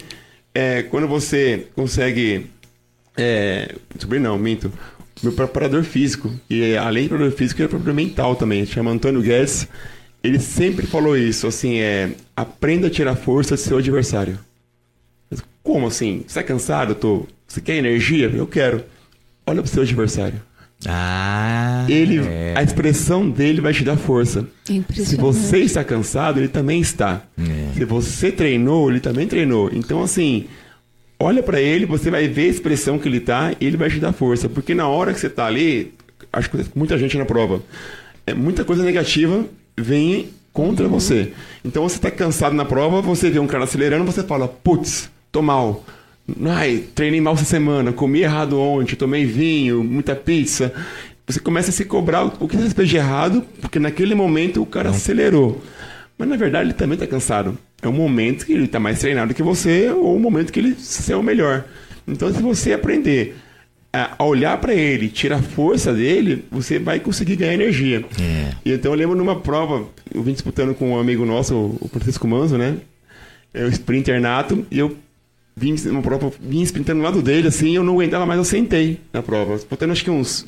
é, 0.54 0.82
quando 0.82 1.08
você 1.08 1.66
consegue 1.74 2.46
é, 3.16 3.74
descobri 3.94 4.18
não, 4.18 4.38
minto. 4.38 4.70
Meu 5.22 5.32
preparador 5.32 5.82
físico, 5.82 6.30
e 6.48 6.76
além 6.76 7.04
de 7.04 7.08
preparador 7.08 7.36
físico, 7.36 7.60
ele 7.60 7.66
é 7.66 7.68
preparador 7.68 7.94
mental 7.94 8.36
também, 8.36 8.66
chama 8.66 8.90
Antônio 8.90 9.22
Guedes. 9.22 9.66
Ele 10.26 10.40
sempre 10.40 10.86
falou 10.86 11.16
isso, 11.16 11.46
assim, 11.46 11.78
é, 11.78 12.10
aprenda 12.36 12.88
a 12.88 12.90
tirar 12.90 13.14
força 13.14 13.54
do 13.54 13.60
seu 13.60 13.78
adversário. 13.78 14.38
Mas 15.30 15.40
Como 15.62 15.86
assim? 15.86 16.24
Você 16.26 16.40
é 16.40 16.42
cansado? 16.42 16.94
Tô... 16.94 17.26
Você 17.46 17.60
quer 17.60 17.76
energia? 17.76 18.26
Eu 18.34 18.46
quero. 18.46 18.84
Olha 19.46 19.62
pro 19.62 19.70
seu 19.70 19.82
adversário. 19.82 20.40
Ah, 20.84 21.86
Ele, 21.88 22.18
é. 22.18 22.54
a 22.56 22.62
expressão 22.62 23.30
dele 23.30 23.60
vai 23.60 23.72
te 23.72 23.82
dar 23.82 23.96
força. 23.96 24.46
Se 24.92 25.16
você 25.16 25.58
está 25.58 25.82
cansado, 25.82 26.38
ele 26.38 26.48
também 26.48 26.80
está. 26.80 27.22
É. 27.38 27.72
Se 27.74 27.84
você 27.84 28.30
treinou, 28.30 28.90
ele 28.90 29.00
também 29.00 29.26
treinou. 29.26 29.70
Então, 29.72 30.02
assim, 30.02 30.46
olha 31.18 31.42
pra 31.42 31.60
ele, 31.60 31.86
você 31.86 32.10
vai 32.10 32.28
ver 32.28 32.42
a 32.42 32.48
expressão 32.50 32.98
que 32.98 33.08
ele 33.08 33.20
tá 33.20 33.52
e 33.58 33.66
ele 33.66 33.76
vai 33.76 33.88
te 33.88 33.98
dar 33.98 34.12
força. 34.12 34.48
Porque 34.48 34.74
na 34.74 34.86
hora 34.86 35.14
que 35.14 35.20
você 35.20 35.30
tá 35.30 35.46
ali, 35.46 35.94
acho 36.32 36.50
que 36.50 36.58
muita 36.74 36.98
gente 36.98 37.16
na 37.16 37.24
prova, 37.24 37.62
é, 38.26 38.34
muita 38.34 38.64
coisa 38.64 38.82
negativa 38.82 39.46
vem 39.76 40.30
contra 40.52 40.88
você. 40.88 41.32
Então, 41.64 41.82
você 41.82 41.98
tá 41.98 42.10
cansado 42.10 42.54
na 42.54 42.64
prova, 42.64 43.00
você 43.00 43.30
vê 43.30 43.38
um 43.38 43.46
cara 43.46 43.64
acelerando, 43.64 44.04
você 44.04 44.22
fala, 44.22 44.48
putz, 44.48 45.10
tô 45.30 45.42
mal. 45.42 45.84
Ai, 46.46 46.84
treinei 46.94 47.20
mal 47.20 47.34
essa 47.34 47.44
semana, 47.44 47.92
comi 47.92 48.20
errado 48.20 48.58
ontem, 48.58 48.96
tomei 48.96 49.24
vinho, 49.24 49.84
muita 49.84 50.14
pizza. 50.14 50.72
Você 51.26 51.40
começa 51.40 51.70
a 51.70 51.72
se 51.72 51.84
cobrar 51.84 52.24
o 52.24 52.48
que 52.48 52.56
você 52.56 52.70
fez 52.70 52.88
de 52.88 52.96
errado, 52.96 53.44
porque 53.60 53.78
naquele 53.78 54.14
momento 54.14 54.62
o 54.62 54.66
cara 54.66 54.90
acelerou. 54.90 55.60
Mas 56.18 56.28
na 56.28 56.36
verdade 56.36 56.66
ele 56.66 56.74
também 56.74 56.94
está 56.94 57.06
cansado. 57.06 57.58
É 57.82 57.88
um 57.88 57.92
momento 57.92 58.46
que 58.46 58.52
ele 58.52 58.64
está 58.64 58.80
mais 58.80 58.98
treinado 58.98 59.34
que 59.34 59.42
você, 59.42 59.90
ou 59.90 60.16
um 60.16 60.20
momento 60.20 60.52
que 60.52 60.58
ele 60.58 60.74
se 60.78 61.12
é 61.12 61.16
o 61.16 61.22
melhor. 61.22 61.64
Então, 62.08 62.32
se 62.32 62.40
você 62.40 62.72
aprender 62.72 63.36
a 64.18 64.24
olhar 64.24 64.58
para 64.58 64.74
ele, 64.74 65.08
tirar 65.08 65.36
a 65.36 65.42
força 65.42 65.92
dele, 65.92 66.44
você 66.50 66.78
vai 66.78 67.00
conseguir 67.00 67.36
ganhar 67.36 67.54
energia. 67.54 68.04
É. 68.20 68.52
Então 68.64 68.92
eu 68.92 68.98
lembro 68.98 69.16
numa 69.16 69.40
prova, 69.40 69.86
eu 70.12 70.22
vim 70.22 70.32
disputando 70.32 70.74
com 70.74 70.92
um 70.92 70.98
amigo 70.98 71.24
nosso, 71.24 71.76
o 71.80 71.88
Francisco 71.88 72.26
Manzo, 72.26 72.58
né? 72.58 72.76
É 73.54 73.64
o 73.64 73.68
sprinter 73.68 74.20
nato, 74.20 74.66
e 74.70 74.78
eu 74.78 74.96
vim 75.56 75.74
numa 75.86 76.02
prova, 76.02 76.30
vim 76.40 76.62
sprintando 76.62 77.00
do 77.00 77.04
lado 77.04 77.22
dele, 77.22 77.48
assim, 77.48 77.74
eu 77.74 77.82
não 77.82 77.94
aguentava 77.94 78.26
mais, 78.26 78.38
eu 78.38 78.44
sentei 78.44 79.00
na 79.12 79.22
prova. 79.22 79.54
Disputando 79.54 79.92
acho 79.92 80.04
que 80.04 80.10
uns 80.10 80.44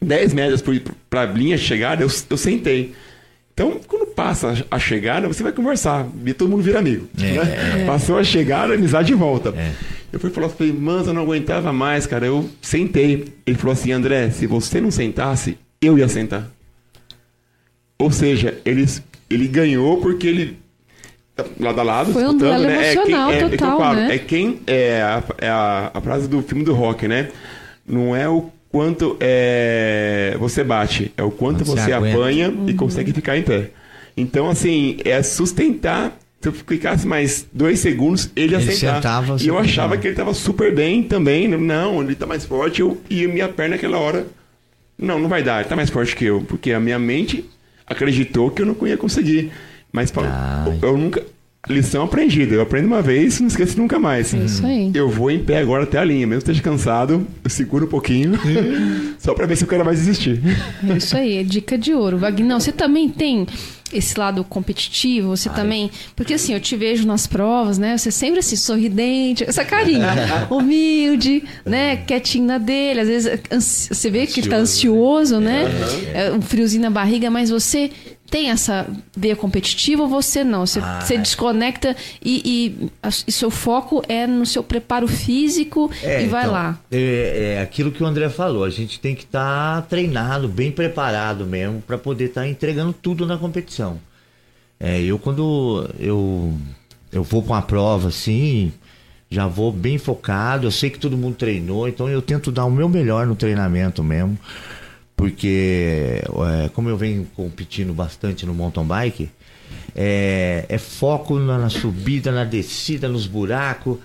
10 0.00 0.32
metros 0.34 0.62
para 1.08 1.22
a 1.22 1.26
linha 1.26 1.56
de 1.56 1.64
chegada, 1.64 2.02
eu, 2.02 2.10
eu 2.30 2.36
sentei. 2.36 2.94
Então, 3.52 3.78
quando 3.86 4.06
passa 4.06 4.64
a 4.70 4.78
chegada, 4.78 5.28
você 5.28 5.42
vai 5.42 5.52
conversar, 5.52 6.06
e 6.24 6.32
todo 6.32 6.48
mundo 6.48 6.62
vira 6.62 6.78
amigo. 6.78 7.08
É, 7.18 7.78
né? 7.78 7.84
Passou 7.86 8.16
a 8.18 8.24
chegada, 8.24 8.74
amizade 8.74 9.08
de 9.08 9.14
volta. 9.14 9.52
Eu 10.12 10.18
fui 10.18 10.30
falar, 10.30 10.48
falei, 10.48 10.72
mano, 10.72 11.08
eu 11.08 11.14
não 11.14 11.22
aguentava 11.22 11.72
mais, 11.72 12.06
cara. 12.06 12.26
Eu 12.26 12.48
sentei. 12.60 13.32
Ele 13.46 13.56
falou 13.56 13.72
assim, 13.72 13.92
André, 13.92 14.30
se 14.30 14.46
você 14.46 14.80
não 14.80 14.90
sentasse, 14.90 15.56
eu 15.80 15.98
ia 15.98 16.08
sentar. 16.08 16.50
Ou 17.98 18.10
seja, 18.10 18.58
ele, 18.64 18.86
ele 19.28 19.46
ganhou 19.46 20.00
porque 20.00 20.26
ele 20.26 20.58
lado 21.58 21.80
a 21.80 21.82
lado, 21.82 22.12
Foi 22.12 22.26
um 22.26 22.36
duelo 22.36 22.64
né? 22.64 22.92
emocional 22.92 23.30
é, 23.30 23.36
quem, 23.38 23.46
é, 23.46 23.48
total, 23.48 23.72
é, 23.72 23.76
que 23.76 23.82
falo, 23.82 23.96
né? 23.96 24.14
é 24.14 24.18
quem 24.18 24.60
é 24.66 25.02
a, 25.02 25.22
é 25.38 25.48
a, 25.48 25.90
a 25.94 26.00
frase 26.00 26.28
do 26.28 26.42
filme 26.42 26.64
do 26.64 26.74
rock, 26.74 27.08
né? 27.08 27.30
Não 27.86 28.14
é 28.14 28.28
o 28.28 28.50
quanto 28.70 29.16
é, 29.20 30.36
você 30.38 30.62
bate, 30.62 31.12
é 31.16 31.22
o 31.22 31.30
quanto 31.30 31.64
você 31.64 31.92
apanha 31.92 32.50
Uhum. 32.50 32.68
e 32.68 32.74
consegue 32.74 33.12
ficar 33.12 33.36
em 33.36 33.42
pé. 33.42 33.70
Então, 34.16 34.48
assim, 34.50 34.98
é 35.04 35.22
sustentar. 35.22 36.16
Se 36.40 36.48
eu 36.48 36.52
ficasse 36.52 37.06
mais 37.06 37.46
dois 37.52 37.80
segundos, 37.80 38.30
ele 38.34 38.54
ia 38.54 38.60
Ele 38.60 38.72
sentava, 38.72 39.36
e 39.38 39.46
eu 39.46 39.58
achava 39.58 39.98
que 39.98 40.06
ele 40.06 40.14
estava 40.14 40.32
super 40.32 40.74
bem 40.74 41.02
também. 41.02 41.46
Não, 41.46 42.02
ele 42.02 42.14
tá 42.14 42.26
mais 42.26 42.46
forte. 42.46 42.80
Eu, 42.80 42.98
e 43.10 43.26
minha 43.26 43.48
perna 43.48 43.76
naquela 43.76 43.98
hora. 43.98 44.26
Não, 44.96 45.18
não 45.18 45.28
vai 45.28 45.42
dar, 45.42 45.60
ele 45.60 45.68
tá 45.68 45.76
mais 45.76 45.90
forte 45.90 46.16
que 46.16 46.24
eu. 46.24 46.40
Porque 46.42 46.72
a 46.72 46.80
minha 46.80 46.98
mente 46.98 47.44
acreditou 47.86 48.50
que 48.50 48.62
eu 48.62 48.66
não 48.66 48.86
ia 48.86 48.96
conseguir. 48.96 49.52
Mas 49.92 50.10
Ai. 50.16 50.78
eu 50.80 50.96
nunca. 50.96 51.22
Lição 51.68 52.04
aprendida. 52.04 52.54
Eu 52.54 52.62
aprendo 52.62 52.86
uma 52.86 53.02
vez 53.02 53.38
não 53.38 53.46
esqueço 53.46 53.78
nunca 53.78 53.98
mais. 53.98 54.32
É 54.32 54.38
isso 54.38 54.64
aí. 54.64 54.90
Eu 54.94 55.10
vou 55.10 55.30
em 55.30 55.44
pé 55.44 55.58
agora 55.58 55.84
até 55.84 55.98
a 55.98 56.04
linha. 56.04 56.26
Mesmo 56.26 56.42
que 56.42 56.50
esteja 56.50 56.62
cansado, 56.62 57.26
eu 57.44 57.50
seguro 57.50 57.84
um 57.84 57.88
pouquinho. 57.88 58.32
só 59.18 59.34
pra 59.34 59.46
ver 59.46 59.56
se 59.56 59.64
o 59.64 59.66
cara 59.66 59.84
vai 59.84 59.94
desistir. 59.94 60.40
É 60.88 60.96
isso 60.96 61.16
aí, 61.16 61.36
é 61.36 61.42
dica 61.42 61.76
de 61.76 61.92
ouro. 61.92 62.18
Vagnão, 62.18 62.58
você 62.58 62.72
também 62.72 63.08
tem 63.10 63.46
esse 63.92 64.18
lado 64.18 64.42
competitivo? 64.42 65.36
Você 65.36 65.50
também. 65.50 65.90
Porque 66.16 66.34
assim, 66.34 66.54
eu 66.54 66.60
te 66.60 66.76
vejo 66.76 67.06
nas 67.06 67.26
provas, 67.26 67.76
né? 67.76 67.96
Você 67.96 68.10
sempre 68.10 68.38
assim, 68.38 68.56
sorridente, 68.56 69.44
essa 69.44 69.64
carinha, 69.64 70.08
humilde, 70.50 71.44
né? 71.64 71.96
Quietinho 71.96 72.46
na 72.46 72.58
dele. 72.58 73.00
Às 73.00 73.08
vezes 73.08 73.88
você 73.90 74.10
vê 74.10 74.26
que 74.26 74.40
ele 74.40 74.48
tá 74.48 74.56
ansioso, 74.56 75.38
né? 75.38 75.64
É, 76.14 76.32
um 76.32 76.40
friozinho 76.40 76.82
na 76.82 76.90
barriga, 76.90 77.30
mas 77.30 77.50
você. 77.50 77.90
Tem 78.30 78.50
essa 78.50 78.86
veia 79.16 79.34
competitiva 79.34 80.02
ou 80.02 80.08
você 80.08 80.44
não? 80.44 80.64
Você, 80.64 80.80
você 80.80 81.18
desconecta 81.18 81.96
e, 82.24 82.76
e, 82.82 82.90
a- 83.02 83.08
e 83.26 83.32
seu 83.32 83.50
foco 83.50 84.02
é 84.08 84.26
no 84.26 84.46
seu 84.46 84.62
preparo 84.62 85.08
físico 85.08 85.90
e 86.02 86.26
vai 86.26 86.42
então, 86.42 86.52
lá. 86.52 86.78
É, 86.92 87.54
é 87.58 87.60
aquilo 87.62 87.90
que 87.90 88.02
o 88.02 88.06
André 88.06 88.28
falou. 88.28 88.62
A 88.64 88.70
gente 88.70 89.00
tem 89.00 89.14
que 89.16 89.24
estar 89.24 89.82
treinado, 89.88 90.48
bem 90.48 90.70
preparado 90.70 91.44
mesmo, 91.44 91.82
para 91.82 91.98
poder 91.98 92.26
estar 92.26 92.46
entregando 92.46 92.92
tudo 92.92 93.26
na 93.26 93.36
competição. 93.36 93.98
É, 94.78 95.00
eu 95.02 95.18
quando 95.18 95.88
eu 95.98 96.54
eu 97.12 97.22
vou 97.24 97.42
para 97.42 97.54
uma 97.54 97.62
prova 97.62 98.08
assim, 98.08 98.72
já 99.28 99.46
vou 99.46 99.72
bem 99.72 99.98
focado. 99.98 100.66
Eu 100.66 100.70
sei 100.70 100.88
que 100.90 100.98
todo 100.98 101.16
mundo 101.16 101.34
treinou, 101.34 101.88
então 101.88 102.08
eu 102.08 102.22
tento 102.22 102.52
dar 102.52 102.64
o 102.64 102.70
meu 102.70 102.88
melhor 102.88 103.26
no 103.26 103.34
treinamento 103.34 104.02
mesmo, 104.04 104.38
porque 105.20 106.22
é, 106.24 106.68
como 106.70 106.88
eu 106.88 106.96
venho 106.96 107.26
competindo 107.36 107.92
bastante 107.92 108.46
no 108.46 108.54
mountain 108.54 108.86
bike, 108.86 109.28
é, 109.94 110.64
é 110.68 110.78
foco 110.78 111.38
na, 111.38 111.58
na 111.58 111.68
subida, 111.68 112.32
na 112.32 112.42
descida, 112.44 113.06
nos 113.06 113.26
buracos, 113.26 113.98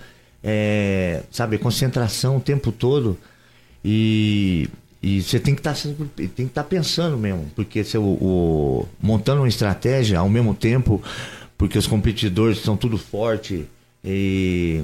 é, 0.44 1.22
sabe, 1.30 1.56
concentração 1.56 2.36
o 2.36 2.40
tempo 2.40 2.70
todo. 2.70 3.18
E, 3.82 4.68
e 5.02 5.22
você 5.22 5.40
tem 5.40 5.54
que 5.54 5.62
que 5.62 6.42
estar 6.42 6.64
pensando 6.64 7.16
mesmo, 7.16 7.50
porque 7.56 7.82
se 7.82 7.96
o, 7.96 8.02
o- 8.02 8.88
montando 9.00 9.40
uma 9.40 9.48
estratégia 9.48 10.18
ao 10.18 10.28
mesmo 10.28 10.54
tempo, 10.54 11.02
porque 11.56 11.78
os 11.78 11.86
competidores 11.86 12.58
são 12.58 12.76
tudo 12.76 12.98
forte 12.98 13.64
e, 14.04 14.82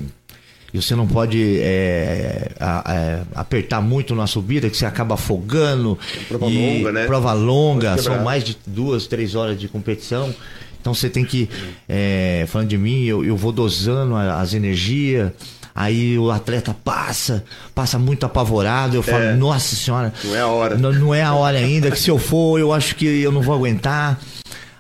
e 0.73 0.81
você 0.81 0.95
não 0.95 1.07
pode 1.07 1.59
é, 1.61 2.51
a- 2.59 2.85
é, 2.89 3.20
apertar 3.35 3.81
muito 3.81 4.14
na 4.14 4.27
subida, 4.27 4.70
que 4.70 4.77
você 4.77 4.87
acaba 4.87 5.14
afogando. 5.14 5.99
Prova 6.29 6.47
E 6.47 6.77
longa, 6.79 6.93
né? 6.93 7.07
Prova 7.07 7.33
longa, 7.33 7.99
são 7.99 8.23
mais 8.25 8.43
de 8.45 8.57
duas, 8.66 9.07
três 9.07 9.35
horas 9.35 9.59
de 9.59 9.68
competição. 9.68 10.35
Então 10.81 10.93
você 10.95 11.09
tem 11.09 11.25
que, 11.25 11.49
é, 11.89 12.45
falando 12.49 12.68
de 12.68 12.79
mim, 12.79 13.05
eu, 13.05 13.25
eu 13.25 13.37
vou 13.37 13.53
dosando 13.53 14.14
a- 14.16 14.41
as 14.41 14.55
energias. 14.55 15.31
Aí 15.75 16.18
o 16.18 16.31
atleta 16.31 16.77
passa, 16.85 17.43
passa 17.75 17.99
muito 17.99 18.27
apavorado. 18.27 18.95
Eu 18.97 19.03
falo, 19.03 19.23
É. 19.25 19.35
nossa 19.35 19.75
senhora, 19.75 20.12
Não 20.23 20.37
é 20.37 20.41
a 20.41 20.47
hora. 20.47 20.77
Não, 20.77 20.93
não 20.93 21.14
é 21.14 21.23
a 21.23 21.33
hora 21.33 21.57
ainda, 21.57 21.91
que 21.91 21.99
se 21.99 22.11
eu 22.11 22.18
for, 22.18 22.59
eu 22.61 22.73
acho 22.75 22.95
que 22.95 23.07
eu 23.07 23.33
não 23.33 23.41
vou 23.41 23.55
aguentar. 23.55 24.20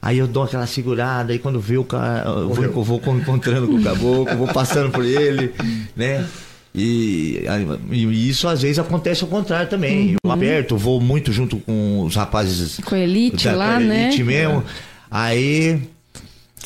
Aí 0.02 0.18
eu 0.18 0.26
dou 0.26 0.42
aquela 0.42 0.66
segurada, 0.66 1.32
aí 1.32 1.38
quando 1.38 1.60
vê 1.60 1.78
o 1.78 1.84
cara, 1.84 2.28
eu 2.28 2.48
vou, 2.72 2.82
vou 2.84 3.16
encontrando 3.16 3.68
com 3.68 3.76
o 3.76 3.82
caboclo, 3.84 4.36
vou 4.36 4.48
passando 4.48 4.90
por 4.90 5.04
ele, 5.04 5.52
né? 5.94 6.26
E, 6.74 7.44
e 7.90 8.28
isso 8.28 8.48
às 8.48 8.62
vezes 8.62 8.80
acontece 8.80 9.22
ao 9.22 9.28
contrário 9.30 9.68
também. 9.70 10.16
Eu 10.24 10.30
aperto, 10.32 10.76
vou 10.76 11.00
muito 11.00 11.30
junto 11.30 11.58
com 11.58 12.02
os 12.02 12.16
rapazes 12.16 12.80
Com 12.84 12.94
a 12.94 12.98
elite 12.98 13.44
da- 13.44 13.54
lá, 13.54 13.78
né? 13.78 14.06
elite 14.08 14.24
mesmo. 14.24 14.64
Aí 15.10 15.80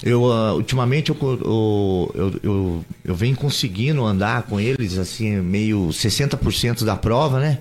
eu 0.02 0.30
ah, 0.32 0.54
ultimamente 0.54 1.10
eu, 1.10 1.16
eu, 1.20 2.12
eu, 2.14 2.40
eu, 2.42 2.84
eu 3.04 3.14
venho 3.14 3.36
conseguindo 3.36 4.04
andar 4.04 4.44
com 4.44 4.60
eles 4.60 4.96
assim, 4.96 5.36
meio 5.40 5.88
60% 5.88 6.84
da 6.84 6.96
prova, 6.96 7.40
né? 7.40 7.58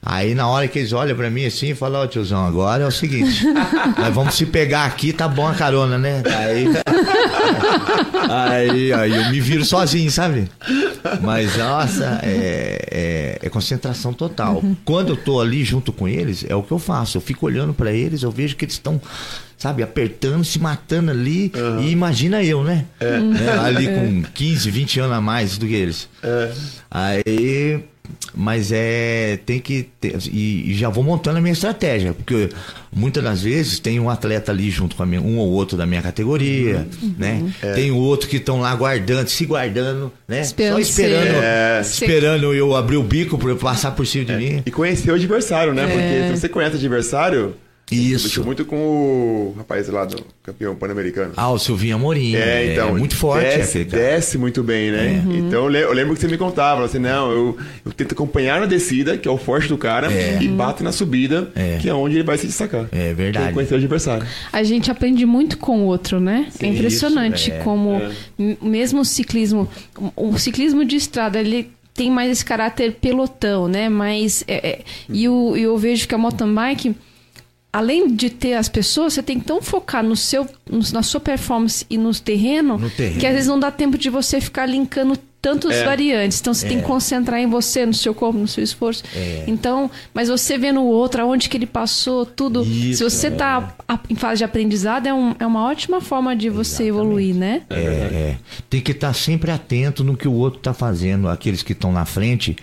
Aí 0.00 0.34
na 0.34 0.48
hora 0.48 0.68
que 0.68 0.78
eles 0.78 0.92
olham 0.92 1.16
pra 1.16 1.28
mim 1.28 1.44
assim, 1.44 1.74
falam, 1.74 2.02
ó 2.02 2.06
tiozão, 2.06 2.46
agora 2.46 2.84
é 2.84 2.86
o 2.86 2.90
seguinte, 2.90 3.44
nós 3.98 4.14
vamos 4.14 4.34
se 4.34 4.46
pegar 4.46 4.84
aqui, 4.84 5.12
tá 5.12 5.26
bom 5.26 5.46
a 5.46 5.54
carona, 5.54 5.98
né? 5.98 6.22
Aí, 6.24 6.66
aí, 8.30 8.92
aí 8.92 9.16
eu 9.16 9.30
me 9.30 9.40
viro 9.40 9.64
sozinho, 9.64 10.10
sabe? 10.10 10.48
Mas 11.20 11.56
nossa, 11.56 12.20
é, 12.22 12.88
é, 12.90 13.38
é 13.42 13.48
concentração 13.48 14.12
total. 14.12 14.62
Quando 14.84 15.10
eu 15.10 15.16
tô 15.16 15.40
ali 15.40 15.64
junto 15.64 15.92
com 15.92 16.06
eles, 16.08 16.44
é 16.48 16.54
o 16.54 16.62
que 16.62 16.72
eu 16.72 16.78
faço. 16.78 17.16
Eu 17.16 17.20
fico 17.20 17.46
olhando 17.46 17.74
pra 17.74 17.92
eles, 17.92 18.22
eu 18.22 18.30
vejo 18.30 18.56
que 18.56 18.64
eles 18.64 18.74
estão, 18.74 19.00
sabe, 19.56 19.82
apertando, 19.82 20.44
se 20.44 20.58
matando 20.58 21.10
ali. 21.10 21.52
E 21.80 21.90
imagina 21.90 22.42
eu, 22.42 22.62
né? 22.62 22.84
Né? 23.00 23.58
Ali 23.60 23.88
com 23.88 24.22
15, 24.32 24.70
20 24.70 25.00
anos 25.00 25.16
a 25.16 25.20
mais 25.20 25.58
do 25.58 25.66
que 25.66 25.74
eles. 25.74 26.08
Aí. 26.90 27.82
Mas 28.34 28.70
é. 28.72 29.38
Tem 29.44 29.58
que. 29.60 29.88
ter- 30.00 30.16
e, 30.30 30.70
e 30.70 30.74
já 30.74 30.88
vou 30.88 31.02
montando 31.04 31.38
a 31.38 31.40
minha 31.40 31.52
estratégia. 31.52 32.12
Porque 32.12 32.48
muitas 32.92 33.22
das 33.22 33.42
vezes 33.42 33.78
tem 33.78 33.98
um 33.98 34.08
atleta 34.10 34.52
ali 34.52 34.70
junto 34.70 34.94
com 34.96 35.02
a 35.02 35.06
minha, 35.06 35.20
um 35.20 35.38
ou 35.38 35.48
outro 35.50 35.76
da 35.76 35.86
minha 35.86 36.02
categoria, 36.02 36.86
né? 37.18 37.44
Tem 37.74 37.90
outro 37.90 38.28
que 38.28 38.36
estão 38.36 38.60
lá 38.60 38.74
guardando, 38.74 39.28
se 39.28 39.44
guardando, 39.46 40.12
né? 40.26 40.40
Esperando 40.42 40.74
Só 40.74 40.80
esperando, 40.80 41.42
É. 41.42 41.80
esperando 41.80 42.54
eu 42.54 42.74
abrir 42.76 42.96
o 42.96 43.02
bico 43.02 43.36
para 43.38 43.54
passar 43.56 43.92
por 43.92 44.06
cima 44.06 44.24
de 44.24 44.32
mim. 44.36 44.62
E 44.64 44.70
conhecer 44.70 45.10
o 45.10 45.14
adversário, 45.14 45.74
né? 45.74 45.86
Porque 45.86 46.34
se 46.34 46.40
você 46.40 46.48
conhece 46.48 46.74
o 46.74 46.78
adversário, 46.78 47.54
Isso. 47.90 48.24
Competiu 48.24 48.44
muito 48.44 48.64
com 48.64 48.76
o 48.76 49.54
rapaz 49.56 49.88
lá 49.88 50.04
do 50.04 50.22
campeão 50.42 50.74
pan-americano. 50.76 51.32
Ah, 51.36 51.50
o 51.50 51.58
Silvinho 51.58 51.96
Amorim. 51.96 52.34
É, 52.36 52.72
então. 52.72 52.96
muito 52.96 53.16
forte. 53.16 53.44
Desce, 53.56 53.84
desce 53.84 54.38
muito 54.38 54.62
bem, 54.62 54.90
né? 54.90 55.22
Então 55.26 55.64
eu 55.64 55.68
le- 55.68 55.82
eu 55.82 55.92
lembro 55.92 56.14
que 56.14 56.20
você 56.20 56.28
me 56.28 56.36
contava, 56.36 56.84
assim, 56.84 56.98
não, 56.98 57.30
eu, 57.30 57.56
eu 57.86 57.92
tento 57.92 58.12
acompanhar 58.12 58.60
na 58.60 58.66
descida, 58.66 59.16
que 59.16 59.26
é 59.26 59.30
o 59.30 59.38
forte 59.38 59.68
do 59.68 59.78
cara, 59.78 60.08
e 60.40 60.48
bato 60.48 60.82
na 60.84 60.92
subida, 60.92 61.50
É. 61.56 61.78
que 61.80 61.88
é 61.88 61.94
onde 61.94 62.16
ele 62.16 62.24
vai 62.24 62.36
se 62.36 62.46
destacar. 62.46 62.86
É 62.92 63.14
verdade. 63.14 63.38
Tem 63.38 63.46
que 63.48 63.54
conhecer 63.54 63.74
o 63.74 63.78
adversário. 63.78 64.26
A 64.52 64.62
gente 64.62 64.90
aprende 64.90 65.24
muito 65.24 65.56
com 65.58 65.82
o 65.82 65.84
outro, 65.86 66.20
né? 66.20 66.48
é 66.60 66.66
impressionante 66.66 67.42
isso, 67.50 67.52
é, 67.52 67.58
como 67.60 68.00
mesmo 68.62 69.00
o 69.00 69.04
ciclismo, 69.04 69.68
o 70.16 70.38
ciclismo 70.38 70.84
de 70.84 70.96
estrada, 70.96 71.38
ele 71.40 71.70
tem 71.94 72.10
mais 72.10 72.30
esse 72.30 72.44
caráter 72.44 72.92
pelotão, 73.00 73.66
né? 73.66 73.88
Mas 73.88 74.44
é, 74.46 74.68
é, 74.68 74.78
e 75.08 75.24
eu, 75.24 75.54
eu 75.56 75.76
vejo 75.76 76.06
que 76.06 76.14
a 76.14 76.18
mountain 76.18 76.54
bike 76.54 76.94
Além 77.72 78.08
de 78.08 78.30
ter 78.30 78.54
as 78.54 78.68
pessoas, 78.68 79.12
você 79.12 79.22
tem 79.22 79.38
que 79.38 79.44
tão 79.44 79.60
focar 79.60 80.02
no 80.02 80.16
seu, 80.16 80.46
no- 80.68 80.80
na 80.92 81.02
sua 81.02 81.20
performance 81.20 81.84
e 81.90 81.98
no 81.98 82.14
terreno, 82.14 82.78
No 82.78 82.88
terreno. 82.90 83.20
que 83.20 83.26
às 83.26 83.32
vezes 83.34 83.48
não 83.48 83.60
dá 83.60 83.70
tempo 83.70 83.98
de 83.98 84.08
você 84.08 84.40
ficar 84.40 84.64
linkando 84.66 85.18
tantos 85.40 85.72
É. 85.72 85.84
variantes. 85.84 86.40
Então 86.40 86.52
você 86.52 86.66
tem 86.66 86.78
que 86.80 86.84
concentrar 86.86 87.38
em 87.38 87.46
você, 87.46 87.84
no 87.86 87.92
seu 87.94 88.12
corpo, 88.14 88.38
no 88.38 88.48
seu 88.48 88.64
esforço. 88.64 89.04
Então, 89.46 89.88
mas 90.12 90.28
você 90.28 90.56
vendo 90.58 90.80
o 90.80 90.86
outro, 90.86 91.22
aonde 91.22 91.48
que 91.48 91.56
ele 91.56 91.66
passou, 91.66 92.26
tudo. 92.26 92.64
Isso, 92.64 92.98
se 92.98 93.04
você 93.16 93.30
tá 93.30 93.76
a- 93.86 94.00
em 94.10 94.16
fase 94.16 94.38
de 94.38 94.44
aprendizado, 94.44 95.06
é, 95.06 95.14
um- 95.14 95.36
é 95.38 95.46
uma 95.46 95.64
ótima 95.64 96.00
forma 96.00 96.34
de 96.34 96.48
você 96.50 96.84
evoluir, 96.84 97.34
né? 97.36 97.62
É, 97.70 97.76
é. 97.76 98.36
Tem 98.68 98.80
que 98.80 98.90
estar 98.92 99.12
sempre 99.12 99.50
atento 99.52 100.02
no 100.02 100.16
que 100.16 100.26
o 100.26 100.32
outro 100.32 100.58
está 100.58 100.72
fazendo, 100.74 101.28
aqueles 101.28 101.62
que 101.62 101.72
estão 101.72 101.92
na 101.92 102.04
frente, 102.04 102.56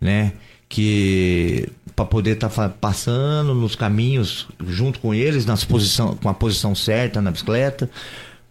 né? 0.00 0.32
Que 0.68 1.68
para 1.98 2.06
poder 2.06 2.34
estar 2.34 2.48
passando 2.80 3.56
nos 3.56 3.74
caminhos 3.74 4.46
junto 4.64 5.00
com 5.00 5.12
eles, 5.12 5.44
nas 5.44 5.64
posição, 5.64 6.14
com 6.14 6.28
a 6.28 6.34
posição 6.34 6.72
certa 6.72 7.20
na 7.20 7.32
bicicleta, 7.32 7.90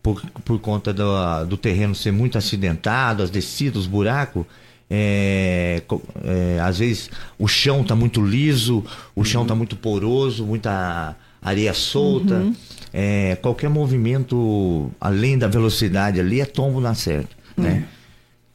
por, 0.04 0.22
por 0.44 0.60
conta 0.60 0.94
do, 0.94 1.46
do 1.46 1.56
terreno 1.56 1.96
ser 1.96 2.12
muito 2.12 2.38
acidentado, 2.38 3.24
as 3.24 3.30
descidas, 3.30 3.84
os 3.84 3.88
buracos. 3.88 4.46
é, 4.90 5.82
é, 6.26 6.60
às 6.60 6.80
vezes 6.80 7.10
o 7.40 7.48
chão 7.48 7.84
está 7.84 7.96
muito 7.96 8.22
liso, 8.22 8.84
o 9.16 9.24
chão 9.24 9.44
está 9.44 9.56
muito 9.56 9.78
poroso, 9.78 10.46
muita 10.46 11.16
areia 11.42 11.74
solta. 11.74 12.46
É, 12.92 13.38
qualquer 13.42 13.70
movimento 13.70 14.92
além 15.00 15.38
da 15.38 15.48
velocidade 15.48 16.20
ali 16.20 16.42
é 16.42 16.46
tombo 16.46 16.82
na 16.82 16.96
certa, 16.96 17.34
né? 17.56 17.86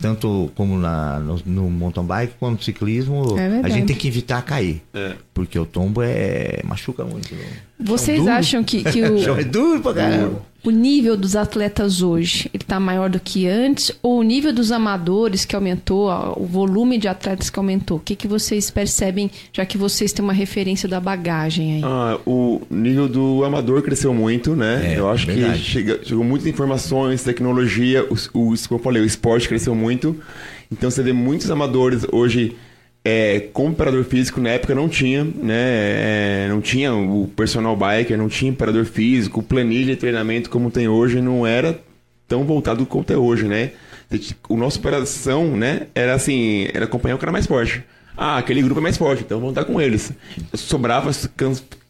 Tanto 0.02 0.50
como 0.56 0.76
na, 0.76 1.20
no, 1.20 1.40
no 1.46 1.70
mountain 1.70 2.04
bike 2.04 2.34
quanto 2.38 2.58
no 2.58 2.62
ciclismo, 2.62 3.38
É 3.38 3.60
a 3.62 3.68
gente 3.68 3.86
tem 3.86 3.96
que 3.96 4.08
evitar 4.08 4.42
cair. 4.42 4.82
É. 4.92 5.14
Porque 5.32 5.56
o 5.58 5.64
tombo 5.64 6.02
é 6.02 6.60
machuca 6.64 7.04
muito. 7.04 7.32
né? 7.34 7.44
Vocês 7.78 8.26
acham 8.26 8.64
que, 8.64 8.82
que 8.82 9.00
o, 9.00 9.16
é 9.38 9.44
duro 9.44 9.80
pra 9.80 9.94
caramba. 9.94 10.42
O 10.64 10.70
nível 10.70 11.16
dos 11.16 11.34
atletas 11.34 12.02
hoje 12.02 12.48
ele 12.54 12.62
está 12.62 12.78
maior 12.78 13.10
do 13.10 13.18
que 13.18 13.48
antes 13.48 13.92
ou 14.02 14.20
o 14.20 14.22
nível 14.22 14.52
dos 14.52 14.70
amadores 14.70 15.44
que 15.44 15.56
aumentou, 15.56 16.08
o 16.36 16.46
volume 16.46 16.98
de 16.98 17.08
atletas 17.08 17.50
que 17.50 17.58
aumentou? 17.58 17.96
O 17.96 18.00
que, 18.00 18.14
que 18.14 18.28
vocês 18.28 18.70
percebem, 18.70 19.30
já 19.52 19.66
que 19.66 19.76
vocês 19.76 20.12
têm 20.12 20.22
uma 20.24 20.32
referência 20.32 20.88
da 20.88 21.00
bagagem 21.00 21.76
aí? 21.76 21.82
Ah, 21.84 22.18
o 22.24 22.60
nível 22.70 23.08
do 23.08 23.44
amador 23.44 23.82
cresceu 23.82 24.14
muito, 24.14 24.54
né? 24.54 24.94
É, 24.94 24.98
eu 24.98 25.08
acho 25.10 25.26
verdade. 25.26 25.58
que 25.58 25.64
chega, 25.64 26.00
chegou 26.04 26.24
muitas 26.24 26.46
informações, 26.46 27.24
tecnologia, 27.24 28.04
o, 28.04 28.14
o, 28.14 28.54
como 28.68 28.78
eu 28.80 28.84
falei, 28.84 29.02
o 29.02 29.06
esporte 29.06 29.48
cresceu 29.48 29.74
muito. 29.74 30.16
Então 30.70 30.90
você 30.90 31.02
vê 31.02 31.12
muitos 31.12 31.50
amadores 31.50 32.06
hoje 32.12 32.56
é, 33.04 33.48
com 33.52 33.70
operador 33.70 34.04
físico, 34.04 34.40
na 34.40 34.50
época 34.50 34.74
não 34.74 34.88
tinha, 34.88 35.24
né? 35.24 35.54
É, 35.54 36.46
não 36.48 36.60
tinha 36.60 36.94
o 36.94 37.28
personal 37.34 37.76
biker, 37.76 38.16
não 38.16 38.28
tinha 38.28 38.52
operador 38.52 38.84
físico, 38.84 39.42
planilha 39.42 39.94
de 39.94 39.96
treinamento 39.96 40.48
como 40.48 40.70
tem 40.70 40.88
hoje, 40.88 41.20
não 41.20 41.46
era 41.46 41.78
tão 42.28 42.44
voltado 42.44 42.86
como 42.86 43.04
é 43.08 43.16
hoje, 43.16 43.46
né? 43.46 43.72
O 44.48 44.56
nosso 44.56 44.78
operação, 44.78 45.56
né, 45.56 45.86
era 45.94 46.14
assim, 46.14 46.68
era 46.72 46.84
acompanhar 46.84 47.16
o 47.16 47.18
cara 47.18 47.32
mais 47.32 47.46
forte. 47.46 47.82
Ah, 48.16 48.36
aquele 48.36 48.62
grupo 48.62 48.78
é 48.80 48.82
mais 48.82 48.96
forte, 48.96 49.22
então 49.24 49.38
vamos 49.40 49.56
estar 49.56 49.64
com 49.64 49.80
eles. 49.80 50.12
Sobrava, 50.54 51.10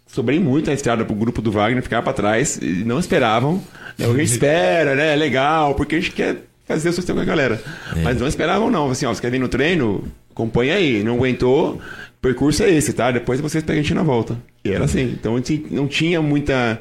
sobrei 0.06 0.38
muito 0.38 0.68
na 0.68 0.72
estrada 0.72 1.04
pro 1.04 1.14
grupo 1.14 1.42
do 1.42 1.50
Wagner, 1.50 1.82
ficava 1.82 2.02
pra 2.02 2.12
trás, 2.12 2.58
e 2.62 2.84
não 2.84 2.98
esperavam. 2.98 3.62
Né? 3.98 4.06
A 4.06 4.08
gente 4.08 4.22
espera, 4.32 4.94
né? 4.94 5.12
É 5.12 5.16
legal, 5.16 5.74
porque 5.74 5.96
a 5.96 6.00
gente 6.00 6.12
quer 6.12 6.36
fazer 6.66 6.90
o 6.90 6.92
sustento 6.92 7.16
com 7.16 7.22
a 7.22 7.26
galera. 7.26 7.60
Mas 8.02 8.20
não 8.20 8.26
esperavam, 8.26 8.70
não. 8.70 8.90
Assim, 8.90 9.04
ó, 9.04 9.12
você 9.12 9.20
quer 9.20 9.30
vir 9.30 9.40
no 9.40 9.48
treino? 9.48 10.04
Acompanha 10.32 10.74
aí. 10.74 11.02
Não 11.02 11.14
aguentou? 11.16 11.74
O 11.74 11.80
percurso 12.22 12.62
é 12.62 12.70
esse, 12.70 12.92
tá? 12.92 13.10
Depois 13.10 13.40
vocês 13.40 13.62
pegam 13.62 13.80
a 13.80 13.82
gente 13.82 13.94
na 13.94 14.02
volta. 14.02 14.36
E 14.64 14.70
era 14.70 14.84
assim. 14.84 15.02
Então 15.02 15.34
a 15.34 15.38
gente 15.38 15.66
não 15.70 15.86
tinha 15.86 16.20
muita 16.22 16.80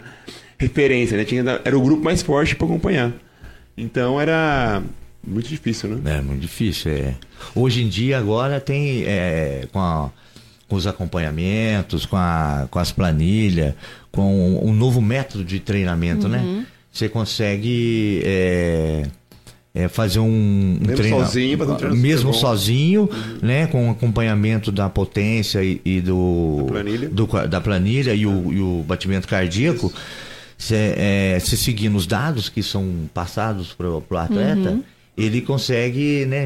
referência, 0.58 1.18
né? 1.18 1.24
Tinha, 1.26 1.44
era 1.64 1.78
o 1.78 1.82
grupo 1.82 2.04
mais 2.04 2.22
forte 2.22 2.56
pra 2.56 2.66
acompanhar. 2.68 3.12
Então 3.78 4.20
era 4.22 4.82
muito 5.26 5.48
difícil, 5.50 5.90
né? 5.90 6.18
É 6.18 6.22
muito 6.22 6.42
difícil. 6.42 6.92
É. 6.92 7.16
Hoje 7.56 7.82
em 7.84 7.88
dia, 7.88 8.18
agora 8.20 8.60
tem 8.60 9.04
é, 9.06 9.68
com, 9.72 9.80
a- 9.80 10.12
com 10.68 10.76
os 10.76 10.86
acompanhamentos, 10.88 12.06
com, 12.06 12.16
a- 12.18 12.68
com 12.70 12.78
as 12.80 12.92
planilhas, 12.92 13.74
com 14.12 14.60
um 14.64 14.74
novo 14.74 15.02
método 15.02 15.44
de 15.44 15.60
treinamento, 15.60 16.28
né? 16.28 16.66
Você 16.92 17.08
consegue 17.10 18.22
é, 18.26 19.04
é, 19.74 19.88
fazer 19.88 20.20
um, 20.20 20.78
um 20.82 20.96
treina- 20.96 21.18
sozinho, 21.26 21.58
fazer 21.58 21.72
um 21.72 21.76
treino 21.76 21.96
mesmo 21.96 22.34
sozinho, 22.34 23.10
né? 23.42 23.68
Com 23.68 23.90
acompanhamento 23.90 24.72
da 24.72 24.90
potência 24.90 25.64
e, 25.64 25.82
e 25.86 26.02
do, 26.02 26.64
Da 26.68 26.72
planilha. 26.74 27.10
do 27.10 27.28
da 27.48 27.62
planilha 27.62 28.14
e 28.14 28.26
o, 28.26 28.52
e 28.54 28.60
o 28.60 28.84
batimento 28.88 29.28
cardíaco. 29.28 29.92
Se, 30.58 30.76
é, 30.76 31.40
se 31.40 31.58
seguindo 31.58 31.96
os 31.96 32.06
dados 32.06 32.48
que 32.48 32.62
são 32.62 33.10
passados 33.14 33.74
para 33.74 33.90
o 33.90 33.98
atleta, 34.20 34.80
ele 35.18 35.42
consegue 35.42 36.24
né, 36.28 36.46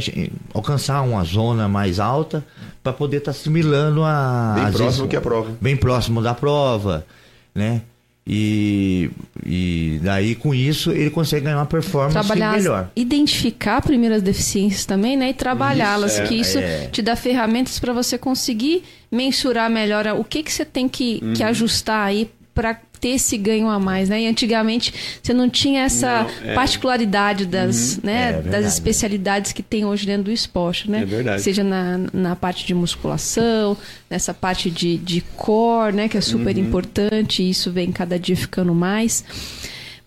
alcançar 0.54 1.02
uma 1.02 1.22
zona 1.26 1.68
mais 1.68 2.00
alta 2.00 2.46
para 2.82 2.94
poder 2.94 3.18
estar 3.18 3.32
assimilando 3.32 4.04
a. 4.04 4.54
Bem 4.56 4.72
próximo 4.72 5.08
que 5.10 5.16
a 5.18 5.22
prova. 5.22 5.52
Bem 5.60 5.76
próximo 5.76 6.22
da 6.22 6.34
prova, 6.34 7.06
né? 7.54 7.82
E, 8.28 9.12
e 9.46 10.00
daí 10.02 10.34
com 10.34 10.54
isso 10.54 10.92
ele 10.92 11.12
consegue 11.12 11.44
ganhar 11.46 11.58
uma 11.58 11.66
performance 11.68 12.14
Trabalhar, 12.14 12.54
melhor. 12.58 12.90
identificar 12.96 13.82
primeiro 13.84 14.16
as 14.16 14.22
deficiências 14.24 14.84
também, 14.86 15.16
né? 15.16 15.30
E 15.30 15.34
trabalhá-las, 15.34 16.14
Isso, 16.14 16.22
é, 16.22 16.26
que 16.28 16.34
isso 16.36 16.58
é. 16.58 16.88
te 16.88 17.02
dá 17.04 17.16
ferramentas 17.16 17.80
para 17.80 17.94
você 17.94 18.18
conseguir 18.18 18.84
mensurar 19.12 19.70
melhor 19.70 20.08
o 20.18 20.24
que, 20.24 20.42
que 20.42 20.52
você 20.52 20.66
tem 20.66 20.90
que, 20.90 21.20
que 21.36 21.44
Uhum. 21.44 21.50
ajustar 21.50 22.08
aí 22.08 22.30
para 22.54 22.80
ter 23.06 23.10
esse 23.12 23.38
ganho 23.38 23.68
a 23.70 23.78
mais, 23.80 24.10
né? 24.10 24.22
E 24.24 24.28
antigamente 24.28 24.92
você 25.22 25.32
não 25.32 25.48
tinha 25.48 25.82
essa 25.84 26.24
Não, 26.24 26.50
é. 26.50 26.56
particularidade 26.56 27.46
das, 27.46 28.00
né, 28.02 28.30
É, 28.30 28.32
das 28.34 28.44
verdade. 28.46 28.66
especialidades 28.68 29.52
que 29.52 29.62
tem 29.62 29.86
hoje 29.86 30.08
dentro 30.08 30.24
do 30.24 30.32
esporte, 30.32 30.90
né? 30.90 31.04
É 31.04 31.06
verdade. 31.06 31.42
Seja 31.44 31.64
na, 31.64 32.00
na 32.12 32.36
parte 32.36 32.66
de 32.66 32.74
musculação, 32.74 33.78
nessa 34.10 34.34
parte 34.34 34.72
de, 34.72 34.98
de 34.98 35.22
core, 35.38 35.94
né? 35.96 36.10
Que 36.10 36.18
é 36.18 36.22
super 36.22 36.56
Uhum. 36.56 36.64
importante 36.64 37.44
e 37.44 37.50
isso 37.52 37.72
vem 37.72 37.92
cada 37.92 38.18
dia 38.18 38.36
ficando 38.36 38.74
mais. 38.74 39.24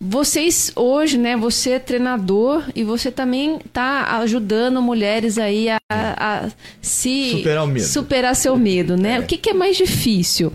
Vocês 0.00 0.72
hoje, 0.76 1.18
né? 1.18 1.36
Você 1.36 1.70
é 1.70 1.78
treinador 1.78 2.64
e 2.74 2.82
você 2.84 3.10
também 3.10 3.58
está 3.64 4.18
ajudando 4.18 4.80
mulheres 4.82 5.38
aí 5.38 5.68
a, 5.70 5.78
a 5.90 6.48
se 6.80 7.30
Superar 7.38 7.64
o 7.64 7.66
medo. 7.68 7.86
superar 7.86 8.34
seu 8.36 8.56
medo, 8.56 8.96
né? 8.96 9.20
O 9.20 9.24
que, 9.24 9.36
que 9.36 9.50
é 9.50 9.54
mais 9.54 9.76
difícil? 9.76 10.52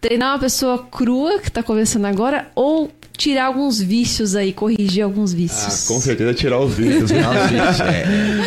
Treinar 0.00 0.34
uma 0.34 0.38
pessoa 0.38 0.78
crua 0.90 1.38
que 1.40 1.48
está 1.48 1.62
começando 1.62 2.04
agora 2.04 2.48
ou 2.54 2.90
tirar 3.16 3.46
alguns 3.46 3.80
vícios 3.80 4.36
aí, 4.36 4.52
corrigir 4.52 5.02
alguns 5.02 5.32
Ah, 5.32 5.36
vícios? 5.36 5.86
com 5.88 5.98
certeza 6.00 6.34
tirar 6.34 6.60
os 6.60 6.74
vícios. 6.74 7.10
né? 7.10 7.22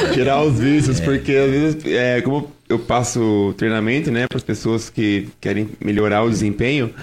É, 0.08 0.14
tirar 0.14 0.42
os 0.44 0.58
vícios, 0.60 1.00
porque 1.02 1.34
às 1.34 1.50
vezes, 1.50 1.86
é, 1.86 2.22
como 2.22 2.52
eu 2.70 2.78
passo 2.78 3.54
treinamento, 3.58 4.12
né, 4.12 4.28
para 4.28 4.38
as 4.38 4.44
pessoas 4.44 4.90
que 4.90 5.28
querem 5.42 5.70
melhorar 5.84 6.24
o 6.24 6.30
desempenho, 6.30 6.94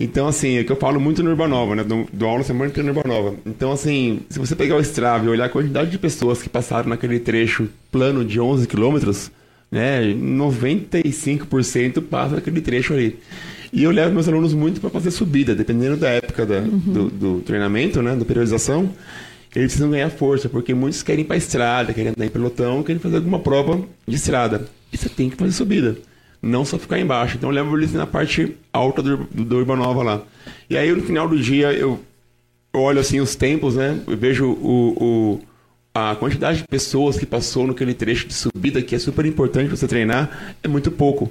então, 0.00 0.26
assim, 0.26 0.58
é 0.58 0.64
que 0.64 0.72
eu 0.72 0.76
falo 0.76 0.98
muito 0.98 1.22
no 1.22 1.30
Urbanova, 1.30 1.76
né, 1.76 1.84
do, 1.84 2.08
do 2.12 2.26
aula 2.26 2.42
semana 2.42 2.68
inteira 2.70 2.92
no 2.92 2.98
Urbanova. 2.98 3.36
Então, 3.46 3.70
assim, 3.70 4.22
se 4.28 4.36
você 4.40 4.56
pegar 4.56 4.74
o 4.74 4.80
Strava 4.80 5.24
e 5.24 5.28
olhar 5.28 5.44
a 5.44 5.48
quantidade 5.48 5.90
de 5.92 5.98
pessoas 5.98 6.42
que 6.42 6.48
passaram 6.48 6.88
naquele 6.88 7.20
trecho 7.20 7.68
plano 7.92 8.24
de 8.24 8.40
11 8.40 8.66
quilômetros, 8.66 9.30
né, 9.70 10.00
95% 10.12 12.02
passa 12.02 12.34
naquele 12.34 12.60
trecho 12.60 12.92
ali. 12.94 13.16
E 13.72 13.82
eu 13.84 13.90
levo 13.90 14.12
meus 14.12 14.28
alunos 14.28 14.52
muito 14.52 14.80
para 14.80 14.90
fazer 14.90 15.10
subida, 15.10 15.54
dependendo 15.54 15.96
da 15.96 16.10
época 16.10 16.44
da- 16.44 16.60
do, 16.60 17.08
do 17.08 17.40
treinamento, 17.40 18.02
né, 18.02 18.14
da 18.14 18.24
periodização 18.24 18.90
eles 19.54 19.66
precisam 19.66 19.90
ganhar 19.90 20.08
força, 20.08 20.48
porque 20.48 20.72
muitos 20.72 21.02
querem 21.02 21.24
ir 21.24 21.26
pra 21.26 21.36
estrada, 21.36 21.92
querem 21.92 22.10
andar 22.16 22.24
em 22.24 22.30
pelotão, 22.30 22.82
querem 22.82 22.98
fazer 22.98 23.16
alguma 23.16 23.38
prova 23.38 23.82
de 24.08 24.16
estrada. 24.16 24.66
E 24.90 24.96
você 24.96 25.10
tem 25.10 25.28
que 25.28 25.36
fazer 25.36 25.52
subida, 25.52 25.94
não 26.40 26.64
só 26.64 26.78
ficar 26.78 26.98
embaixo. 26.98 27.36
Então 27.36 27.50
eu 27.50 27.54
levo 27.54 27.76
eles 27.76 27.92
na 27.92 28.06
parte 28.06 28.56
alta 28.72 29.02
do, 29.02 29.18
do, 29.30 29.44
do 29.44 29.56
Urbanova 29.58 30.02
lá. 30.02 30.22
E 30.70 30.76
aí 30.78 30.90
no 30.90 31.02
final 31.02 31.28
do 31.28 31.38
dia 31.38 31.70
eu 31.70 32.00
olho 32.72 32.98
assim 32.98 33.20
os 33.20 33.34
tempos, 33.36 33.76
né? 33.76 34.00
Eu 34.06 34.16
vejo 34.16 34.46
o, 34.46 34.94
o- 35.36 35.40
a 35.94 36.16
quantidade 36.16 36.62
de 36.62 36.64
pessoas 36.68 37.18
que 37.18 37.26
passou 37.26 37.66
naquele 37.66 37.92
trecho 37.92 38.26
de 38.26 38.32
subida, 38.32 38.80
que 38.80 38.94
é 38.94 38.98
super 38.98 39.26
importante 39.26 39.68
você 39.68 39.86
treinar, 39.86 40.54
é 40.62 40.68
muito 40.68 40.90
pouco. 40.90 41.30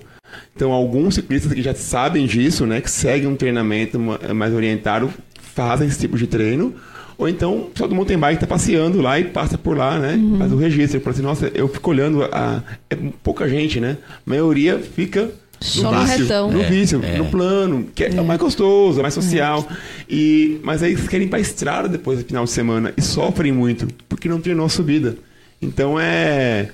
Então, 0.55 0.71
alguns 0.71 1.15
ciclistas 1.15 1.53
que 1.53 1.61
já 1.61 1.73
sabem 1.73 2.25
disso, 2.25 2.65
né, 2.65 2.81
que 2.81 2.89
seguem 2.91 3.27
um 3.27 3.35
treinamento 3.35 3.99
ma- 3.99 4.19
mais 4.33 4.53
orientado, 4.53 5.11
fazem 5.55 5.87
esse 5.87 5.99
tipo 5.99 6.17
de 6.17 6.27
treino. 6.27 6.73
Ou 7.17 7.29
então, 7.29 7.57
o 7.57 7.65
pessoal 7.69 7.87
do 7.89 7.95
mountain 7.95 8.17
bike 8.17 8.35
está 8.35 8.47
passeando 8.47 8.99
lá 8.99 9.19
e 9.19 9.25
passa 9.25 9.55
por 9.57 9.77
lá, 9.77 9.99
né? 9.99 10.19
Faz 10.39 10.51
o 10.51 10.55
registro. 10.55 10.99
Fala 11.01 11.13
assim, 11.13 11.21
nossa, 11.21 11.51
eu 11.53 11.67
fico 11.67 11.89
olhando, 11.91 12.23
a... 12.23 12.63
é 12.89 12.97
pouca 13.21 13.47
gente, 13.47 13.79
né? 13.79 13.97
A 14.25 14.29
maioria 14.29 14.79
fica 14.79 15.29
Só 15.59 15.91
no 15.91 15.99
vício, 16.01 16.17
retão. 16.23 16.51
No 16.51 16.61
É, 16.61 16.69
vício, 16.69 16.99
é. 17.03 17.17
no 17.19 17.25
plano, 17.25 17.87
que 17.93 18.05
é, 18.05 18.09
mais 18.21 18.39
gostoso, 18.39 18.99
é 18.99 19.01
mais 19.03 19.13
social. 19.13 19.67
E, 20.09 20.59
mas 20.63 20.81
aí 20.81 20.93
eles 20.93 21.07
querem 21.07 21.27
ir 21.27 21.29
pra 21.29 21.39
estrada 21.39 21.87
depois 21.87 22.17
do 22.17 22.25
final 22.25 22.43
de 22.43 22.49
semana 22.49 22.91
e 22.97 23.01
sofrem 23.03 23.51
muito, 23.51 23.87
porque 24.09 24.27
não 24.27 24.41
treinou 24.41 24.65
a 24.65 24.69
subida. 24.69 25.15
Então 25.61 25.99
é 25.99 26.69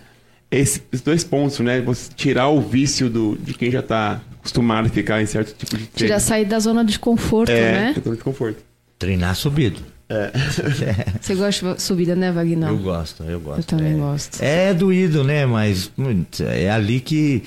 esses 0.49 1.01
dois 1.03 1.23
pontos, 1.23 1.59
né? 1.59 1.81
Você 1.81 2.11
tirar 2.15 2.47
o 2.49 2.61
vício 2.61 3.09
do, 3.09 3.37
de 3.37 3.53
quem 3.53 3.69
já 3.69 3.81
tá 3.81 4.21
acostumado 4.39 4.87
a 4.87 4.89
ficar 4.89 5.21
em 5.21 5.25
certo 5.25 5.53
tipo 5.55 5.77
de 5.77 5.87
treino. 5.87 6.07
Tirar 6.07 6.19
sair 6.19 6.45
da 6.45 6.59
zona 6.59 6.83
de 6.83 6.97
conforto, 6.97 7.51
é, 7.51 7.71
né? 7.71 7.95
tô 8.01 8.13
de 8.13 8.21
conforto. 8.21 8.63
Treinar 8.97 9.35
subido. 9.35 9.81
Você 11.21 11.35
gosta 11.35 11.73
de 11.73 11.81
subida, 11.81 12.15
né, 12.15 12.31
Wagner? 12.31 12.69
Eu 12.69 12.77
gosto, 12.77 13.23
eu 13.23 13.39
gosto. 13.41 13.59
Eu 13.59 13.63
também 13.63 13.93
é. 13.93 13.97
gosto. 13.97 14.41
É 14.41 14.73
doído, 14.73 15.23
né? 15.23 15.45
Mas 15.45 15.91
é 16.39 16.69
ali 16.69 17.01
que 17.01 17.43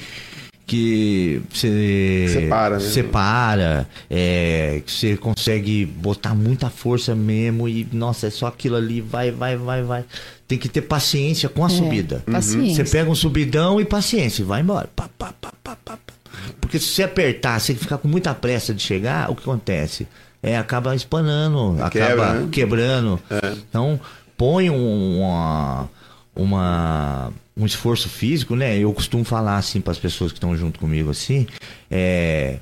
que 0.66 1.42
você 1.52 2.26
Separa, 2.28 2.76
né? 2.76 2.80
separa, 2.80 3.88
é, 4.08 4.80
que 4.86 4.92
você 4.92 5.16
consegue 5.16 5.84
botar 5.84 6.32
muita 6.32 6.70
força 6.70 7.12
mesmo 7.12 7.68
e 7.68 7.88
nossa 7.92 8.28
é 8.28 8.30
só 8.30 8.46
aquilo 8.46 8.76
ali 8.76 9.00
vai 9.00 9.32
vai 9.32 9.56
vai 9.56 9.82
vai 9.82 10.04
tem 10.50 10.58
que 10.58 10.68
ter 10.68 10.82
paciência 10.82 11.48
com 11.48 11.64
a 11.64 11.68
subida 11.68 12.22
É, 12.26 12.30
paciência. 12.32 12.84
você 12.84 12.90
pega 12.90 13.08
um 13.10 13.14
subidão 13.14 13.80
e 13.80 13.84
paciência 13.84 14.42
e 14.42 14.44
vai 14.44 14.60
embora 14.60 14.88
pá, 14.94 15.08
pá, 15.18 15.32
pá, 15.40 15.52
pá, 15.62 15.76
pá, 15.84 15.96
pá. 15.96 16.12
porque 16.60 16.78
se 16.78 16.86
você 16.88 17.04
apertar 17.04 17.60
você 17.60 17.74
ficar 17.74 17.98
com 17.98 18.08
muita 18.08 18.34
pressa 18.34 18.74
de 18.74 18.82
chegar 18.82 19.30
o 19.30 19.34
que 19.36 19.42
acontece 19.42 20.06
é 20.42 20.56
acaba 20.58 20.94
espanando 20.94 21.76
Quebra, 21.90 22.06
acaba 22.08 22.34
né? 22.40 22.48
quebrando 22.50 23.20
então 23.68 24.00
põe 24.36 24.68
um- 24.70 25.20
uma, 25.20 25.88
uma, 26.34 27.32
um 27.56 27.66
esforço 27.66 28.08
físico, 28.08 28.56
né? 28.56 28.76
Eu 28.78 28.92
costumo 28.92 29.22
falar 29.24 29.56
assim 29.58 29.80
para 29.80 29.92
as 29.92 29.98
pessoas 29.98 30.32
que 30.32 30.38
estão 30.38 30.56
junto 30.56 30.80
comigo 30.80 31.10
assim, 31.10 31.46
é, 31.90 32.56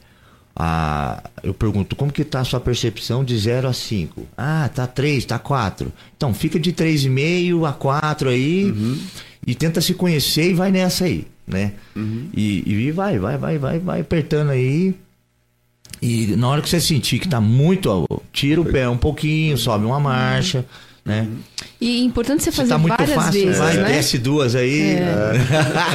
a, 0.59 1.23
eu 1.45 1.55
pergunto, 1.55 1.95
como 1.95 2.13
que 2.13 2.25
tá 2.25 2.41
a 2.41 2.45
sua 2.45 2.59
percepção 2.59 3.23
de 3.25 3.39
0 3.39 3.69
a 3.69 3.73
5? 3.73 4.27
Ah, 4.37 4.69
tá 4.75 4.89
3, 4.89 5.25
tá 5.25 5.39
4. 5.39 5.93
Então, 6.17 6.35
fica 6.35 6.59
de 6.59 6.73
3,5 6.73 7.69
a 7.69 7.73
4 7.73 8.29
aí 8.31 8.75
e 9.47 9.55
tenta 9.55 9.81
se 9.81 9.95
conhecer 9.95 10.51
e 10.51 10.55
vai 10.55 10.73
nessa 10.73 11.05
aí, 11.05 11.27
né? 11.47 11.75
E, 12.35 12.65
e 12.67 12.91
vai, 12.91 13.21
vai, 13.21 13.39
vai, 13.39 13.57
vai, 13.57 13.79
vai 13.79 14.01
apertando 14.01 14.51
aí. 14.51 14.95
E 16.03 16.35
na 16.37 16.49
hora 16.49 16.61
que 16.61 16.69
você 16.69 16.81
sentir 16.81 17.21
que 17.21 17.29
tá 17.29 17.41
muito, 17.41 17.89
ó, 17.89 18.19
tira 18.33 18.61
o 18.61 18.65
pé 18.65 18.89
um 18.89 18.99
pouquinho, 18.99 19.57
sobe 19.57 19.85
uma 19.85 20.01
marcha, 20.01 20.65
né? 21.05 21.29
E 21.81 22.01
é 22.01 22.05
importante 22.05 22.43
você 22.43 22.51
Se 22.51 22.57
fazer 22.57 22.71
tá 22.71 22.79
muito 22.79 22.97
várias 22.97 23.15
fácil, 23.15 23.33
vezes, 23.45 23.59
vai, 23.59 23.77
né? 23.77 23.85
desce 23.85 24.19
duas 24.19 24.55
aí. 24.57 24.81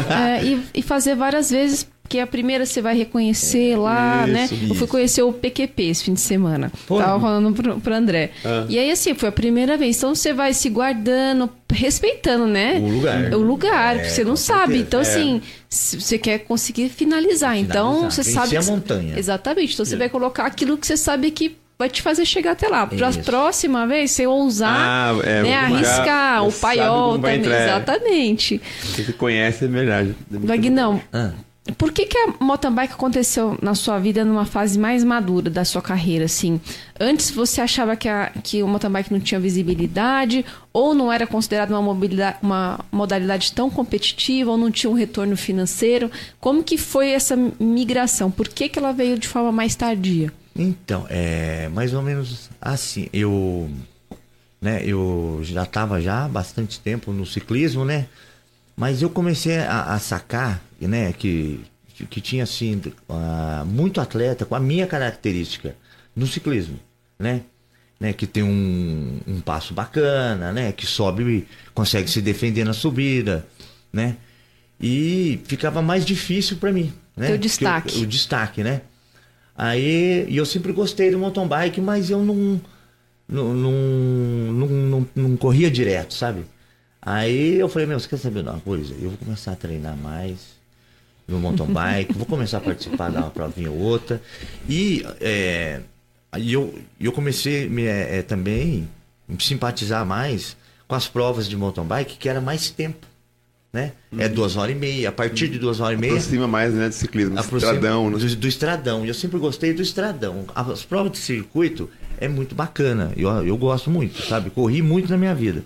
É, 0.10 0.42
e, 0.44 0.64
e 0.76 0.82
fazer 0.82 1.16
várias 1.16 1.52
vezes, 1.52 1.86
porque 2.14 2.20
a 2.20 2.28
primeira 2.28 2.64
você 2.64 2.80
vai 2.80 2.96
reconhecer 2.96 3.76
lá, 3.76 4.28
né? 4.28 4.44
Isso, 4.46 4.54
Eu 4.54 4.60
fui 4.68 4.76
isso. 4.76 4.88
conhecer 4.88 5.22
o 5.24 5.34
PQP 5.34 5.84
esse 5.84 6.04
fim 6.04 6.14
de 6.14 6.22
semana. 6.22 6.72
Foi? 6.86 7.02
Tava 7.02 7.20
falando 7.20 7.52
pro, 7.56 7.80
pro 7.80 7.92
André. 7.96 8.30
Ah. 8.46 8.66
E 8.70 8.78
aí, 8.78 8.92
assim, 8.92 9.16
foi 9.16 9.30
a 9.30 9.32
primeira 9.32 9.76
vez. 9.78 9.98
Então 9.98 10.14
você 10.14 10.32
vai 10.32 10.54
se 10.54 10.70
guardando, 10.70 11.50
respeitando, 11.72 12.46
né? 12.46 12.76
O 12.80 12.88
lugar. 12.88 13.34
O 13.34 13.40
lugar, 13.40 13.96
porque 13.96 14.10
você 14.12 14.24
não 14.24 14.36
sabe. 14.36 14.78
Então, 14.78 15.00
É. 15.00 15.02
assim, 15.04 15.42
você 15.68 16.20
quer 16.20 16.38
conseguir 16.40 16.90
finalizar. 16.90 17.58
Então, 17.58 17.96
Finalizar. 17.96 18.12
você 18.12 18.24
Vencer 18.32 18.42
sabe. 18.44 18.58
a 18.58 18.62
montanha. 18.76 19.14
Exatamente. 19.18 19.74
Então 19.74 19.84
você 19.86 19.96
vai 19.96 20.08
colocar 20.10 20.46
aquilo 20.46 20.78
que 20.78 20.86
você 20.86 20.96
sabe 20.96 21.32
que 21.32 21.56
vai 21.80 21.90
te 21.90 22.04
fazer 22.04 22.26
chegar 22.28 22.52
até 22.52 22.68
lá. 22.68 22.86
Pra 22.86 23.10
Isso. 23.10 23.22
próxima 23.24 23.88
vez, 23.88 24.12
você 24.12 24.28
ousar, 24.28 24.70
Ah, 24.72 25.16
é, 25.24 25.42
né, 25.42 25.56
arriscar, 25.56 26.48
o 26.48 26.52
paiol 26.52 27.14
também. 27.14 27.40
entrar. 27.40 27.64
Exatamente. 27.64 28.62
Você 28.84 29.04
se 29.04 29.14
conhece, 29.14 29.66
é 29.66 29.68
verdade. 29.68 30.16
Vagnão, 30.30 31.02
Ah. 31.12 31.32
Por 31.78 31.94
que, 31.94 32.06
que 32.06 32.18
a 32.18 32.34
mountain 32.42 32.74
bike 32.74 32.94
aconteceu 32.94 33.58
na 33.62 33.74
sua 33.74 33.98
vida 33.98 34.26
numa 34.26 34.46
fase 34.46 34.78
mais 34.78 35.02
madura 35.02 35.50
da 35.50 35.64
sua 35.64 35.82
carreira, 35.82 36.26
assim? 36.26 36.60
Antes 37.00 37.32
você 37.32 37.62
achava 37.62 37.96
que, 37.96 38.10
a, 38.10 38.32
que 38.44 38.62
o 38.62 38.68
mountain 38.68 38.92
bike 38.92 39.14
não 39.14 39.20
tinha 39.20 39.40
visibilidade, 39.40 40.46
ou 40.74 40.94
não 40.94 41.12
era 41.12 41.26
considerado 41.26 41.72
uma, 41.72 41.82
mobilidade, 41.82 42.38
uma 42.42 42.82
modalidade 42.92 43.54
tão 43.54 43.70
competitiva, 43.70 44.52
ou 44.52 44.58
não 44.58 44.70
tinha 44.70 44.92
um 44.92 44.94
retorno 44.94 45.38
financeiro? 45.38 46.12
Como 46.38 46.64
que 46.64 46.78
foi 46.78 47.12
essa 47.12 47.38
migração? 47.58 48.30
Por 48.30 48.50
que, 48.50 48.68
que 48.68 48.78
ela 48.78 48.92
veio 48.92 49.18
de 49.18 49.28
forma 49.28 49.52
mais 49.52 49.74
tardia? 49.74 50.34
Então, 50.54 51.06
é 51.10 51.70
mais 51.70 51.94
ou 51.94 52.02
menos 52.02 52.50
assim. 52.62 53.08
Eu, 53.14 53.70
né, 54.62 54.82
eu 54.84 55.40
já 55.44 55.64
estava 55.64 56.02
já 56.02 56.26
há 56.26 56.28
bastante 56.28 56.80
tempo 56.82 57.14
no 57.14 57.26
ciclismo, 57.26 57.86
né? 57.86 58.08
Mas 58.76 59.02
eu 59.02 59.10
comecei 59.10 59.60
a, 59.60 59.94
a 59.94 60.00
sacar, 60.00 60.62
né, 60.88 61.14
que, 61.14 61.60
que, 62.10 62.22
tinha 62.22 62.44
assim 62.44 62.82
ah, 63.10 63.64
muito 63.66 64.02
atleta 64.02 64.46
com 64.46 64.56
a 64.56 64.60
minha 64.60 64.88
característica 64.88 65.76
no 66.16 66.28
ciclismo, 66.28 66.80
né? 67.18 67.42
Né, 68.00 68.12
que 68.12 68.28
tem 68.28 68.44
um, 68.44 69.20
um 69.26 69.40
passo 69.40 69.74
bacana, 69.74 70.52
né? 70.52 70.74
Que 70.74 70.86
sobe, 70.86 71.48
consegue 71.74 72.10
se 72.10 72.22
defender 72.22 72.66
na 72.66 72.74
subida, 72.74 73.46
né? 73.94 74.18
E 74.80 75.40
ficava 75.46 75.82
mais 75.82 76.04
difícil 76.04 76.58
para 76.58 76.72
mim, 76.72 76.92
né? 77.16 77.28
Teu 77.28 77.38
destaque. 77.38 78.00
O, 78.00 78.02
o 78.02 78.06
destaque, 78.06 78.64
né? 78.64 78.82
Aí, 79.56 80.26
e 80.28 80.36
eu 80.36 80.46
sempre 80.46 80.74
gostei 80.74 81.12
do 81.12 81.20
mountain 81.20 81.48
bike, 81.48 81.80
mas 81.80 82.10
eu 82.10 82.24
não 82.26 82.60
não, 83.28 83.54
não, 83.54 83.72
não, 83.72 84.68
não, 84.68 85.10
não 85.16 85.38
corria 85.38 85.72
direto, 85.72 86.14
sabe? 86.14 86.46
Aí 87.02 87.56
eu 87.56 87.68
falei, 87.68 87.88
meu, 87.88 88.00
você 88.00 88.08
quer 88.08 88.18
saber 88.18 88.42
uma 88.42 88.60
coisa? 88.60 88.94
Eu 88.94 89.10
vou 89.10 89.18
começar 89.18 89.54
a 89.54 89.56
treinar 89.56 89.98
mais 89.98 90.56
no 91.28 91.40
mountain 91.40 91.68
bike, 91.68 92.14
vou 92.14 92.26
começar 92.26 92.58
a 92.58 92.62
participar 92.62 93.10
de 93.10 93.18
uma 93.18 93.30
provinha 93.30 93.72
ou 93.72 93.78
outra. 93.78 94.22
E 94.68 95.06
é, 95.22 95.80
eu, 96.38 96.74
eu 97.00 97.12
comecei 97.12 97.70
me, 97.70 97.84
é, 97.84 98.22
também 98.22 98.88
me 99.28 99.42
simpatizar 99.42 100.06
mais 100.06 100.58
com 100.88 100.96
as 100.96 101.08
provas 101.08 101.48
de 101.48 101.56
mountain 101.56 101.86
bike, 101.86 102.18
que 102.18 102.28
era 102.30 102.42
mais 102.42 102.70
tempo. 102.70 103.08
Né? 103.72 103.94
É 104.20 104.30
duas 104.30 104.56
horas 104.56 104.76
e 104.76 104.78
meia. 104.78 105.10
A 105.10 105.12
partir 105.12 105.48
de 105.48 105.58
duas 105.58 105.80
horas 105.80 105.98
e 105.98 106.02
meia. 106.02 106.14
Aproxima 106.14 106.48
mais, 106.48 106.72
né, 106.76 106.90
do 106.90 106.94
ciclismo, 106.94 107.40
estradão. 107.40 108.12
né? 108.12 108.18
do, 108.20 108.36
do 108.36 108.48
estradão. 108.48 109.04
E 109.04 109.08
eu 109.08 109.16
sempre 109.16 109.40
gostei 109.40 109.74
do 109.74 109.82
estradão. 109.82 110.46
As 110.54 110.84
provas 110.84 111.14
de 111.14 111.18
circuito 111.18 111.90
é 112.20 112.28
muito 112.28 112.56
bacana. 112.56 113.12
Eu, 113.18 113.30
eu 113.46 113.58
gosto 113.58 113.90
muito, 113.90 114.22
sabe? 114.24 114.50
Corri 114.50 114.82
muito 114.82 115.10
na 115.10 115.18
minha 115.18 115.34
vida. 115.36 115.64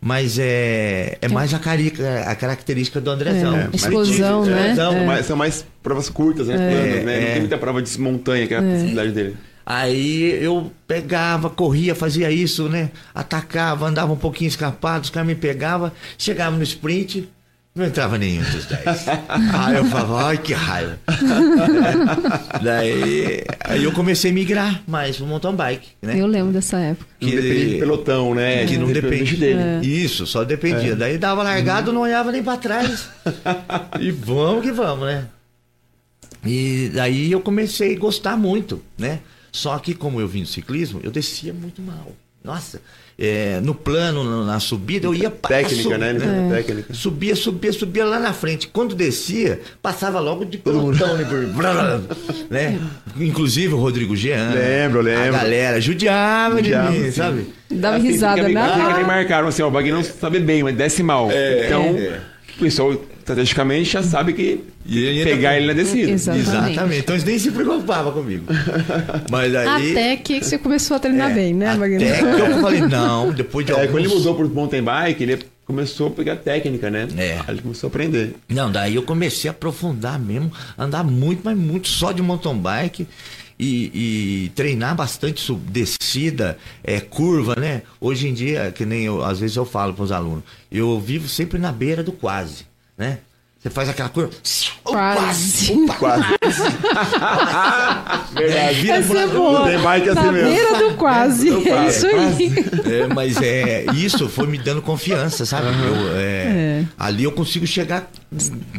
Mas 0.00 0.38
é, 0.38 1.18
é 1.20 1.28
mais 1.28 1.52
a, 1.52 1.58
carica, 1.58 2.24
a 2.26 2.34
característica 2.34 3.00
do 3.00 3.10
Andrezão. 3.10 3.56
É, 3.56 3.68
É, 3.72 3.76
explosão, 3.76 4.44
é, 4.44 4.50
né? 4.50 4.74
São, 4.74 4.92
É. 4.92 5.06
mais, 5.06 5.26
são 5.26 5.36
mais 5.36 5.66
provas 5.82 6.08
curtas, 6.08 6.48
né? 6.48 6.56
planas, 6.56 7.04
né? 7.04 7.20
Não 7.20 7.26
é. 7.28 7.32
tem 7.32 7.40
muita 7.40 7.58
prova 7.58 7.82
de 7.82 8.00
montanha, 8.00 8.46
que 8.46 8.54
é 8.54 8.58
a 8.58 8.62
possibilidade 8.62 9.12
dele. 9.12 9.36
Aí 9.68 10.44
eu 10.44 10.70
pegava, 10.86 11.50
corria, 11.50 11.92
fazia 11.92 12.30
isso, 12.30 12.68
né? 12.68 12.90
Atacava, 13.12 13.88
andava 13.88 14.12
um 14.12 14.16
pouquinho 14.16 14.46
escapado, 14.46 15.02
os 15.02 15.10
caras 15.10 15.26
me 15.26 15.34
pegavam, 15.34 15.90
chegava 16.16 16.56
no 16.56 16.62
sprint, 16.62 17.28
não 17.76 17.84
entrava 17.84 18.16
nenhum 18.16 18.42
dos 18.42 18.64
10. 18.64 18.86
aí 19.52 19.76
eu 19.76 19.84
falava, 19.84 20.28
ai 20.28 20.38
que 20.38 20.54
raiva. 20.54 20.98
Daí 22.64 23.44
aí 23.60 23.84
eu 23.84 23.92
comecei 23.92 24.30
a 24.30 24.34
migrar 24.34 24.82
mais 24.88 25.18
pro 25.18 25.26
mountain 25.26 25.54
bike, 25.54 25.88
né? 26.00 26.18
Eu 26.18 26.26
lembro 26.26 26.54
dessa 26.54 26.78
época. 26.78 27.06
Não 27.20 27.28
depende 27.28 27.70
de 27.70 27.78
pelotão, 27.78 28.34
né? 28.34 28.64
que 28.64 28.78
não 28.78 28.90
depende 28.90 29.36
dele. 29.36 29.86
Isso, 29.86 30.26
só 30.26 30.42
dependia. 30.42 30.96
Daí 30.96 31.18
dava 31.18 31.42
largado, 31.42 31.92
não 31.92 32.00
olhava 32.00 32.32
nem 32.32 32.42
pra 32.42 32.56
trás. 32.56 33.10
e 34.00 34.10
vamos 34.10 34.62
que 34.62 34.72
vamos, 34.72 35.06
né? 35.06 35.26
E 36.46 36.90
daí 36.94 37.30
eu 37.30 37.40
comecei 37.40 37.94
a 37.94 37.98
gostar 37.98 38.38
muito, 38.38 38.82
né? 38.96 39.20
Só 39.52 39.78
que 39.78 39.94
como 39.94 40.18
eu 40.18 40.26
vim 40.26 40.42
do 40.42 40.48
ciclismo, 40.48 41.00
eu 41.02 41.10
descia 41.10 41.52
muito 41.52 41.82
mal. 41.82 42.12
Nossa, 42.42 42.80
é, 43.18 43.60
no 43.62 43.74
plano, 43.74 44.44
na- 44.44 44.60
subida, 44.60 45.06
eu 45.06 45.14
ia 45.14 45.30
pa- 45.30 45.48
Técnica, 45.48 45.96
né? 45.96 46.14
Tem 46.14 46.50
Técnica. 46.50 46.92
Subia, 46.94 47.34
subia, 47.34 47.72
subia 47.72 48.04
lá 48.04 48.18
na 48.20 48.32
frente. 48.32 48.68
Quando 48.68 48.94
descia, 48.94 49.60
passava 49.80 50.20
logo 50.20 50.44
de 50.44 50.58
pelotão, 50.58 51.16
né? 51.16 51.24
né? 52.50 52.78
Inclusive 53.18 53.72
o 53.74 53.78
Rodrigo 53.78 54.14
Jean. 54.14 54.50
Lembro, 54.54 55.00
lembro. 55.00 55.34
A 55.36 55.38
galera 55.38 55.80
judiava, 55.80 56.56
Judiava, 56.56 56.92
de 56.92 56.98
mim, 56.98 57.04
sim. 57.06 57.12
sabe? 57.12 57.46
Dava 57.70 57.96
Assim, 57.96 58.06
risada, 58.08 58.42
né? 58.48 58.48
meio 58.94 59.06
marcaram 59.06 59.48
assim, 59.48 59.62
ó, 59.62 59.68
o 59.68 59.70
Wagner 59.70 59.94
não 59.94 60.04
sabe 60.04 60.38
bem, 60.38 60.62
mas 60.62 60.76
desce 60.76 61.02
mal. 61.02 61.28
então, 61.66 61.92
o 61.92 62.60
pessoal, 62.60 62.92
estrategicamente, 63.26 63.90
já 63.90 64.02
sabe 64.02 64.32
que 64.32 64.60
E 64.86 64.98
ele 65.04 65.24
pegar 65.24 65.56
ele 65.56 65.66
na 65.66 65.72
descida. 65.72 66.12
Exatamente. 66.12 66.48
Exatamente. 66.48 66.98
Então 67.00 67.14
eles 67.16 67.24
nem 67.24 67.38
se 67.38 67.50
preocupavam 67.50 68.12
comigo. 68.12 68.44
Mas 69.30 69.54
aí. 69.54 69.90
Até 69.90 70.16
que 70.16 70.42
você 70.42 70.56
começou 70.56 70.96
a 70.96 71.00
treinar 71.00 71.34
bem, 71.34 71.52
né, 71.52 71.74
Wagner? 71.76 72.14
Até 72.14 72.36
que 72.36 72.40
eu 72.40 72.60
falei, 72.60 72.80
não, 72.82 73.32
depois 73.32 73.66
de 73.66 73.72
É, 73.72 73.74
alguns... 73.74 73.90
quando 73.90 74.04
ele 74.04 74.14
mudou 74.14 74.34
pro 74.36 74.48
mountain 74.48 74.82
bike, 74.82 75.22
ele 75.24 75.38
começou 75.66 76.06
a 76.06 76.10
pegar 76.10 76.36
técnica, 76.36 76.88
né? 76.88 77.08
É. 77.16 77.32
Aí 77.32 77.44
ele 77.48 77.62
começou 77.62 77.88
a 77.88 77.90
aprender. 77.90 78.36
Não, 78.48 78.70
daí 78.70 78.94
eu 78.94 79.02
comecei 79.02 79.48
a 79.48 79.52
aprofundar 79.52 80.20
mesmo, 80.20 80.52
andar 80.78 81.02
muito, 81.02 81.40
mas 81.44 81.58
muito 81.58 81.88
só 81.88 82.12
de 82.12 82.22
mountain 82.22 82.56
bike 82.56 83.08
e, 83.58 84.44
e 84.46 84.48
treinar 84.50 84.94
bastante 84.94 85.40
sub, 85.40 85.60
descida, 85.68 86.56
é, 86.84 87.00
curva, 87.00 87.56
né? 87.56 87.82
Hoje 88.00 88.28
em 88.28 88.32
dia, 88.32 88.70
que 88.72 88.86
nem 88.86 89.04
eu, 89.04 89.24
às 89.24 89.40
vezes 89.40 89.56
eu 89.56 89.64
falo 89.64 89.94
para 89.94 90.04
os 90.04 90.12
alunos, 90.12 90.44
eu 90.70 91.00
vivo 91.00 91.28
sempre 91.28 91.58
na 91.58 91.72
beira 91.72 92.04
do 92.04 92.12
quase, 92.12 92.66
né? 92.96 93.18
Você 93.58 93.70
faz 93.70 93.88
aquela 93.88 94.08
o 94.14 94.28
Quase. 94.84 95.72
Opa, 95.72 95.94
Quase. 95.94 96.24
Verdade. 98.32 98.80
vira 98.80 98.94
Essa 98.96 99.18
é 99.18 99.26
boa. 99.26 99.64
Tem 99.68 99.78
bike 99.80 100.08
assim 100.10 100.20
Na 100.20 100.32
mesmo. 100.32 100.48
beira 100.50 100.78
do 100.78 100.94
quase. 100.96 101.50
Do 101.50 101.60
É 101.60 101.70
quase, 101.70 101.96
isso 101.96 102.06
aí. 102.06 102.54
É, 102.92 103.06
mas 103.12 103.36
é 103.40 103.86
isso 103.94 104.28
foi 104.28 104.46
me 104.46 104.58
dando 104.58 104.80
confiança, 104.82 105.44
sabe? 105.44 105.66
Eu, 105.66 106.16
é, 106.16 106.20
É. 106.20 106.84
Ali 106.98 107.24
eu 107.24 107.32
consigo 107.32 107.66
chegar 107.66 108.08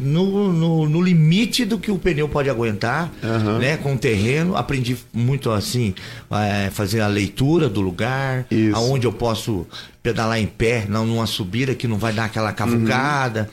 no, 0.00 0.52
no, 0.52 0.88
no 0.88 1.02
limite 1.02 1.64
do 1.66 1.78
que 1.78 1.90
o 1.90 1.98
pneu 1.98 2.28
pode 2.28 2.48
aguentar, 2.48 3.10
Aham. 3.22 3.58
né? 3.58 3.76
Com 3.76 3.94
o 3.94 3.98
terreno. 3.98 4.56
Aprendi 4.56 4.96
muito 5.12 5.50
assim, 5.50 5.94
é, 6.30 6.70
fazer 6.70 7.00
a 7.00 7.08
leitura 7.08 7.68
do 7.68 7.80
lugar, 7.80 8.46
Isso. 8.50 8.74
aonde 8.76 9.06
eu 9.06 9.12
posso 9.12 9.66
pedalar 10.02 10.38
em 10.38 10.46
pé, 10.46 10.86
não 10.88 11.04
numa 11.04 11.26
subida 11.26 11.74
que 11.74 11.86
não 11.86 11.98
vai 11.98 12.12
dar 12.12 12.24
aquela 12.26 12.52
cavucada. 12.52 13.50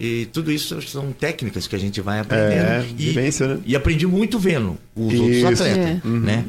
E 0.00 0.26
tudo 0.32 0.52
isso 0.52 0.80
são 0.82 1.10
técnicas 1.12 1.66
que 1.66 1.74
a 1.74 1.78
gente 1.78 2.00
vai 2.00 2.20
aprendendo. 2.20 2.66
É, 2.68 2.86
e, 2.88 2.92
vivência, 3.06 3.48
né? 3.48 3.58
e 3.66 3.74
aprendi 3.74 4.06
muito 4.06 4.38
vendo 4.38 4.78
os 4.94 5.12
outros 5.18 5.36
Isso. 5.38 5.46
atletas, 5.48 5.86
É. 5.86 6.00
né? 6.04 6.44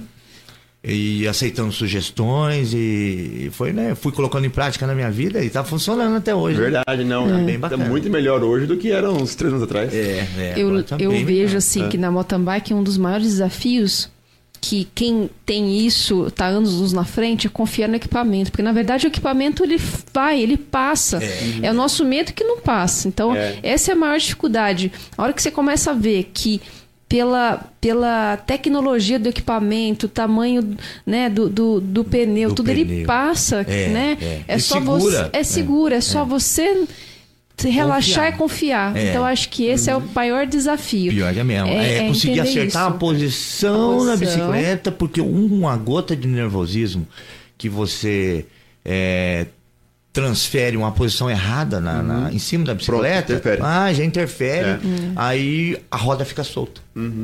E 0.82 1.28
aceitando 1.28 1.74
sugestões 1.74 2.74
e 2.74 3.50
foi, 3.52 3.74
né? 3.74 3.96
Fui 3.96 4.14
colocando 4.14 4.46
em 4.46 4.50
prática 4.50 4.88
na 4.88 4.96
minha 4.96 5.12
vida 5.12 5.44
e 5.44 5.50
tá 5.50 5.62
funcionando 5.62 6.16
até 6.16 6.34
hoje. 6.34 6.58
né? 6.58 6.70
Verdade, 6.70 7.04
não. 7.04 7.28
Tá 7.28 7.38
bem 7.40 7.56
Tá 7.60 7.68
bacana. 7.70 7.86
muito 7.90 8.10
melhor 8.10 8.42
hoje 8.44 8.66
do 8.66 8.78
que 8.78 8.90
era 8.92 9.12
uns 9.12 9.36
três 9.36 9.52
anos 9.52 9.64
atrás. 9.66 9.94
É, 9.94 10.26
é, 10.38 10.54
Eu, 10.56 10.82
tá 10.84 10.96
eu 10.98 11.10
bem 11.12 11.26
vejo 11.26 11.42
melhor. 11.48 11.58
assim 11.58 11.90
que 11.90 11.98
na 11.98 12.10
mountain 12.10 12.42
bike 12.42 12.74
um 12.74 12.82
dos 12.82 12.98
maiores 12.98 13.28
desafios 13.28 14.10
que 14.62 14.88
quem 14.94 15.30
tem 15.46 15.78
isso, 15.86 16.30
tá 16.32 16.46
anos 16.48 16.74
luz 16.74 16.92
na 16.94 17.06
frente, 17.06 17.48
é 17.48 17.50
confiar 17.50 17.88
no 17.88 17.96
equipamento. 17.96 18.52
Porque 18.52 18.62
na 18.64 18.72
verdade 18.74 19.06
o 19.06 19.10
equipamento 19.10 19.64
ele 19.64 19.78
vai, 20.14 20.42
ele 20.42 20.58
passa. 20.58 21.20
É, 21.64 21.72
o 21.72 21.74
nosso 21.74 22.04
medo 22.04 22.34
que 22.34 22.44
não 22.44 22.60
passa. 22.60 23.08
Então, 23.08 23.36
É. 23.36 23.58
essa 23.64 23.92
é 23.92 23.94
a 23.94 23.98
maior 23.98 24.18
dificuldade. 24.20 24.92
A 25.18 25.24
hora 25.24 25.34
que 25.34 25.42
você 25.42 25.50
começa 25.52 25.92
a 25.92 25.94
ver 25.94 26.30
que 26.34 26.62
pela, 27.08 27.72
pela 27.82 28.38
tecnologia 28.38 29.18
do 29.18 29.30
equipamento, 29.30 30.08
tamanho 30.08 30.78
né, 31.06 31.28
do, 31.28 31.50
do, 31.50 31.82
do 31.82 32.04
pneu, 32.04 32.50
Do 32.50 32.56
tudo 32.56 32.70
ele 32.70 32.86
pneu. 32.86 33.06
passa, 33.08 33.66
É, 33.68 33.90
né? 33.90 34.18
é. 34.22 34.42
É 34.48 34.60
só 34.60 34.76
segura. 34.76 35.00
você. 35.00 35.30
É 35.34 35.44
seguro, 35.44 35.94
é, 35.96 36.02
só 36.02 36.24
você 36.24 36.74
se 36.76 36.88
relaxar 37.68 38.32
Confiar. 38.32 38.92
e 38.92 38.94
confiar. 38.94 38.96
É. 38.98 39.10
Então, 39.10 39.26
acho 39.26 39.50
que 39.50 39.66
esse 39.66 39.90
é 39.90 39.96
o 39.96 40.02
maior 40.16 40.46
desafio. 40.48 41.12
Pior 41.12 41.36
é 41.36 41.44
mesmo. 41.44 41.68
É, 41.68 41.74
É- 41.76 41.98
é 42.04 42.08
conseguir 42.08 42.40
acertar 42.40 42.86
a 42.88 42.92
posição 42.92 44.02
A 44.02 44.06
na 44.06 44.12
posição. 44.18 44.52
bicicleta, 44.52 44.92
porque 44.92 45.20
uma 45.20 45.76
gota 45.76 46.16
de 46.16 46.28
nervosismo 46.28 47.08
que 47.58 47.68
você 47.68 48.46
é, 48.86 49.46
transfere 50.14 50.76
uma 50.78 50.92
posição 50.92 51.30
errada 51.30 51.80
na, 51.80 52.02
na- 52.02 52.34
em 52.34 52.40
cima 52.40 52.66
da 52.66 52.74
bicicleta, 52.74 53.34
interfere. 53.34 53.62
ah, 53.64 53.94
já 53.94 54.04
interfere, 54.04 54.70
É. 54.70 54.80
aí 55.16 55.78
a 55.92 55.98
roda 55.98 56.26
fica 56.26 56.44
solta. 56.44 56.82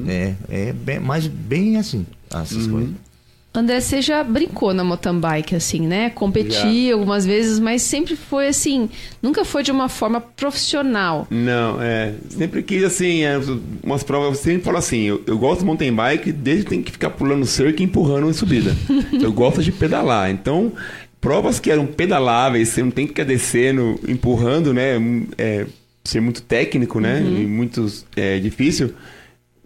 É, 0.07 0.33
é 0.49 0.73
bem, 0.73 0.99
mas 0.99 1.25
bem 1.27 1.77
assim, 1.77 2.05
essas 2.33 2.67
coisas. 2.67 2.91
André, 3.60 3.80
você 3.80 4.01
já 4.01 4.24
brincou 4.24 4.74
na 4.74 4.84
mountain 4.84 5.20
bike, 5.20 5.56
assim, 5.56 5.88
né? 5.88 6.10
Competia 6.10 6.93
algumas 6.93 7.26
vezes, 7.26 7.60
mas 7.60 7.82
sempre 7.82 8.16
foi 8.16 8.47
assim, 8.47 8.89
nunca 9.22 9.45
foi 9.45 9.64
de 9.64 9.72
uma 9.72 9.89
forma 9.89 10.20
profissional. 10.20 11.28
Não, 11.30 11.82
é. 11.82 12.14
Sempre 12.30 12.64
quis, 12.64 12.84
assim, 12.84 13.24
é, 13.24 13.39
umas 13.84 14.03
provas, 14.03 14.38
eu 14.38 14.43
sempre 14.43 14.64
falo 14.64 14.78
assim, 14.78 15.01
eu, 15.03 15.24
eu 15.26 15.38
gosto 15.38 15.60
de 15.60 15.66
mountain 15.66 15.93
bike 15.93 16.32
desde 16.32 16.64
que 16.64 16.70
tem 16.70 16.82
que 16.82 16.91
ficar 16.91 17.12
pulando 17.12 17.45
cerca 17.45 17.82
e 17.82 17.86
empurrando 17.86 18.30
em 18.30 18.34
subida. 18.34 18.76
eu 19.22 19.32
gosto 19.32 19.64
de 19.64 19.72
pedalar. 19.72 20.30
Então, 20.30 20.74
provas 21.22 21.60
que 21.60 21.72
eram 21.72 21.86
pedaláveis, 21.86 22.70
você 22.70 22.84
não 22.84 22.91
tem 22.91 23.06
que 23.06 23.14
ficar 23.14 23.24
descendo, 23.24 23.99
empurrando, 24.08 24.74
né? 24.74 25.01
É, 25.38 25.66
ser 26.03 26.22
muito 26.22 26.41
técnico, 26.41 26.99
né? 26.99 27.20
E 27.22 27.45
muito 27.45 27.86
é, 28.16 28.39
difícil. 28.39 28.93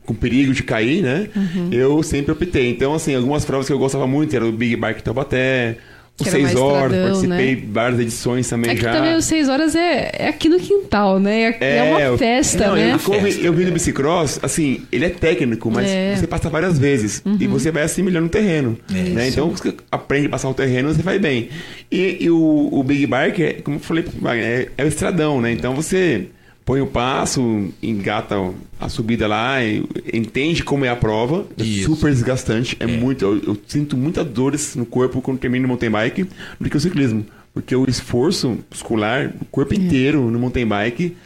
Com 0.09 0.15
perigo 0.15 0.53
de 0.53 0.63
cair, 0.63 1.03
né? 1.03 1.27
Eu 1.71 2.01
sempre 2.01 2.31
optei. 2.31 2.67
Então, 2.71 2.95
assim, 2.95 3.13
algumas 3.13 3.45
provas 3.45 3.67
que 3.67 3.73
eu 3.73 3.77
gostava 3.77 4.07
muito 4.07 4.35
era 4.35 4.43
o 4.43 4.51
Big 4.51 4.75
Bike 4.75 5.03
Taubaté, 5.03 5.77
o 6.19 6.23
Que 6.23 6.29
era 6.29 6.39
mais 6.39 6.49
6 6.51 6.59
horas, 6.59 6.83
estradão, 6.91 7.05
participei 7.21 7.55
né? 7.55 7.61
de 7.61 7.65
várias 7.67 7.99
edições 7.99 8.49
também 8.49 8.71
É 8.71 8.75
que 8.75 8.81
já. 8.81 8.91
também 8.91 9.15
os 9.15 9.23
seis 9.25 9.47
horas 9.47 9.75
é, 9.75 10.11
é 10.17 10.27
aqui 10.29 10.49
no 10.49 10.59
quintal, 10.59 11.19
né? 11.19 11.55
É, 11.61 11.77
é 11.77 11.83
uma 11.83 12.01
eu- 12.01 12.17
festa, 12.17 12.67
não, 12.69 12.75
né? 12.75 12.93
Eu, 12.93 12.99
corri- 12.99 13.45
eu 13.45 13.53
vi 13.53 13.65
no 13.65 13.71
bicicross, 13.71 14.39
assim, 14.41 14.81
ele 14.91 15.05
é 15.05 15.09
técnico, 15.09 15.69
mas 15.69 15.87
É. 15.87 16.09
Uhum. 16.13 16.17
você 16.17 16.27
passa 16.27 16.49
várias 16.49 16.79
vezes 16.79 17.21
e 17.39 17.45
você 17.45 17.69
vai 17.71 17.83
assimilando 17.83 18.25
o 18.25 18.29
terreno. 18.29 18.77
né? 18.89 19.27
Então 19.27 19.49
você 19.51 19.73
aprende 19.91 20.25
a 20.25 20.29
passar 20.31 20.49
o 20.49 20.53
terreno, 20.55 20.91
você 20.91 21.03
vai 21.03 21.19
bem. 21.19 21.49
E, 21.91 22.17
e 22.19 22.29
o, 22.31 22.69
o 22.71 22.83
Big 22.83 23.05
Bike, 23.05 23.43
é, 23.43 23.53
como 23.61 23.77
eu 23.77 23.79
falei, 23.79 24.03
é, 24.33 24.69
é 24.75 24.83
o 24.83 24.87
estradão, 24.87 25.39
né? 25.39 25.51
Então 25.51 25.73
você 25.75 26.25
põe 26.69 26.81
o 26.81 26.85
passo, 26.85 27.67
engata 27.81 28.35
a 28.79 28.87
subida 28.89 29.25
lá, 29.27 29.63
e 29.63 29.83
entende 30.13 30.63
como 30.63 30.85
é 30.85 30.89
a 30.89 30.95
prova. 30.95 31.43
É 31.57 31.63
Isso. 31.63 31.85
super 31.95 32.11
desgastante. 32.11 32.77
É, 32.79 32.85
muito. 32.85 33.25
Eu, 33.25 33.41
eu 33.53 33.57
sinto 33.67 33.97
muitas 33.97 34.23
dores 34.27 34.75
no 34.75 34.85
corpo 34.85 35.19
quando 35.19 35.39
termino 35.39 35.63
no 35.63 35.67
mountain 35.69 35.89
bike 35.89 36.27
do 36.59 36.69
que 36.69 36.77
o 36.77 36.79
ciclismo. 36.79 37.25
Porque 37.55 37.75
o 37.75 37.89
esforço 37.89 38.59
muscular, 38.69 39.33
o 39.41 39.45
corpo 39.45 39.73
inteiro 39.73 40.29
no 40.29 40.37
mountain 40.37 40.67
bike, 40.67 41.17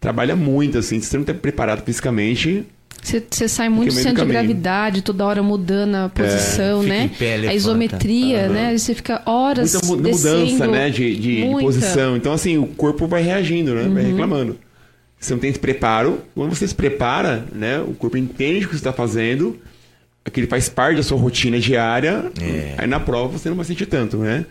trabalha 0.00 0.34
muito, 0.34 0.78
assim. 0.78 0.98
Se 0.98 1.08
você 1.08 1.16
não 1.18 1.24
está 1.24 1.34
preparado 1.34 1.84
fisicamente, 1.84 2.64
Você, 3.02 3.48
sai 3.48 3.68
muito 3.68 3.92
do 3.94 4.00
centro 4.00 4.24
de 4.24 4.32
gravidade, 4.32 5.02
toda 5.02 5.26
hora 5.26 5.42
mudando 5.42 5.94
a 5.96 6.08
posição, 6.08 6.80
fica 6.80 6.94
né? 6.94 7.04
em 7.04 7.08
pé, 7.10 7.34
a 7.48 7.54
isometria, 7.54 8.48
né? 8.48 8.66
Aí 8.68 8.78
Você 8.78 8.94
fica 8.94 9.20
horas 9.26 9.74
muita 9.74 9.86
mu- 9.88 9.96
descendo. 10.02 10.38
mudança, 10.38 10.66
né, 10.66 10.88
de, 10.88 11.14
de- 11.16 11.42
de 11.42 11.50
posição. 11.60 12.16
Então, 12.16 12.32
assim, 12.32 12.56
o 12.56 12.66
corpo 12.66 13.06
vai 13.06 13.22
reagindo, 13.22 13.74
né? 13.74 13.82
Uhum. 13.82 13.92
Vai 13.94 14.02
reclamando. 14.04 14.56
Você 15.18 15.32
não 15.32 15.40
tem 15.40 15.50
esse 15.50 15.58
preparo. 15.58 16.20
Quando 16.34 16.54
você 16.54 16.66
se 16.68 16.74
prepara, 16.74 17.44
né? 17.52 17.80
O 17.80 17.94
corpo 17.94 18.16
entende 18.16 18.64
o 18.64 18.68
que 18.68 18.74
você 18.74 18.80
está 18.80 18.92
fazendo. 18.92 19.58
Aquilo 20.24 20.46
faz 20.48 20.68
parte 20.68 20.96
da 20.96 21.02
sua 21.02 21.16
rotina 21.18 21.58
diária. 21.58 22.30
É. 22.40 22.74
Aí 22.78 22.86
na 22.86 23.00
prova 23.00 23.38
você 23.38 23.48
não 23.48 23.56
vai 23.56 23.64
sentir 23.64 23.86
tanto, 23.86 24.18
né? 24.18 24.44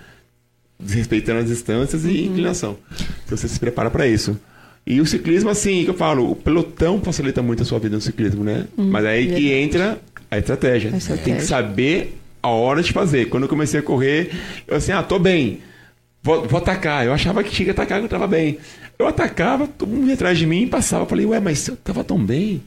Desrespeitando 0.79 1.39
as 1.39 1.47
distâncias 1.47 2.03
Uhum. 2.03 2.09
e 2.11 2.25
inclinação. 2.25 2.77
Então 3.25 3.37
você 3.37 3.47
se 3.47 3.59
prepara 3.59 3.89
para 3.89 4.07
isso. 4.07 4.37
E 4.85 4.99
o 5.01 5.05
ciclismo, 5.05 5.49
assim, 5.49 5.83
que 5.83 5.89
eu 5.89 5.93
falo, 5.95 6.29
o 6.31 6.35
pelotão 6.35 7.01
facilita 7.01 7.41
muito 7.41 7.63
a 7.63 7.65
sua 7.65 7.79
vida 7.79 7.95
no 7.95 8.01
ciclismo, 8.01 8.43
né? 8.43 8.65
Mas 8.77 9.05
aí 9.05 9.27
que 9.27 9.47
Uhum. 9.51 9.57
entra 9.63 9.99
a 10.29 10.37
estratégia. 10.37 10.89
A 10.89 10.99
Você 10.99 11.07
tem 11.13 11.15
estratégia. 11.15 11.35
que 11.41 11.45
saber 11.45 12.17
a 12.43 12.49
hora 12.49 12.83
de 12.83 12.91
fazer. 12.91 13.25
Quando 13.29 13.43
eu 13.43 13.49
comecei 13.49 13.79
a 13.79 13.83
correr, 13.83 14.31
eu 14.67 14.75
assim, 14.77 14.91
ah, 14.91 15.01
tô 15.01 15.17
bem. 15.17 15.59
Vou, 16.25 16.47
vou 16.47 16.57
atacar. 16.57 17.05
Eu 17.05 17.13
achava 17.13 17.43
que 17.43 17.51
tinha 17.51 17.65
que 17.65 17.71
atacar, 17.71 17.99
que 17.99 18.05
eu 18.05 18.09
tava 18.09 18.25
bem. 18.27 18.57
Eu 18.97 19.07
atacava, 19.07 19.67
todo 19.67 19.87
mundo 19.89 20.07
ia 20.07 20.15
atrás 20.15 20.37
de 20.37 20.47
mim 20.47 20.63
e 20.63 20.67
passava. 20.67 21.03
Eu 21.03 21.07
falei, 21.07 21.25
ué, 21.25 21.39
mas 21.39 21.67
eu 21.67 21.75
tava 21.77 22.03
tão 22.03 22.17
bem. 22.17 22.63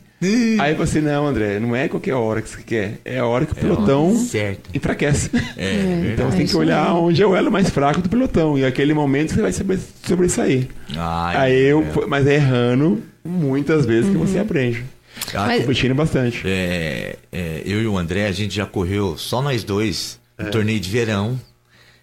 Aí 0.61 0.75
você, 0.75 1.01
não, 1.01 1.27
André, 1.27 1.59
não 1.61 1.75
é 1.77 1.89
qualquer 1.89 2.15
hora 2.15 2.41
que 2.43 2.49
você 2.49 2.63
quer. 2.63 2.99
É 3.05 3.19
a 3.19 3.27
hora 3.27 3.47
que 3.47 3.53
o 3.53 3.55
pelotão 3.57 4.17
certa. 4.17 4.69
enfraquece. 4.75 5.31
É, 5.57 6.13
Então 6.13 6.27
É 6.29 6.31
você 6.31 6.37
tem 6.39 6.47
que 6.47 6.57
olhar 6.57 6.93
onde 6.95 7.21
é 7.23 7.27
o 7.27 7.35
elo 7.37 7.51
mais 7.51 7.69
fraco 7.71 8.01
do 8.01 8.09
pelotão. 8.09 8.57
E 8.59 8.65
aquele 8.65 8.95
momento 8.95 9.33
você 9.35 9.41
vai 9.43 9.53
saber 9.53 9.79
sobressair. 10.07 10.69
Ai, 10.97 11.37
Aí 11.37 11.63
eu, 11.65 11.83
é. 12.03 12.07
mas 12.07 12.27
é 12.27 12.35
errando 12.35 13.03
muitas 13.25 13.85
vezes 13.87 14.11
que 14.11 14.17
Uhum. 14.17 14.25
você 14.27 14.39
aprende. 14.39 14.85
Ah, 15.35 15.47
Mas- 15.47 15.61
Competindo 15.63 15.95
bastante. 15.95 16.43
É, 16.45 17.17
é, 17.33 17.63
eu 17.65 17.83
e 17.83 17.87
o 17.87 17.97
André, 17.99 18.27
a 18.27 18.33
gente 18.33 18.55
já 18.55 18.67
correu 18.67 19.17
só 19.17 19.41
nós 19.43 19.63
dois, 19.65 20.19
É. 20.39 20.45
um 20.45 20.51
torneio 20.51 20.79
de 20.81 20.89
verão, 20.91 21.39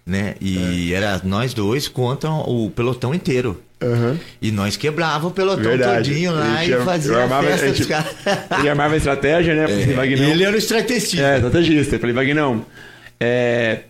né? 0.06 0.34
E 0.40 0.92
era 0.94 1.20
nós 1.24 1.52
dois 1.52 1.88
contra 1.88 2.30
o 2.30 2.70
pelotão 2.70 3.12
inteiro. 3.14 3.60
Aham. 3.82 4.18
E 4.40 4.50
nós 4.50 4.76
quebrava 4.76 5.26
o 5.26 5.30
pelotão 5.30 5.64
Verdade. 5.64 6.08
todinho 6.10 6.32
lá 6.32 6.56
gente 6.60 6.70
e 6.70 6.74
ar- 6.74 6.84
fazia 6.84 7.12
eu 7.12 7.18
a 7.18 7.22
armava- 7.24 7.46
festa 7.48 7.66
a 7.66 7.68
dos 7.68 7.78
gente- 7.78 7.88
caras. 7.88 8.14
Ele 8.60 8.68
armava 8.70 8.94
a 8.94 8.96
estratégia, 8.96 9.54
né? 9.54 9.68
Falei, 9.68 9.94
Vagnão. 9.94 10.30
Ele 10.30 10.44
era 10.44 10.54
o 10.54 10.58
estrategista. 10.58 11.20
É, 11.22 11.36
estrategista. 11.36 11.96
Eu 11.96 12.00
falei, 12.00 12.14
Vagnão, 12.14 12.64
é... 13.20 13.80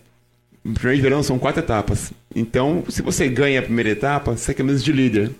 primeiro 0.73 0.95
de 0.97 1.01
verão 1.01 1.23
são 1.23 1.39
quatro 1.39 1.61
etapas. 1.61 2.11
Então, 2.35 2.83
se 2.89 3.01
você 3.01 3.29
ganha 3.29 3.59
a 3.59 3.63
primeira 3.63 3.89
etapa, 3.91 4.35
você 4.35 4.51
é 4.51 4.53
camisa 4.53 4.83
de 4.83 4.91
líder. 4.91 5.31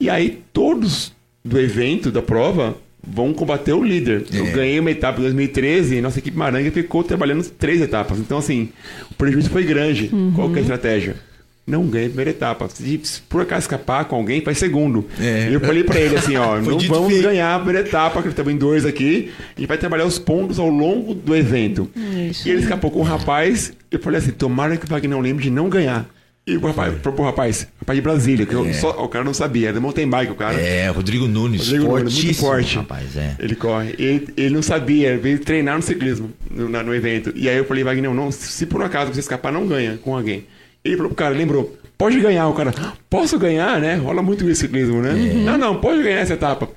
E 0.00 0.10
aí, 0.10 0.42
todos 0.52 1.12
do 1.44 1.60
evento, 1.60 2.10
da 2.10 2.20
prova, 2.22 2.76
vão 3.06 3.32
combater 3.32 3.72
o 3.72 3.82
líder. 3.82 4.24
Eu 4.32 4.46
É. 4.46 4.50
ganhei 4.50 4.78
uma 4.80 4.90
etapa 4.90 5.18
em 5.18 5.22
2013 5.22 5.96
e 5.96 6.00
nossa 6.00 6.18
equipe 6.18 6.36
Maranga 6.36 6.70
ficou 6.70 7.02
trabalhando 7.02 7.44
três 7.50 7.80
etapas. 7.80 8.18
Então, 8.18 8.38
assim, 8.38 8.68
o 9.10 9.14
prejuízo 9.14 9.50
foi 9.50 9.64
grande. 9.64 10.10
Qual 10.34 10.48
que 10.50 10.56
é 10.56 10.58
a 10.58 10.62
estratégia? 10.62 11.16
Não 11.64 11.86
ganha 11.86 12.06
a 12.06 12.08
primeira 12.08 12.30
etapa. 12.30 12.68
Se 12.68 13.00
se 13.04 13.20
por 13.22 13.40
acaso 13.40 13.60
escapar 13.62 14.04
com 14.06 14.16
alguém, 14.16 14.40
faz 14.40 14.58
segundo. 14.58 15.06
É. 15.20 15.48
E 15.48 15.54
eu 15.54 15.60
falei 15.60 15.84
pra 15.84 16.00
ele 16.00 16.16
assim, 16.16 16.36
ó, 16.36 16.56
não 16.60 16.76
vamos 16.80 17.12
feito. 17.12 17.22
ganhar 17.22 17.54
a 17.54 17.58
primeira 17.60 17.86
etapa, 17.86 18.20
que 18.20 18.28
estamos 18.28 18.52
em 18.52 18.56
dois 18.56 18.84
aqui. 18.84 19.30
A 19.56 19.60
gente 19.60 19.68
vai 19.68 19.78
trabalhar 19.78 20.04
os 20.04 20.18
pontos 20.18 20.58
ao 20.58 20.68
longo 20.68 21.14
do 21.14 21.36
evento. 21.36 21.88
Isso. 22.30 22.48
E 22.48 22.50
ele 22.50 22.62
escapou 22.62 22.90
com 22.90 22.98
o 22.98 23.04
rapaz. 23.04 23.72
Eu 23.92 24.00
falei 24.00 24.18
assim, 24.18 24.32
tomara 24.32 24.76
que 24.76 24.84
o 24.84 24.88
Wagner 24.88 25.10
não 25.10 25.20
lembre 25.20 25.44
de 25.44 25.50
não 25.50 25.68
ganhar. 25.68 26.04
E 26.44 26.56
o 26.56 26.60
rapaz, 26.60 26.92
pro, 26.98 27.12
pro 27.12 27.24
rapaz, 27.24 27.68
rapaz 27.78 27.96
de 27.96 28.02
Brasília, 28.02 28.44
que 28.44 28.52
eu 28.52 28.74
só, 28.74 28.90
o 29.04 29.08
cara 29.08 29.24
não 29.24 29.32
sabia, 29.32 29.68
era 29.68 29.80
mountain 29.80 30.08
bike 30.08 30.32
o 30.32 30.34
cara. 30.34 30.60
É, 30.60 30.88
Rodrigo 30.88 31.28
Nunes, 31.28 31.68
Rodrigo 31.68 31.86
Nunes, 31.96 32.14
muito 32.24 32.34
forte. 32.40 32.76
rapaz, 32.76 33.16
é. 33.16 33.36
Ele 33.38 33.54
corre. 33.54 33.94
Ele, 33.96 34.26
ele 34.36 34.54
não 34.54 34.60
sabia, 34.62 35.10
ele 35.10 35.18
veio 35.20 35.38
treinar 35.38 35.76
no 35.76 35.82
ciclismo, 35.82 36.30
no, 36.50 36.68
na- 36.68 36.82
no 36.82 36.92
evento. 36.92 37.32
E 37.36 37.48
aí 37.48 37.56
eu 37.56 37.64
falei, 37.64 37.84
Wagner, 37.84 38.12
não, 38.12 38.32
se 38.32 38.66
por 38.66 38.80
um 38.80 38.84
acaso 38.84 39.14
você 39.14 39.20
escapar, 39.20 39.52
não 39.52 39.68
ganha 39.68 39.98
com 40.02 40.16
alguém. 40.16 40.44
Ele 40.84 40.96
falou 40.96 41.10
pro 41.10 41.16
cara, 41.16 41.32
lembrou, 41.32 41.76
pode 41.96 42.18
ganhar. 42.18 42.48
O 42.48 42.54
cara, 42.54 42.74
posso 43.08 43.38
ganhar, 43.38 43.80
né? 43.80 43.94
Rola 43.94 44.20
muito 44.20 44.48
isso 44.50 44.62
ciclismo, 44.62 45.00
né? 45.00 45.12
Não, 45.12 45.56
não, 45.56 45.76
pode 45.80 46.02
ganhar 46.02 46.18
essa 46.18 46.34
etapa. 46.34 46.68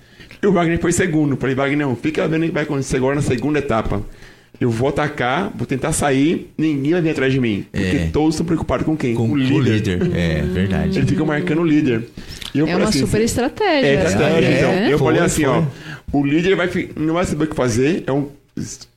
E 0.43 0.45
o 0.45 0.51
Wagner 0.53 0.79
foi 0.79 0.91
segundo. 0.91 1.35
Falei, 1.37 1.55
Wagner, 1.55 1.87
não, 1.87 1.95
fica 1.95 2.27
vendo 2.27 2.43
o 2.43 2.45
que 2.45 2.53
vai 2.53 2.63
acontecer 2.63 2.97
agora 2.97 3.15
na 3.15 3.23
segunda 3.23 3.57
etapa. 3.57 4.03
Eu 4.59 4.69
vou 4.69 4.87
atacar, 4.89 5.51
vou 5.55 5.65
tentar 5.67 5.91
sair, 5.91 6.49
ninguém 6.57 6.91
vai 6.93 7.01
vir 7.01 7.09
atrás 7.09 7.31
de 7.33 7.39
mim. 7.39 7.65
Porque 7.71 7.97
É. 7.97 8.09
todos 8.11 8.35
estão 8.35 8.45
preocupados 8.45 8.85
com 8.85 8.95
quem? 8.95 9.13
Com, 9.13 9.27
Com 9.27 9.33
o 9.33 9.37
líder. 9.37 9.99
É, 10.15 10.41
verdade. 10.43 10.97
Ele 10.97 11.07
fica 11.07 11.25
marcando 11.25 11.61
o 11.61 11.65
líder. 11.65 12.03
E 12.53 12.59
eu 12.59 12.67
É 12.67 12.75
uma 12.75 12.87
assim, 12.89 12.99
super 12.99 13.21
estratégia. 13.21 13.85
é, 13.87 13.93
estratégia, 14.05 14.49
né? 14.49 14.57
então. 14.57 14.73
Eu 14.91 14.97
Foi, 14.97 15.07
falei 15.07 15.21
assim, 15.23 15.43
foi. 15.43 15.51
ó. 15.51 15.63
O 16.13 16.25
líder 16.25 16.55
vai, 16.55 16.69
não 16.95 17.13
vai 17.15 17.25
saber 17.25 17.43
o 17.43 17.47
que 17.47 17.55
fazer. 17.55 18.03
É 18.07 18.11
um, 18.13 18.29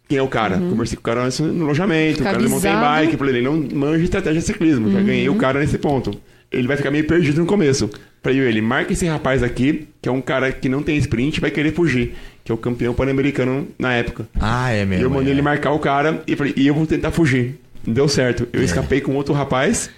quem 0.09 0.19
é 0.19 0.23
o 0.23 0.29
cara? 0.29 0.57
Conversei 0.59 0.97
com 0.97 1.01
o 1.01 1.05
cara 1.05 1.25
antes 1.25 1.41
no 1.41 1.65
alojamento. 1.65 2.19
Ficar 2.19 2.31
o 2.31 2.33
cara 2.35 2.45
de 2.45 2.49
mountain 2.49 2.81
bike. 2.81 3.17
Falei, 3.17 3.35
ele 3.37 3.45
não 3.45 3.67
manja 3.75 4.05
estratégia 4.05 4.41
de 4.41 4.47
ciclismo. 4.47 4.91
Já 4.93 5.01
ganhei 5.01 5.29
o 5.29 5.35
cara 5.35 5.59
nesse 5.59 5.77
ponto. 5.79 6.13
Ele 6.51 6.67
vai 6.69 6.77
ficar 6.77 6.91
meio 6.91 7.05
perdido 7.05 7.41
no 7.41 7.47
começo. 7.47 7.91
Falei, 8.23 8.39
ele, 8.39 8.63
marca 8.63 8.93
esse 8.93 9.07
rapaz 9.07 9.43
aqui, 9.43 9.87
que 10.01 10.09
é 10.09 10.13
um 10.13 10.21
cara 10.21 10.51
que 10.51 10.69
não 10.69 10.83
tem 10.83 10.97
sprint, 10.97 11.41
vai 11.41 11.51
querer 11.51 11.73
fugir. 11.73 12.15
Que 12.49 12.53
é 12.53 12.55
o 12.55 12.57
campeão 12.57 12.95
pan-americano 12.95 13.69
na 13.79 13.93
época. 13.93 14.27
Ah, 14.41 14.73
é 14.73 14.81
E 14.83 14.87
mesmo. 14.87 15.05
eu 15.05 15.11
mandei 15.11 15.29
é. 15.29 15.35
ele 15.35 15.43
marcar 15.43 15.73
o 15.73 15.79
cara 15.79 16.23
e 16.27 16.35
falei, 16.35 16.55
e 16.57 16.67
eu 16.67 16.73
vou 16.73 16.87
tentar 16.87 17.11
fugir. 17.11 17.61
Deu 17.87 18.09
certo. 18.09 18.49
É. 18.55 18.57
Eu 18.57 18.63
escapei 18.65 19.03
com 19.03 19.15
outro 19.17 19.35
rapaz. 19.35 19.91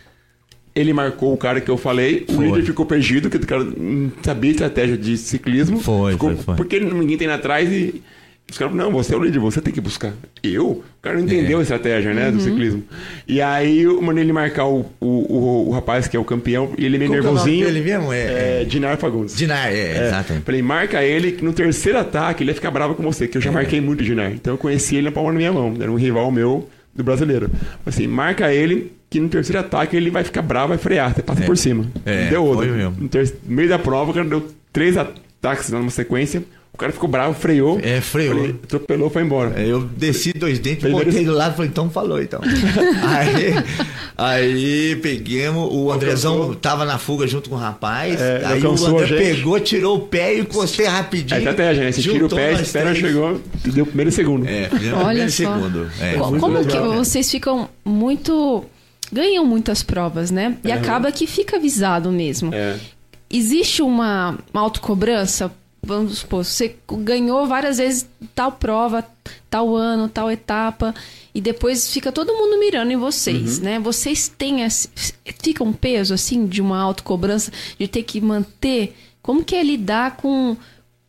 Ele 0.74 0.92
marcou 0.92 1.32
o 1.32 1.36
cara 1.36 1.60
que 1.60 1.70
eu 1.70 1.76
falei. 1.76 2.24
O 2.28 2.32
Foi. 2.32 2.46
líder 2.46 2.62
ficou 2.64 2.84
perdido, 2.84 3.30
porque 3.30 3.44
o 3.44 3.46
cara 3.46 3.62
não 3.62 4.10
sabia 4.20 4.50
estratégia 4.50 4.96
de 4.96 5.16
ciclismo. 5.16 5.78
Foi, 5.78 6.14
Ficou- 6.14 6.34
foi, 6.34 6.42
foi. 6.44 6.56
Porque 6.56 6.80
ninguém 6.80 7.16
tem 7.16 7.28
indo 7.28 7.34
atrás 7.34 7.70
e. 7.70 8.02
Os 8.50 8.58
caras 8.58 8.74
não, 8.74 8.90
você 8.90 9.14
é 9.14 9.16
o 9.16 9.22
líder, 9.22 9.38
você 9.38 9.60
tem 9.60 9.72
que 9.72 9.80
buscar. 9.80 10.12
Eu? 10.42 10.66
O 10.70 10.84
cara 11.00 11.16
não 11.16 11.24
entendeu 11.24 11.58
É. 11.58 11.60
a 11.60 11.62
estratégia, 11.62 12.12
né, 12.12 12.32
do 12.32 12.40
ciclismo. 12.40 12.82
E 13.28 13.40
aí 13.40 13.82
eu 13.82 14.02
mandei 14.02 14.24
ele 14.24 14.32
marcar 14.32 14.66
o, 14.66 14.86
o, 15.00 15.06
o, 15.06 15.68
o 15.68 15.70
rapaz 15.70 16.08
que 16.08 16.16
é 16.16 16.20
o 16.20 16.24
campeão, 16.24 16.72
e 16.76 16.84
ele 16.84 16.98
meio 16.98 17.14
é 17.14 17.20
o 17.20 17.22
nome 17.22 17.34
nervosinho. 17.36 17.66
dele 17.66 17.80
mesmo? 17.80 18.12
É- 18.12 18.62
É, 18.62 18.64
Dinar 18.64 18.96
Fagundes. 18.96 19.36
Dinar, 19.36 19.72
é, 19.72 19.78
É. 19.98 20.06
exato. 20.08 20.32
Falei, 20.44 20.62
marca 20.62 21.00
ele, 21.04 21.30
que 21.30 21.44
no 21.44 21.52
terceiro 21.52 21.96
ataque 21.98 22.42
ele 22.42 22.50
ia 22.50 22.54
ficar 22.56 22.72
bravo 22.72 22.96
com 22.96 23.04
você, 23.04 23.28
que 23.28 23.38
eu 23.38 23.42
já 23.42 23.52
marquei 23.52 23.80
muito 23.80 24.00
o 24.00 24.04
Dinar. 24.04 24.32
Então 24.32 24.54
eu 24.54 24.58
conheci 24.58 24.96
ele 24.96 25.04
na 25.06 25.12
palma 25.12 25.30
da 25.30 25.38
minha 25.38 25.52
mão. 25.52 25.72
Era 25.80 25.90
um 25.92 25.94
rival 25.96 26.28
meu 26.32 26.68
do 26.92 27.04
brasileiro. 27.04 27.48
Falei 27.50 27.80
Assim, 27.86 28.08
marca 28.08 28.52
ele, 28.52 28.90
que 29.08 29.20
no 29.20 29.28
terceiro 29.28 29.60
ataque 29.60 29.96
ele 29.96 30.10
vai 30.10 30.24
ficar 30.24 30.42
bravo, 30.42 30.70
vai 30.70 30.78
frear, 30.78 31.14
você 31.14 31.22
passa 31.22 31.42
por 31.42 31.56
cima. 31.56 31.86
É, 32.04 32.28
deu 32.30 32.44
outro. 32.44 32.66
foi 32.66 32.76
mesmo. 32.76 32.96
No, 32.98 33.08
ter- 33.08 33.32
no 33.46 33.54
meio 33.54 33.68
da 33.68 33.78
prova, 33.78 34.10
o 34.10 34.14
cara 34.14 34.26
deu 34.26 34.44
três 34.72 34.96
ataques 34.96 35.70
numa 35.70 35.88
sequência. 35.90 36.42
O 36.80 36.84
cara 36.88 36.94
ficou 36.94 37.10
bravo, 37.10 37.38
freou. 37.38 37.78
É, 37.82 38.00
freou. 38.00 38.36
Falei, 38.36 38.56
atropelou, 38.64 39.10
foi 39.10 39.22
embora. 39.22 39.52
É, 39.60 39.66
Eu 39.66 39.82
desci 39.82 40.32
dois 40.32 40.58
dentes, 40.58 40.80
Fez 40.80 40.94
botei 40.94 41.26
do 41.26 41.32
lado 41.34 41.52
e 41.52 41.56
falei, 41.56 41.70
então 41.70 41.90
falou 41.90 42.22
então. 42.22 42.40
aí, 43.06 43.54
aí 44.16 44.96
peguemos, 44.96 45.68
o 45.70 45.92
Andrezão 45.92 46.32
Alcançou. 46.36 46.54
tava 46.54 46.86
na 46.86 46.96
fuga 46.96 47.26
junto 47.26 47.50
com 47.50 47.56
o 47.56 47.58
rapaz. 47.58 48.18
É, 48.18 48.46
aí 48.46 48.64
o 48.64 48.70
a 48.70 48.88
André 48.88 49.06
gente. 49.08 49.18
pegou, 49.18 49.60
tirou 49.60 49.96
o 49.98 50.00
pé 50.00 50.36
e 50.36 50.40
encostei 50.40 50.86
rapidinho. 50.86 51.36
É 51.36 51.38
estratégia, 51.40 51.84
né? 51.84 51.92
Você 51.92 52.00
tira 52.00 52.24
o 52.24 52.30
pé, 52.30 52.52
espera, 52.54 52.94
chegou, 52.94 53.38
e 53.62 53.70
deu 53.70 53.84
o 53.84 53.86
primeiro 53.86 54.08
e 54.08 54.12
segundo. 54.14 54.48
É, 54.48 54.70
Olha 54.94 55.26
primeiro 55.26 55.28
e 55.28 55.30
só. 55.30 55.54
segundo. 55.54 55.90
É. 56.00 56.14
Como 56.14 56.64
que 56.64 56.78
vocês 56.78 57.30
ficam 57.30 57.68
muito. 57.84 58.64
ganham 59.12 59.44
muitas 59.44 59.82
provas, 59.82 60.30
né? 60.30 60.56
E 60.64 60.72
acaba 60.72 61.12
que 61.12 61.26
fica 61.26 61.58
avisado 61.58 62.10
mesmo. 62.10 62.54
É. 62.54 62.76
Existe 63.30 63.82
uma, 63.82 64.38
uma 64.50 64.62
autocobrança? 64.62 65.52
Vamos 65.82 66.18
supor, 66.18 66.44
você 66.44 66.76
ganhou 66.98 67.46
várias 67.46 67.78
vezes 67.78 68.06
tal 68.34 68.52
prova, 68.52 69.04
tal 69.48 69.74
ano, 69.74 70.08
tal 70.08 70.30
etapa, 70.30 70.94
e 71.34 71.40
depois 71.40 71.90
fica 71.90 72.12
todo 72.12 72.34
mundo 72.34 72.58
mirando 72.60 72.90
em 72.92 72.96
vocês, 72.96 73.58
Uhum. 73.58 73.64
né? 73.64 73.78
Vocês 73.78 74.28
têm 74.28 74.62
esse, 74.62 74.88
fica 75.42 75.64
um 75.64 75.72
peso 75.72 76.12
assim 76.12 76.46
de 76.46 76.60
uma 76.60 76.78
autocobrança 76.80 77.50
de 77.78 77.88
ter 77.88 78.02
que 78.02 78.20
manter. 78.20 78.94
Como 79.22 79.42
que 79.42 79.56
é 79.56 79.62
lidar 79.62 80.16
com 80.18 80.54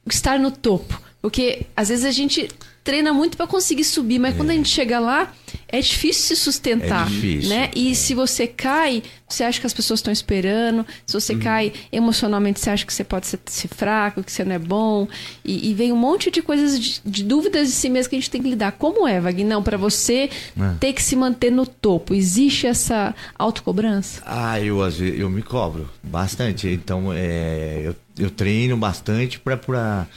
estar 0.07 0.39
no 0.39 0.51
topo? 0.51 0.99
Porque 1.21 1.65
às 1.75 1.89
vezes 1.89 2.05
a 2.05 2.11
gente 2.11 2.47
treina 2.83 3.13
muito 3.13 3.37
para 3.37 3.45
conseguir 3.47 3.83
subir, 3.83 4.17
mas 4.19 4.35
quando 4.35 4.49
a 4.49 4.53
gente 4.53 4.69
chega 4.69 4.99
lá, 4.99 5.31
é 5.67 5.79
difícil 5.79 6.35
se 6.35 6.41
sustentar, 6.41 7.05
É 7.07 7.09
difícil, 7.09 7.49
né? 7.49 7.69
E 7.75 7.93
se 7.95 8.13
você 8.15 8.47
cai, 8.47 9.03
você 9.29 9.43
acha 9.43 9.59
que 9.59 9.67
as 9.67 9.73
pessoas 9.73 9.99
estão 9.99 10.11
esperando. 10.11 10.85
Se 11.05 11.13
você 11.13 11.35
cai 11.35 11.71
emocionalmente, 11.91 12.59
você 12.59 12.69
acha 12.69 12.85
que 12.85 12.93
você 12.93 13.03
pode 13.03 13.27
ser, 13.27 13.39
ser 13.45 13.67
fraco, 13.67 14.23
que 14.23 14.31
você 14.31 14.43
não 14.43 14.55
é 14.55 14.59
bom. 14.59 15.07
E, 15.45 15.69
e 15.69 15.73
vem 15.73 15.91
um 15.93 15.95
monte 15.97 16.31
de 16.31 16.41
coisas, 16.41 16.79
de, 16.79 17.01
de 17.05 17.23
dúvidas 17.23 17.67
de 17.67 17.73
si 17.73 17.87
mesmo 17.89 18.09
que 18.09 18.15
a 18.15 18.19
gente 18.19 18.29
tem 18.29 18.41
que 18.41 18.49
lidar. 18.49 18.71
Como 18.73 19.07
é, 19.07 19.19
Wagner? 19.21 19.45
Não, 19.47 19.61
para 19.63 19.77
você 19.77 20.29
É. 20.59 20.73
ter 20.79 20.93
que 20.93 21.01
se 21.03 21.15
manter 21.15 21.51
no 21.51 21.65
topo, 21.67 22.13
existe 22.15 22.65
essa 22.67 23.13
autocobrança? 23.37 24.21
Ah, 24.25 24.59
eu 24.59 24.81
às 24.81 24.97
vezes 24.97 25.19
eu 25.19 25.29
me 25.29 25.41
cobro 25.43 25.89
bastante. 26.03 26.67
Então 26.67 27.11
é, 27.13 27.81
eu, 27.85 27.95
eu 28.17 28.29
treino 28.31 28.75
bastante 28.75 29.39
para 29.39 29.55
para 29.55 30.07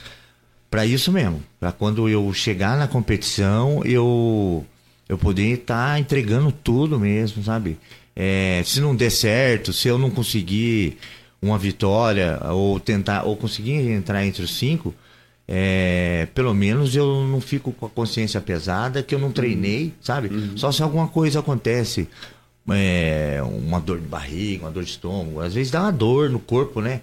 para 0.75 0.85
isso 0.85 1.09
mesmo, 1.09 1.41
para 1.57 1.71
quando 1.71 2.09
eu 2.09 2.33
chegar 2.33 2.77
na 2.77 2.85
competição 2.85 3.81
eu 3.85 4.65
eu 5.07 5.17
poder 5.17 5.53
estar 5.53 5.97
entregando 6.01 6.51
tudo 6.51 6.99
mesmo, 6.99 7.41
sabe? 7.41 7.77
É, 8.13 8.61
se 8.65 8.81
não 8.81 8.93
der 8.93 9.09
certo, 9.09 9.71
se 9.71 9.87
eu 9.87 9.97
não 9.97 10.09
conseguir 10.09 10.97
uma 11.41 11.57
vitória 11.57 12.41
ou 12.51 12.77
tentar 12.77 13.23
ou 13.23 13.37
conseguir 13.37 13.89
entrar 13.89 14.25
entre 14.25 14.43
os 14.43 14.57
cinco, 14.57 14.93
é, 15.47 16.27
pelo 16.35 16.53
menos 16.53 16.93
eu 16.93 17.25
não 17.25 17.39
fico 17.39 17.71
com 17.71 17.85
a 17.85 17.89
consciência 17.89 18.41
pesada 18.41 19.01
que 19.01 19.15
eu 19.15 19.19
não 19.19 19.31
treinei, 19.31 19.93
sabe? 20.01 20.29
Só 20.57 20.73
se 20.73 20.83
alguma 20.83 21.07
coisa 21.07 21.39
acontece, 21.39 22.09
é, 22.69 23.39
uma 23.41 23.79
dor 23.79 24.01
de 24.01 24.07
barriga, 24.07 24.65
uma 24.65 24.71
dor 24.71 24.83
de 24.83 24.89
estômago, 24.89 25.39
às 25.39 25.53
vezes 25.53 25.71
dá 25.71 25.83
uma 25.83 25.91
dor 25.93 26.29
no 26.29 26.39
corpo, 26.39 26.81
né? 26.81 26.99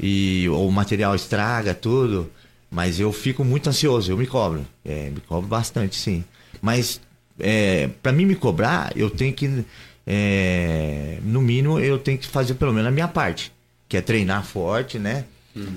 E 0.00 0.48
ou 0.48 0.68
o 0.68 0.72
material 0.72 1.16
estraga 1.16 1.74
tudo, 1.74 2.30
mas 2.70 3.00
eu 3.00 3.12
fico 3.12 3.44
muito 3.44 3.68
ansioso, 3.68 4.10
eu 4.10 4.16
me 4.16 4.26
cobro, 4.26 4.66
é, 4.84 5.10
me 5.10 5.20
cobro 5.20 5.48
bastante, 5.48 5.96
sim. 5.96 6.24
Mas 6.60 7.00
é, 7.38 7.88
para 8.02 8.12
mim 8.12 8.26
me 8.26 8.34
cobrar, 8.34 8.92
eu 8.96 9.08
tenho 9.10 9.32
que, 9.32 9.64
é, 10.06 11.18
no 11.22 11.40
mínimo, 11.40 11.78
eu 11.78 11.98
tenho 11.98 12.18
que 12.18 12.26
fazer 12.26 12.54
pelo 12.54 12.72
menos 12.72 12.88
a 12.88 12.92
minha 12.92 13.08
parte, 13.08 13.52
que 13.88 13.96
é 13.96 14.00
treinar 14.00 14.44
forte, 14.44 14.98
né? 14.98 15.24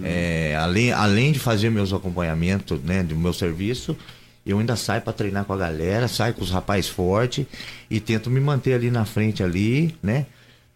É, 0.03 0.55
além, 0.59 0.91
além 0.91 1.31
de 1.31 1.39
fazer 1.39 1.71
meus 1.71 1.91
acompanhamentos, 1.91 2.79
né, 2.83 3.01
do 3.01 3.15
meu 3.15 3.33
serviço, 3.33 3.97
eu 4.45 4.59
ainda 4.59 4.75
saio 4.75 5.01
para 5.01 5.13
treinar 5.13 5.45
com 5.45 5.53
a 5.53 5.57
galera, 5.57 6.07
saio 6.07 6.33
com 6.33 6.43
os 6.43 6.51
rapazes 6.51 6.87
fortes 6.87 7.45
e 7.89 7.99
tento 7.99 8.29
me 8.29 8.39
manter 8.39 8.73
ali 8.73 8.91
na 8.91 9.05
frente 9.05 9.43
ali, 9.43 9.95
né? 10.01 10.25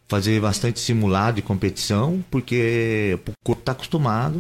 Fazer 0.08 0.40
bastante 0.40 0.80
simulado 0.80 1.38
de 1.38 1.42
competição, 1.42 2.24
porque 2.30 3.18
o 3.28 3.32
corpo 3.44 3.62
está 3.62 3.72
acostumado, 3.72 4.40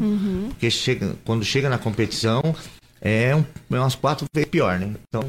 porque 0.49 0.69
chega, 0.69 1.15
quando 1.25 1.43
chega 1.43 1.69
na 1.69 1.79
competição 1.79 2.55
é, 3.01 3.35
um, 3.35 3.43
é 3.71 3.79
umas 3.79 3.95
quatro 3.95 4.27
vezes 4.33 4.49
pior, 4.49 4.79
né? 4.79 4.93
Então, 5.07 5.23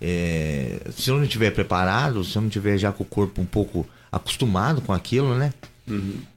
é, 0.00 0.80
se 0.90 1.10
eu 1.10 1.16
não 1.16 1.24
estiver 1.24 1.50
preparado, 1.50 2.24
se 2.24 2.36
eu 2.36 2.42
não 2.42 2.48
estiver 2.48 2.78
já 2.78 2.92
com 2.92 3.02
o 3.02 3.06
corpo 3.06 3.42
um 3.42 3.46
pouco 3.46 3.86
acostumado 4.10 4.80
com 4.80 4.92
aquilo, 4.92 5.34
né? 5.34 5.52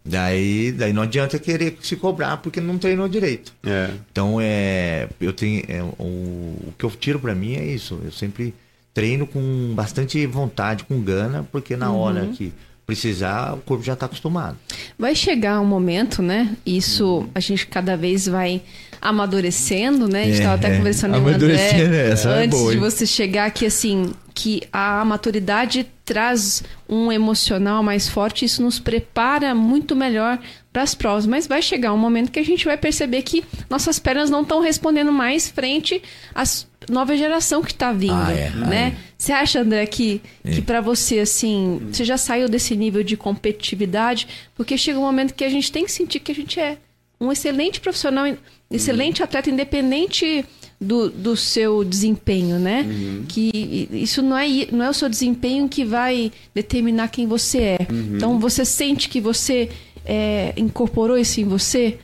Daí, 0.03 0.71
daí 0.71 0.93
não 0.93 1.03
adianta 1.03 1.38
querer 1.38 1.77
se 1.82 1.95
cobrar 1.95 2.38
porque 2.38 2.61
não 2.61 2.77
treinou 2.77 3.07
direito. 3.07 3.53
É. 3.65 3.89
Então 4.11 4.39
é, 4.41 5.09
eu 5.19 5.34
tenho 5.34 5.63
é, 5.67 5.84
o, 5.84 6.03
o 6.03 6.73
que 6.77 6.86
eu 6.86 6.91
tiro 6.91 7.19
pra 7.19 7.36
mim 7.36 7.55
é 7.55 7.65
isso. 7.65 7.99
Eu 8.03 8.11
sempre 8.11 8.53
treino 8.93 9.27
com 9.27 9.73
bastante 9.75 10.25
vontade, 10.25 10.86
com 10.86 11.01
gana, 11.01 11.47
porque 11.51 11.75
na 11.75 11.91
hora 11.91 12.27
que 12.27 12.53
precisar 12.91 13.53
o 13.53 13.57
corpo 13.57 13.83
já 13.83 13.93
está 13.93 14.05
acostumado. 14.05 14.57
Vai 14.99 15.15
chegar 15.15 15.61
um 15.61 15.65
momento, 15.65 16.21
né? 16.21 16.55
Isso 16.65 17.25
a 17.33 17.39
gente 17.39 17.65
cada 17.67 17.95
vez 17.95 18.27
vai 18.27 18.61
amadurecendo, 19.01 20.07
né? 20.07 20.21
A 20.21 20.25
gente 20.25 20.33
É, 20.35 20.37
estava 20.37 20.55
até 20.55 20.73
é. 20.73 20.77
conversando 20.77 21.13
com 21.19 21.25
o 21.25 21.27
André 21.33 21.53
é 21.55 22.11
antes 22.43 22.59
boa, 22.59 22.71
de 22.71 22.77
você 22.77 23.05
chegar 23.05 23.45
aqui, 23.45 23.65
assim, 23.65 24.11
que 24.34 24.63
a 24.71 25.03
maturidade 25.05 25.88
traz 26.05 26.63
um 26.89 27.11
emocional 27.11 27.82
mais 27.84 28.07
forte, 28.09 28.45
isso 28.45 28.61
nos 28.61 28.79
prepara 28.79 29.53
muito 29.55 29.95
melhor 29.95 30.39
para 30.71 30.82
as 30.84 30.93
provas. 30.95 31.25
Mas 31.25 31.47
vai 31.47 31.61
chegar 31.61 31.93
um 31.93 31.97
momento 31.97 32.32
que 32.32 32.39
a 32.39 32.43
gente 32.45 32.65
vai 32.65 32.77
perceber 32.77 33.21
que 33.21 33.43
nossas 33.69 33.99
pernas 33.99 34.29
não 34.29 34.41
estão 34.41 34.61
respondendo 34.61 35.11
mais 35.11 35.47
frente 35.49 36.01
à 36.34 36.43
nova 36.89 37.15
geração 37.15 37.61
que 37.61 37.71
está 37.71 37.91
vindo, 37.93 38.13
Ah, 38.13 38.32
é. 38.32 38.49
né? 38.49 38.97
Você 39.17 39.32
acha, 39.32 39.61
André, 39.61 39.86
que, 39.86 40.21
que 40.43 40.61
para 40.61 40.82
você, 40.82 41.19
assim, 41.19 41.79
você 41.91 42.03
já 42.03 42.17
saiu 42.17 42.49
desse 42.49 42.75
nível 42.75 43.03
de 43.03 43.15
competitividade? 43.15 44.27
Porque 44.55 44.77
chega 44.77 44.97
um 44.97 45.03
momento 45.03 45.34
que 45.34 45.43
a 45.43 45.49
gente 45.49 45.71
tem 45.71 45.86
que 45.86 45.91
sentir 45.91 46.19
que 46.19 46.32
a 46.32 46.36
gente 46.36 46.59
é 46.59 46.77
um 47.19 47.32
excelente 47.32 47.79
profissional, 47.79 48.25
excelente 48.69 49.21
atleta, 49.21 49.49
independente 49.49 50.43
do, 50.82 51.09
do 51.11 51.38
seu 51.38 51.84
desempenho, 51.84 52.57
né? 52.57 52.82
Uhum. 52.89 53.23
Que 53.27 53.88
isso 53.93 54.23
não 54.23 54.36
é, 54.36 54.47
não 54.71 54.84
é 54.84 54.89
o 54.89 54.93
seu 54.93 55.07
desempenho 55.07 55.69
que 55.69 55.86
vai 55.86 56.32
determinar 56.55 57.09
quem 57.09 57.27
você 57.27 57.59
é. 57.59 57.77
Uhum. 57.89 58.15
Então 58.15 58.39
você 58.39 58.65
sente 58.65 59.07
que 59.07 59.21
você 59.21 59.69
é, 60.03 60.53
incorporou 60.57 61.17
isso 61.17 61.39
em 61.39 61.45
você? 61.45 61.97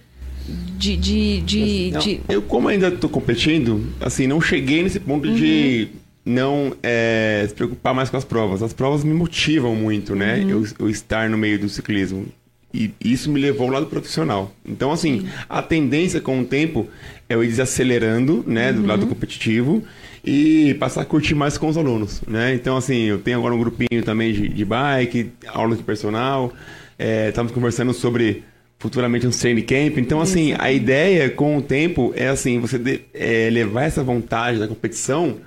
De. 0.77 0.95
de, 0.95 1.41
de, 1.41 1.89
Não, 1.91 1.99
de- 1.99 2.19
Eu, 2.29 2.41
como 2.43 2.67
ainda 2.69 2.87
estou 2.89 3.09
competindo, 3.09 3.85
assim, 3.99 4.27
não 4.27 4.39
cheguei 4.39 4.83
nesse 4.83 4.99
ponto 4.99 5.29
de 5.33 5.89
não 6.23 6.73
é, 6.83 7.45
se 7.49 7.53
preocupar 7.55 7.93
mais 7.93 8.09
com 8.09 8.15
as 8.17 8.23
provas. 8.23 8.61
As 8.61 8.73
provas 8.73 9.03
me 9.03 9.13
motivam 9.13 9.75
muito, 9.75 10.15
né? 10.15 10.45
Eu, 10.47 10.65
eu 10.79 10.89
estar 10.89 11.29
no 11.29 11.37
meio 11.37 11.59
do 11.59 11.67
ciclismo. 11.67 12.27
E 12.73 12.91
isso 13.03 13.31
me 13.31 13.39
levou 13.39 13.67
ao 13.67 13.73
lado 13.73 13.85
profissional. 13.87 14.53
Então, 14.65 14.91
assim, 14.91 15.25
a 15.49 15.61
tendência 15.61 16.19
com 16.21 16.41
o 16.41 16.45
tempo 16.45 16.87
é 17.29 17.35
eu 17.35 17.43
ir 17.43 17.47
desacelerando, 17.47 18.43
né, 18.47 18.71
do 18.73 18.85
lado 18.85 19.05
competitivo 19.07 19.83
e 20.23 20.73
passar 20.79 21.01
a 21.01 21.05
curtir 21.05 21.35
mais 21.35 21.57
com 21.57 21.67
os 21.67 21.77
alunos, 21.77 22.21
né? 22.27 22.53
Então, 22.53 22.75
assim, 22.77 23.03
eu 23.03 23.19
tenho 23.19 23.37
agora 23.37 23.53
um 23.53 23.59
grupinho 23.59 24.03
também 24.03 24.33
de, 24.33 24.47
de 24.49 24.65
bike, 24.65 25.31
aula 25.47 25.75
de 25.75 25.83
personal, 25.83 26.53
é, 26.97 27.29
estamos 27.29 27.51
conversando 27.51 27.93
sobre 27.93 28.43
futuramente 28.79 29.25
um 29.25 29.29
training 29.31 29.61
camp. 29.63 29.97
Então, 29.97 30.19
assim, 30.21 30.53
a 30.57 30.71
ideia 30.71 31.29
com 31.29 31.57
o 31.57 31.61
tempo 31.61 32.13
é 32.15 32.27
assim, 32.27 32.59
você 32.59 32.77
de- 32.77 33.01
é, 33.13 33.49
levar 33.49 33.83
essa 33.83 34.03
vontade 34.03 34.59
da 34.59 34.67
competição 34.67 35.37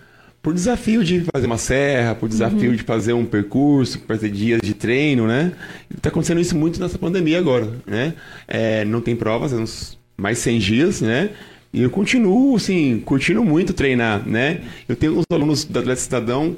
por 0.42 0.54
desafio 0.54 1.04
de 1.04 1.24
fazer 1.32 1.46
uma 1.46 1.58
serra, 1.58 2.14
por 2.14 2.26
desafio 2.28 2.74
de 2.74 2.82
fazer 2.82 3.12
um 3.12 3.26
percurso, 3.26 4.00
fazer 4.08 4.30
dias 4.30 4.60
de 4.62 4.72
treino, 4.72 5.26
né? 5.26 5.52
Está 5.94 6.08
acontecendo 6.08 6.40
isso 6.40 6.56
muito 6.56 6.80
nessa 6.80 6.98
pandemia 6.98 7.38
agora, 7.38 7.68
né? 7.86 8.14
É, 8.48 8.84
não 8.86 9.00
tem 9.02 9.14
provas, 9.14 9.52
é 9.52 9.56
uns 9.56 9.98
mais 10.16 10.38
100 10.38 10.58
dias, 10.58 11.00
né? 11.02 11.30
E 11.72 11.82
eu 11.82 11.90
continuo, 11.90 12.56
assim, 12.56 13.00
curtindo 13.04 13.44
muito 13.44 13.72
treinar, 13.72 14.26
né? 14.28 14.60
Eu 14.88 14.96
tenho 14.96 15.18
uns 15.18 15.24
alunos 15.30 15.64
da 15.64 15.80
Atleta 15.80 16.00
Cidadão 16.00 16.56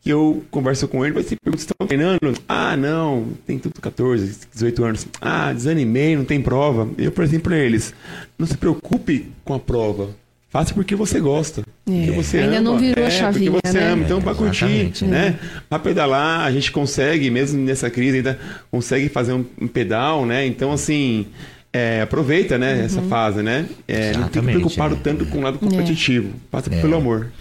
que 0.00 0.10
eu 0.10 0.44
converso 0.50 0.86
com 0.86 1.04
ele, 1.04 1.14
mas 1.14 1.26
se 1.26 1.36
pergunta, 1.36 1.62
estão 1.62 1.86
treinando? 1.86 2.18
Ah, 2.46 2.76
não, 2.76 3.28
tem 3.46 3.58
tudo 3.58 3.80
14, 3.80 4.38
18 4.52 4.84
anos. 4.84 5.06
Ah, 5.20 5.52
desanimei, 5.52 6.14
não 6.16 6.24
tem 6.24 6.40
prova. 6.42 6.88
Eu, 6.98 7.10
por 7.10 7.24
exemplo, 7.24 7.44
para 7.44 7.58
eles, 7.58 7.94
não 8.38 8.46
se 8.46 8.56
preocupe 8.56 9.30
com 9.44 9.54
a 9.54 9.58
prova. 9.58 10.10
Faça 10.50 10.72
porque 10.72 10.94
você 10.94 11.18
gosta. 11.18 11.64
Porque 11.84 12.10
você 12.12 12.38
Ainda 12.38 12.58
ama. 12.58 12.70
não 12.70 12.78
virou 12.78 13.02
é, 13.02 13.08
a 13.08 13.10
chavinha, 13.10 13.50
Porque 13.50 13.68
você 13.68 13.78
né? 13.80 13.88
ama, 13.90 14.04
então 14.04 14.18
É, 14.18 14.20
para 14.20 14.34
curtir, 14.34 14.64
exatamente, 14.64 15.04
né? 15.04 15.38
Para 15.68 15.78
pedalar, 15.80 16.42
a 16.42 16.52
gente 16.52 16.70
consegue, 16.70 17.28
mesmo 17.28 17.60
nessa 17.60 17.90
crise, 17.90 18.18
ainda 18.18 18.38
consegue 18.70 19.08
fazer 19.08 19.32
um, 19.32 19.44
um 19.60 19.66
pedal, 19.66 20.24
né? 20.24 20.46
Então, 20.46 20.70
assim, 20.70 21.26
é, 21.74 22.00
aproveita, 22.02 22.56
né, 22.56 22.84
essa 22.84 23.00
Uhum. 23.00 23.08
fase, 23.08 23.42
né? 23.42 23.66
É, 23.88 24.12
não 24.12 24.12
fica 24.12 24.18
Exatamente, 24.38 24.58
preocupado 24.60 24.94
é. 24.94 24.98
tanto 25.02 25.26
com 25.26 25.38
o 25.38 25.40
lado 25.42 25.58
competitivo. 25.58 26.32
Faça 26.50 26.72
É. 26.72 26.80
pelo 26.80 26.94
amor. 26.96 27.32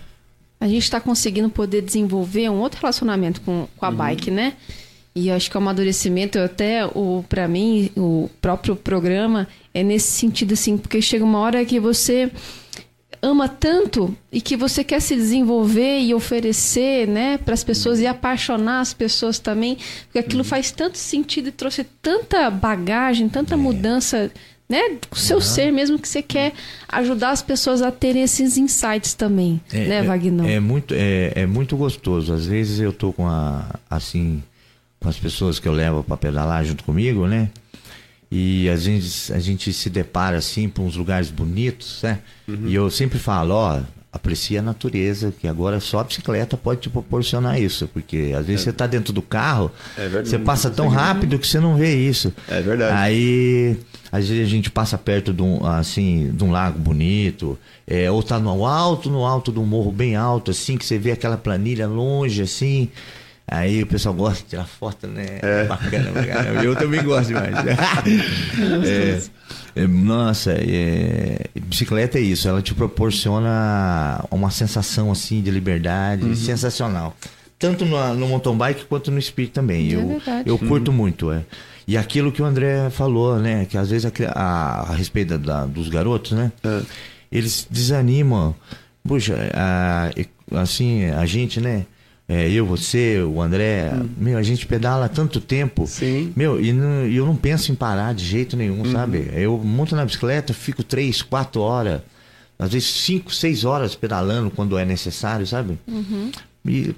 a 0.59 0.67
gente 0.67 0.84
está 0.84 0.99
conseguindo 0.99 1.49
poder 1.49 1.81
desenvolver 1.81 2.49
um 2.49 2.59
outro 2.59 2.79
relacionamento 2.79 3.41
com, 3.41 3.67
com 3.77 3.86
a 3.86 3.91
bike, 3.91 4.31
né? 4.31 4.53
E 5.13 5.27
eu 5.27 5.36
acho 5.36 5.51
que 5.51 5.57
o 5.57 5.59
amadurecimento, 5.59 6.39
até 6.39 6.86
o 6.86 7.23
para 7.29 7.47
mim, 7.49 7.91
o 7.97 8.29
próprio 8.41 8.73
programa 8.75 9.45
é 9.73 9.84
nesse 9.84 10.11
sentido 10.13 10.53
assim, 10.53 10.77
porque 10.77 11.01
chega 11.01 11.23
uma 11.25 11.39
hora 11.39 11.63
que 11.65 11.79
você 11.81 12.31
ama 13.24 13.47
tanto 13.47 14.15
e 14.30 14.41
que 14.41 14.57
você 14.57 14.84
quer 14.84 14.99
se 14.99 15.15
desenvolver 15.15 16.01
e 16.01 16.13
oferecer, 16.13 17.07
né, 17.07 17.38
para 17.38 17.53
as 17.53 17.63
pessoas 17.63 18.01
e 18.01 18.05
apaixonar 18.05 18.82
as 18.82 18.93
pessoas 18.93 19.39
também, 19.39 19.78
porque 20.03 20.19
aquilo 20.19 20.43
faz 20.43 20.71
tanto 20.71 20.97
sentido 20.97 21.47
e 21.47 21.51
trouxe 21.51 21.86
tanta 22.01 22.51
bagagem, 22.51 23.30
tanta 23.30 23.55
mudança, 23.55 24.30
né, 24.67 24.97
com 25.09 25.15
o 25.15 25.17
seu 25.17 25.39
ser 25.39 25.71
mesmo 25.71 25.97
que 25.97 26.07
você 26.07 26.21
quer 26.21 26.51
ajudar 26.89 27.30
as 27.30 27.41
pessoas 27.41 27.82
a 27.82 27.91
terem 27.91 28.24
esses 28.24 28.57
insights 28.57 29.13
também, 29.13 29.61
né, 29.71 30.03
Vagnão? 30.03 30.45
É, 30.45 30.59
muito, 30.59 30.93
é, 30.93 31.32
é 31.34 31.45
muito 31.45 31.78
gostoso. 31.78 32.34
Às 32.34 32.45
vezes 32.45 32.82
eu 32.82 32.91
tô 32.91 33.13
com 33.13 33.26
a, 33.26 33.80
assim, 33.89 34.43
com 34.99 35.07
as 35.07 35.17
pessoas 35.17 35.59
que 35.59 35.67
eu 35.67 35.74
levo 35.74 36.03
para 36.03 36.17
pedalar 36.17 36.65
junto 36.65 36.84
comigo, 36.84 37.26
né? 37.26 37.49
E 38.36 38.67
às 38.67 38.88
vezes 38.88 39.29
a 39.29 39.38
gente 39.38 39.71
se 39.71 39.91
depara 39.91 40.38
assim 40.38 40.67
por 40.67 40.81
uns 40.81 40.95
lugares 40.95 41.29
bonitos, 41.29 41.99
né? 42.01 42.17
Uhum. 42.47 42.63
E 42.65 42.73
eu 42.73 42.89
sempre 42.89 43.19
falo, 43.19 43.53
ó, 43.53 43.79
aprecia 44.11 44.57
a 44.59 44.63
natureza, 44.63 45.31
que 45.39 45.47
agora 45.47 45.79
só 45.79 45.99
a 45.99 46.03
bicicleta 46.03 46.57
pode 46.57 46.81
te 46.81 46.89
proporcionar 46.89 47.61
isso, 47.61 47.88
porque 47.93 48.34
às 48.36 48.47
vezes 48.47 48.61
você 48.61 48.73
tá 48.73 48.88
dentro 48.88 49.13
do 49.13 49.21
carro, 49.21 49.71
É 49.95 50.09
você 50.09 50.39
passa 50.39 50.71
tão 50.71 50.88
rápido 50.88 51.38
que 51.38 51.45
você 51.45 51.59
não 51.59 51.75
vê 51.75 51.95
isso. 51.95 52.34
É 52.47 52.59
verdade. 52.59 52.97
Aí, 52.97 53.77
às 54.11 54.27
vezes 54.27 54.47
a 54.47 54.49
gente 54.49 54.71
passa 54.71 54.97
perto 54.97 55.31
de 55.31 55.43
um, 55.43 55.63
assim, 55.67 56.31
de 56.34 56.43
um 56.43 56.49
lago 56.49 56.79
bonito, 56.79 57.55
é, 57.86 58.09
ou 58.09 58.23
tá 58.23 58.39
no 58.39 58.65
alto, 58.65 59.11
no 59.11 59.23
alto 59.23 59.51
de 59.51 59.59
um 59.59 59.65
morro 59.65 59.91
bem 59.91 60.15
alto, 60.15 60.49
assim, 60.49 60.75
que 60.75 60.86
você 60.86 60.97
vê 60.97 61.11
aquela 61.11 61.38
planilha 61.38 61.86
longe, 61.86 62.41
assim. 62.41 62.89
Aí 63.47 63.83
o 63.83 63.87
pessoal 63.87 64.15
gosta 64.15 64.41
de 64.43 64.49
tirar 64.51 64.65
foto, 64.65 65.05
né? 65.05 65.39
É. 65.41 65.65
Bacana, 65.65 66.11
bacana. 66.11 66.63
Eu 66.63 66.75
também 66.75 67.03
gosto 67.03 67.27
demais. 67.27 67.53
É, 69.75 69.81
é, 69.83 69.87
nossa, 69.87 70.51
é, 70.53 71.45
bicicleta 71.59 72.17
é 72.19 72.21
isso, 72.21 72.47
ela 72.47 72.61
te 72.61 72.73
proporciona 72.73 74.23
uma 74.31 74.51
sensação 74.51 75.11
assim 75.11 75.41
de 75.41 75.49
liberdade 75.51 76.35
sensacional. 76.37 77.15
Tanto 77.57 77.85
no, 77.85 78.13
no 78.15 78.27
mountain 78.27 78.55
bike 78.57 78.85
quanto 78.85 79.09
no 79.11 79.21
speed 79.21 79.51
também. 79.51 79.89
É 79.91 79.95
eu, 79.95 80.07
verdade. 80.07 80.49
eu 80.49 80.57
curto 80.57 80.91
muito, 80.91 81.31
é. 81.31 81.43
E 81.87 81.97
aquilo 81.97 82.31
que 82.31 82.41
o 82.41 82.45
André 82.45 82.89
falou, 82.89 83.39
né? 83.39 83.65
Que 83.65 83.77
às 83.77 83.89
vezes 83.89 84.05
a, 84.05 84.11
a, 84.39 84.91
a 84.91 84.95
respeito 84.95 85.37
da- 85.37 85.65
dos 85.65 85.89
garotos, 85.89 86.31
né? 86.33 86.51
Eles 87.31 87.67
desanimam. 87.69 88.55
Puxa, 89.05 89.35
a- 89.53 90.09
assim, 90.61 91.05
a 91.05 91.25
gente, 91.25 91.59
né? 91.59 91.85
É, 92.28 92.49
eu, 92.49 92.65
você, 92.65 93.19
o 93.21 93.41
André, 93.41 93.91
meu, 94.17 94.38
a 94.38 94.43
gente 94.43 94.65
pedala 94.65 95.05
há 95.05 95.09
tanto 95.09 95.41
tempo. 95.41 95.86
Sim. 95.86 96.32
Meu, 96.36 96.59
e 96.59 96.71
não- 96.71 97.05
eu 97.05 97.26
não 97.26 97.36
penso 97.36 97.71
em 97.71 97.76
parar 97.76 98.13
de 98.13 98.24
jeito 98.24 98.55
nenhum, 98.55 98.89
sabe? 98.91 99.30
Eu 99.34 99.57
monto 99.57 99.93
na 99.95 100.05
bicicleta, 100.05 100.53
fico 100.53 100.84
três, 100.84 101.21
quatro 101.21 101.59
horas, 101.61 102.01
às 102.57 102.71
vezes 102.71 102.88
cinco, 102.89 103.34
seis 103.34 103.65
horas 103.65 103.93
pedalando 103.93 104.49
quando 104.49 104.78
é 104.78 104.86
necessário, 104.86 105.45
sabe? 105.45 105.78
E 106.65 106.95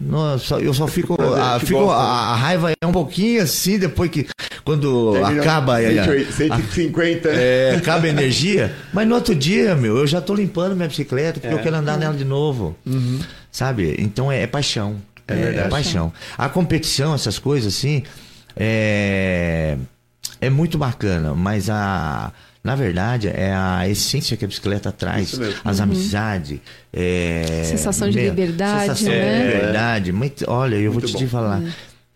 nossa, 0.00 0.56
eu 0.56 0.72
só 0.74 0.86
fico. 0.86 1.16
Prazer, 1.16 1.40
A, 1.42 1.58
fico 1.60 1.90
a, 1.90 2.02
a 2.02 2.36
raiva 2.36 2.72
é 2.80 2.86
um 2.86 2.92
pouquinho 2.92 3.42
assim, 3.42 3.78
depois 3.78 4.10
que. 4.10 4.26
Quando 4.64 5.14
acaba. 5.40 5.76
aí, 5.76 5.98
a- 5.98 6.04
150. 6.32 7.28
é, 7.30 7.74
acaba 7.76 8.06
a 8.06 8.08
energia. 8.08 8.74
Mas 8.92 9.08
no 9.08 9.14
outro 9.16 9.34
dia, 9.34 9.74
meu, 9.74 9.98
eu 9.98 10.06
já 10.06 10.20
tô 10.20 10.34
limpando 10.34 10.76
minha 10.76 10.88
bicicleta 10.88 11.40
porque 11.40 11.52
eu 11.54 11.58
quero 11.58 11.76
andar 11.76 11.96
nela 11.98 12.14
de 12.14 12.24
novo. 12.24 12.76
Sabe? 13.52 13.94
Então 13.98 14.32
é, 14.32 14.42
é 14.42 14.46
paixão. 14.48 14.96
É, 15.28 15.34
verdade. 15.36 15.68
paixão. 15.70 16.12
A 16.36 16.48
competição, 16.48 17.14
essas 17.14 17.38
coisas 17.38 17.72
assim, 17.76 18.02
é, 18.56 19.76
é 20.40 20.50
muito 20.50 20.76
bacana, 20.78 21.34
mas 21.34 21.68
a. 21.70 22.32
Na 22.64 22.76
verdade, 22.76 23.26
é 23.26 23.52
a 23.52 23.88
essência 23.88 24.36
que 24.36 24.44
a 24.44 24.48
bicicleta 24.48 24.92
traz, 24.92 25.30
Isso 25.32 25.40
mesmo. 25.40 25.60
as 25.64 25.80
amizades. 25.80 26.60
É, 26.92 27.64
Sensação 27.64 28.08
de 28.08 28.20
liberdade, 28.20 28.82
sensação 28.82 29.08
né? 29.12 29.38
de 29.40 29.46
liberdade. 29.56 30.12
Mas, 30.12 30.32
olha, 30.46 30.76
eu 30.76 30.92
vou 30.92 31.00
Muito 31.02 31.16
te 31.18 31.24
bom. 31.24 31.30
falar. 31.30 31.60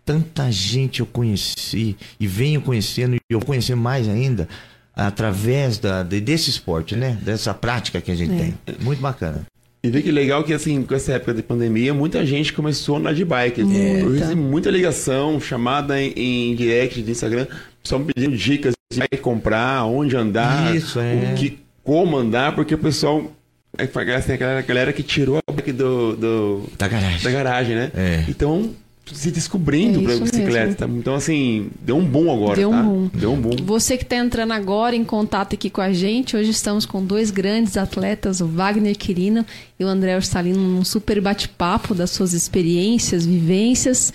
Tanta 0.04 0.48
gente 0.52 1.00
eu 1.00 1.06
conheci 1.06 1.96
e 2.20 2.28
venho 2.28 2.60
conhecendo 2.62 3.16
e 3.16 3.20
eu 3.28 3.40
vou 3.40 3.46
conhecer 3.46 3.74
mais 3.74 4.08
ainda 4.08 4.48
através 4.94 5.78
da, 5.78 6.04
de- 6.04 6.20
desse 6.20 6.48
esporte, 6.48 6.94
né? 6.94 7.18
Dessa 7.22 7.52
prática 7.52 8.00
que 8.00 8.12
a 8.12 8.14
gente 8.14 8.30
tem. 8.36 8.54
Muito 8.80 9.02
bacana. 9.02 9.42
E 9.82 9.88
vê 9.90 10.02
que 10.02 10.10
legal 10.10 10.42
que, 10.42 10.52
assim, 10.52 10.82
com 10.82 10.94
essa 10.94 11.12
época 11.12 11.32
de 11.32 11.42
pandemia, 11.42 11.94
muita 11.94 12.24
gente 12.26 12.52
começou 12.52 12.96
a 12.96 12.98
andar 12.98 13.14
de 13.14 13.24
bike. 13.24 13.60
Eu 13.60 14.12
recebi 14.12 14.34
muita 14.34 14.70
ligação, 14.70 15.40
chamada 15.40 16.00
em, 16.00 16.12
em 16.52 16.54
direct 16.56 17.00
de 17.02 17.10
Instagram, 17.10 17.46
só 17.84 17.98
me 17.98 18.12
pedindo 18.12 18.36
dicas 18.36 18.74
de 18.92 18.98
bike 18.98 19.18
comprar, 19.18 19.84
onde 19.84 20.16
andar, 20.16 20.74
Isso, 20.74 20.98
é. 20.98 21.32
o 21.32 21.36
que, 21.36 21.58
como 21.84 22.16
andar, 22.16 22.54
porque 22.54 22.74
o 22.74 22.78
pessoal. 22.78 23.30
É, 23.78 23.86
tem 23.86 24.34
aquela 24.36 24.60
galera 24.62 24.92
que 24.92 25.02
tirou 25.02 25.38
a 25.46 25.52
bike 25.52 25.70
do, 25.72 26.16
do- 26.16 26.62
Da 26.78 26.88
garagem. 26.88 27.22
da 27.22 27.30
garagem, 27.30 27.76
né? 27.76 27.90
É. 27.94 28.24
Então, 28.26 28.70
se 29.12 29.30
descobrindo 29.30 30.00
É 30.00 30.02
pra 30.02 30.14
isso 30.14 30.22
bicicleta. 30.24 30.86
mesmo. 30.86 31.00
Então, 31.00 31.14
assim, 31.14 31.68
deu 31.80 31.96
um 31.96 32.04
boom 32.04 32.32
agora, 32.32 32.56
Deu 32.56 32.68
um 32.68 32.72
tá? 32.72 32.82
boom. 32.82 33.10
Deu 33.14 33.32
um 33.32 33.40
boom. 33.40 33.56
Você 33.64 33.96
que 33.96 34.02
está 34.02 34.16
entrando 34.16 34.52
agora 34.52 34.96
em 34.96 35.04
contato 35.04 35.54
aqui 35.54 35.70
com 35.70 35.80
a 35.80 35.92
gente, 35.92 36.36
hoje 36.36 36.50
estamos 36.50 36.84
com 36.84 37.04
dois 37.04 37.30
grandes 37.30 37.76
atletas, 37.76 38.40
o 38.40 38.46
Wagner 38.46 38.96
Quirino 38.96 39.46
e 39.78 39.84
o 39.84 39.86
André 39.86 40.16
Orsalino, 40.16 40.58
num 40.58 40.84
super 40.84 41.20
bate-papo 41.20 41.94
das 41.94 42.10
suas 42.10 42.32
experiências, 42.32 43.24
vivências. 43.24 44.12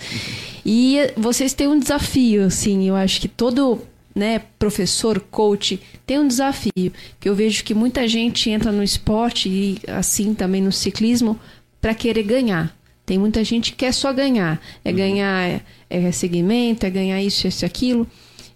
E 0.64 0.98
vocês 1.16 1.54
têm 1.54 1.68
um 1.68 1.78
desafio, 1.78 2.44
assim, 2.44 2.88
eu 2.88 2.94
acho 2.94 3.20
que 3.20 3.28
todo 3.28 3.80
né, 4.14 4.42
professor, 4.58 5.18
coach, 5.30 5.80
tem 6.06 6.18
um 6.18 6.28
desafio. 6.28 6.92
Que 7.18 7.28
eu 7.28 7.34
vejo 7.34 7.64
que 7.64 7.72
muita 7.74 8.06
gente 8.06 8.50
entra 8.50 8.70
no 8.70 8.82
esporte 8.82 9.48
e 9.48 9.78
assim 9.88 10.34
também 10.34 10.60
no 10.60 10.70
ciclismo 10.70 11.38
para 11.80 11.94
querer 11.94 12.22
ganhar. 12.22 12.76
Tem 13.04 13.18
muita 13.18 13.42
gente 13.42 13.72
que 13.72 13.78
quer 13.78 13.92
só 13.92 14.12
ganhar. 14.12 14.60
É 14.84 14.92
ganhar 14.92 15.48
é, 15.48 15.60
é 15.90 16.12
segmento, 16.12 16.86
é 16.86 16.90
ganhar 16.90 17.20
isso, 17.20 17.46
isso, 17.46 17.66
aquilo. 17.66 18.06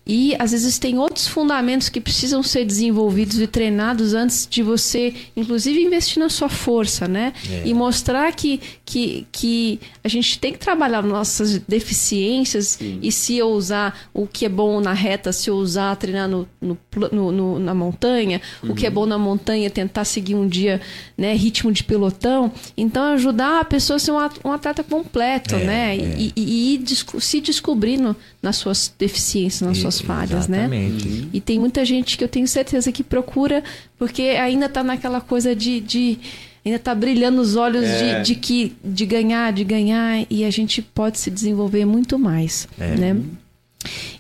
E 0.06 0.36
às 0.38 0.52
vezes 0.52 0.78
tem 0.78 0.98
outros 0.98 1.26
fundamentos 1.26 1.88
que 1.88 2.00
precisam 2.00 2.40
ser 2.42 2.64
desenvolvidos 2.64 3.40
e 3.40 3.46
treinados 3.46 4.14
antes 4.14 4.46
de 4.48 4.62
você, 4.62 5.12
inclusive, 5.36 5.82
investir 5.82 6.20
na 6.20 6.28
sua 6.28 6.48
força, 6.48 7.08
né? 7.08 7.32
É. 7.50 7.62
E 7.66 7.74
mostrar 7.74 8.32
que, 8.32 8.60
que, 8.84 9.26
que 9.32 9.80
a 10.04 10.08
gente 10.08 10.38
tem 10.38 10.52
que 10.52 10.60
trabalhar 10.60 11.02
nossas 11.02 11.58
deficiências 11.58 12.76
Sim. 12.78 13.00
e 13.02 13.10
se 13.10 13.36
eu 13.36 13.48
usar 13.48 14.08
o 14.14 14.28
que 14.28 14.44
é 14.44 14.48
bom 14.48 14.80
na 14.80 14.92
reta, 14.92 15.32
se 15.32 15.50
eu 15.50 15.56
usar 15.56 15.96
treinar 15.96 16.28
no, 16.28 16.48
no, 16.60 16.78
no, 17.10 17.32
no 17.32 17.58
na 17.58 17.74
montanha, 17.74 18.40
uhum. 18.62 18.70
o 18.70 18.74
que 18.76 18.86
é 18.86 18.88
uhum. 18.88 18.94
bom 18.94 19.06
na 19.06 19.18
montanha, 19.18 19.68
tentar 19.70 20.04
seguir 20.04 20.36
um 20.36 20.46
dia 20.46 20.80
né, 21.18 21.34
ritmo 21.34 21.72
de 21.72 21.82
pelotão. 21.82 22.52
Então, 22.76 23.02
ajudar 23.14 23.60
a 23.60 23.64
pessoa 23.64 23.96
a 23.96 23.98
ser 23.98 24.12
um 24.44 24.52
atleta 24.52 24.84
completo, 24.84 25.56
é, 25.56 25.64
né? 25.64 25.96
É. 25.96 26.16
E, 26.16 26.32
e, 26.36 26.76
e, 26.76 27.20
se 27.20 27.40
descobrindo 27.40 28.14
nas 28.46 28.56
suas 28.56 28.92
deficiências, 28.96 29.60
nas 29.60 29.78
suas 29.78 30.00
falhas, 30.00 30.46
né? 30.46 30.60
exatamente. 30.60 31.08
né? 31.08 31.28
E 31.32 31.40
tem 31.40 31.58
muita 31.58 31.84
gente 31.84 32.16
que 32.16 32.22
eu 32.22 32.28
tenho 32.28 32.46
certeza 32.46 32.92
que 32.92 33.02
procura, 33.02 33.64
porque 33.98 34.22
ainda 34.22 34.66
está 34.66 34.84
naquela 34.84 35.20
coisa 35.20 35.54
de, 35.54 35.80
de 35.80 36.16
ainda 36.64 36.76
está 36.76 36.94
brilhando 36.94 37.40
os 37.40 37.56
olhos 37.56 37.84
é. 37.84 38.20
de, 38.20 38.28
de, 38.28 38.34
que 38.36 38.76
de 38.84 39.04
ganhar, 39.04 39.52
de 39.52 39.64
ganhar, 39.64 40.24
e 40.30 40.44
a 40.44 40.50
gente 40.50 40.80
pode 40.80 41.18
se 41.18 41.28
desenvolver 41.28 41.84
muito 41.84 42.16
mais, 42.20 42.68
é. 42.78 42.94
né? 42.94 43.16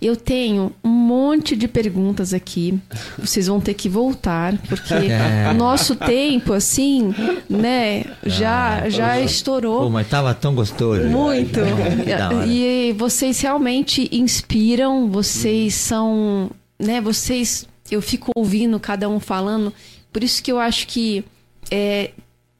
Eu 0.00 0.16
tenho 0.16 0.72
um 0.82 0.88
monte 0.88 1.56
de 1.56 1.66
perguntas 1.68 2.32
aqui. 2.34 2.78
Vocês 3.18 3.46
vão 3.46 3.60
ter 3.60 3.74
que 3.74 3.88
voltar, 3.88 4.56
porque 4.68 4.94
é. 5.10 5.48
o 5.50 5.54
nosso 5.54 5.94
tempo, 5.96 6.52
assim, 6.52 7.14
né, 7.48 8.04
já, 8.24 8.82
ah, 8.84 8.88
já 8.90 9.20
estourou. 9.20 9.82
Pô, 9.82 9.90
mas 9.90 10.08
tava 10.08 10.34
tão 10.34 10.54
gostoso. 10.54 11.06
Muito. 11.08 11.60
e, 12.46 12.90
e 12.90 12.92
vocês 12.92 13.40
realmente 13.40 14.08
inspiram, 14.12 15.10
vocês 15.10 15.74
são, 15.74 16.50
né, 16.78 17.00
vocês. 17.00 17.66
Eu 17.90 18.02
fico 18.02 18.32
ouvindo 18.34 18.78
cada 18.80 19.08
um 19.08 19.20
falando. 19.20 19.72
Por 20.12 20.24
isso 20.24 20.42
que 20.42 20.50
eu 20.50 20.58
acho 20.58 20.86
que 20.88 21.24
é, 21.70 22.10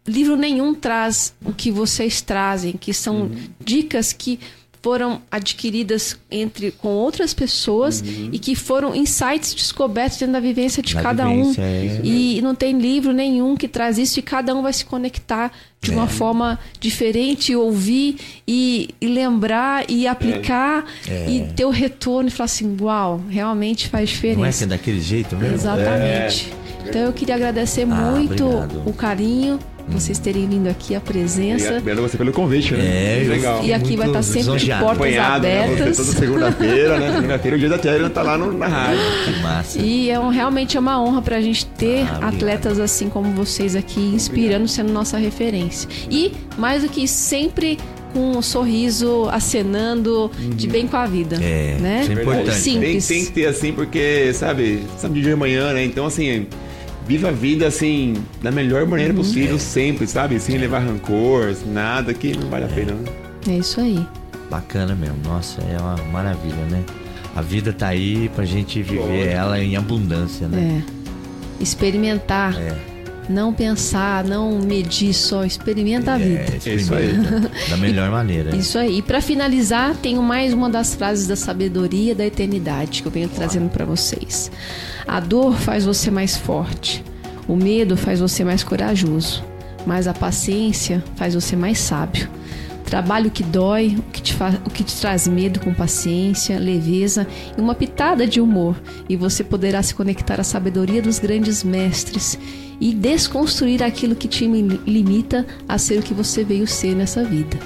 livro 0.07 0.36
nenhum 0.36 0.74
traz 0.74 1.34
o 1.44 1.52
que 1.52 1.70
vocês 1.70 2.20
trazem, 2.20 2.72
que 2.72 2.92
são 2.92 3.22
uhum. 3.22 3.36
dicas 3.59 4.12
que 4.12 4.38
foram 4.87 5.20
adquiridas 5.28 6.16
entre 6.30 6.70
com 6.70 6.91
outras 6.91 7.34
pessoas 7.34 8.01
uhum. 8.01 8.30
e 8.30 8.39
que 8.39 8.55
foram 8.55 8.95
insights 8.95 9.53
descobertos 9.53 10.16
dentro 10.16 10.34
da 10.34 10.39
vivência 10.39 10.80
de 10.80 10.95
cada 10.95 11.26
vivência, 11.26 11.61
um. 11.61 11.66
É. 11.66 12.01
E 12.05 12.41
não 12.41 12.55
tem 12.55 12.78
livro 12.78 13.12
nenhum 13.12 13.57
que 13.57 13.66
traz 13.66 13.99
isso 13.99 14.20
e 14.20 14.22
cada 14.22 14.55
um 14.55 14.62
vai 14.62 14.72
se 14.72 14.84
conectar 14.84 15.51
de 15.80 15.91
uma 15.91 16.05
é. 16.05 16.07
forma 16.07 16.57
diferente, 16.78 17.53
ouvir 17.57 18.16
e, 18.47 18.91
e 19.01 19.09
lembrar 19.09 19.91
e 19.91 20.07
aplicar 20.07 20.84
é. 21.09 21.30
e 21.30 21.53
ter 21.57 21.64
o 21.64 21.70
retorno 21.70 22.28
e 22.28 22.30
falar 22.30 22.45
assim, 22.45 22.76
uau, 22.80 23.20
realmente 23.28 23.89
faz 23.89 24.11
diferença. 24.11 24.39
Não 24.39 24.47
é 24.47 24.53
que 24.53 24.62
é 24.62 24.66
daquele 24.68 25.01
jeito 25.01 25.34
mesmo? 25.34 25.57
Exatamente. 25.57 26.53
É. 26.84 26.89
Então 26.89 27.01
eu 27.01 27.12
queria 27.12 27.34
agradecer 27.34 27.82
ah, 27.82 27.87
muito 27.87 28.47
obrigado. 28.47 28.89
o 28.89 28.93
carinho 28.93 29.59
vocês 29.89 30.18
terem 30.18 30.49
vindo 30.49 30.68
aqui, 30.68 30.95
a 30.95 31.01
presença. 31.01 31.78
Obrigado 31.78 32.03
você 32.03 32.16
pelo 32.16 32.32
convite, 32.32 32.74
né? 32.74 33.22
É, 33.22 33.28
legal. 33.28 33.64
E 33.64 33.72
aqui 33.72 33.97
vai 33.97 34.09
estar 34.09 34.22
sempre 34.22 34.59
de 34.59 34.74
portas 34.74 35.12
né? 35.12 35.18
abertas. 35.18 35.78
Né? 35.78 36.05
toda 36.05 36.18
segunda-feira, 36.18 36.99
né? 36.99 37.12
Segunda-feira, 37.16 37.57
o 37.57 37.61
dia 37.61 37.68
da 37.68 37.78
Térina 37.78 38.11
tá 38.11 38.22
lá 38.22 38.37
no, 38.37 38.53
na 38.53 38.66
rádio. 38.66 39.03
Que 39.24 39.43
massa. 39.43 39.78
E 39.78 40.11
é 40.11 40.18
um, 40.18 40.28
realmente 40.28 40.76
é 40.76 40.80
uma 40.80 41.01
honra 41.03 41.22
pra 41.22 41.41
gente 41.41 41.66
ter 41.66 42.03
ah, 42.03 42.28
atletas 42.28 42.78
assim 42.80 43.09
como 43.09 43.32
vocês 43.32 43.76
aqui, 43.76 44.01
inspirando, 44.01 44.64
obrigado. 44.64 44.68
sendo 44.68 44.93
nossa 44.93 45.16
referência. 45.18 45.89
E, 46.11 46.32
mais 46.59 46.82
do 46.82 46.89
que 46.89 47.05
isso, 47.05 47.14
sempre 47.14 47.78
com 48.12 48.39
um 48.39 48.43
sorriso 48.43 49.28
acenando 49.30 50.30
uhum. 50.39 50.51
de 50.51 50.66
bem 50.66 50.87
com 50.87 50.97
a 50.97 51.07
vida. 51.07 51.37
É, 51.37 51.76
né? 51.80 52.07
É 52.09 52.12
importante. 52.12 52.55
Simples. 52.55 53.07
Tem, 53.07 53.18
tem 53.18 53.26
que 53.26 53.32
ter 53.32 53.47
assim, 53.47 53.72
porque, 53.72 54.32
sabe, 54.32 54.84
sabe 54.99 55.20
de 55.20 55.34
manhã, 55.34 55.72
né? 55.72 55.84
Então, 55.84 56.07
assim, 56.07 56.47
viva 57.07 57.28
a 57.28 57.32
vida 57.32 57.66
assim, 57.66 58.14
da 58.42 58.50
melhor 58.50 58.86
maneira 58.86 59.12
uhum. 59.12 59.18
possível, 59.18 59.57
é. 59.57 59.59
sempre, 59.59 60.07
sabe? 60.07 60.38
Sem 60.40 60.59
levar 60.59 60.80
rancor, 60.80 61.54
nada 61.66 62.12
que 62.12 62.36
não 62.36 62.48
vale 62.48 62.64
a 62.64 62.68
pena. 62.68 62.92
Né? 62.92 63.04
É 63.48 63.59
isso 63.59 63.80
aí. 63.80 64.07
Bacana 64.50 64.94
mesmo, 64.94 65.16
nossa, 65.24 65.61
é 65.62 65.78
uma 65.78 65.96
maravilha, 66.12 66.64
né? 66.70 66.84
A 67.34 67.42
vida 67.42 67.72
tá 67.72 67.88
aí 67.88 68.30
pra 68.34 68.44
gente 68.44 68.82
viver 68.82 69.28
ela 69.28 69.61
em 69.61 69.76
abundância, 69.76 70.48
né? 70.48 70.82
É. 70.82 71.62
Experimentar. 71.62 72.59
É. 72.59 72.95
Não 73.28 73.52
pensar, 73.52 74.22
não 74.24 74.58
medir 74.60 75.12
só, 75.12 75.44
experimenta 75.44 76.12
a 76.12 76.18
vida. 76.18 76.44
É, 76.64 76.74
isso 76.74 76.94
aí. 76.94 77.12
da 77.68 77.76
melhor 77.76 78.10
maneira. 78.10 78.54
Isso 78.54 78.78
aí. 78.78 78.98
E 78.98 79.02
para 79.02 79.20
finalizar, 79.20 79.96
tenho 79.96 80.22
mais 80.22 80.52
uma 80.52 80.70
das 80.70 80.94
frases 80.94 81.26
da 81.26 81.34
sabedoria 81.34 82.14
da 82.14 82.24
eternidade 82.24 83.02
que 83.02 83.08
eu 83.08 83.12
venho 83.12 83.28
trazendo 83.28 83.68
para 83.68 83.84
vocês. 83.84 84.50
A 85.06 85.18
dor 85.18 85.54
faz 85.54 85.84
você 85.84 86.10
mais 86.10 86.36
forte, 86.36 87.04
o 87.48 87.56
medo 87.56 87.96
faz 87.96 88.20
você 88.20 88.44
mais 88.44 88.62
corajoso, 88.62 89.44
mas 89.84 90.06
a 90.06 90.14
paciência 90.14 91.02
faz 91.16 91.34
você 91.34 91.56
mais 91.56 91.78
sábio. 91.78 92.28
Trabalho 92.84 93.32
que 93.32 93.42
dói, 93.42 93.96
o 93.98 94.02
que, 94.12 94.22
te 94.22 94.32
faz, 94.32 94.54
o 94.64 94.70
que 94.70 94.84
te 94.84 94.94
traz 95.00 95.26
medo 95.26 95.58
com 95.58 95.74
paciência, 95.74 96.56
leveza 96.56 97.26
e 97.58 97.60
uma 97.60 97.74
pitada 97.74 98.24
de 98.28 98.40
humor, 98.40 98.80
e 99.08 99.16
você 99.16 99.42
poderá 99.42 99.82
se 99.82 99.92
conectar 99.92 100.40
à 100.40 100.44
sabedoria 100.44 101.02
dos 101.02 101.18
grandes 101.18 101.64
mestres 101.64 102.38
e 102.80 102.94
desconstruir 102.94 103.82
aquilo 103.82 104.14
que 104.14 104.28
te 104.28 104.46
limita 104.46 105.46
a 105.68 105.78
ser 105.78 105.98
o 105.98 106.02
que 106.02 106.14
você 106.14 106.44
veio 106.44 106.66
ser 106.66 106.94
nessa 106.94 107.24
vida. 107.24 107.58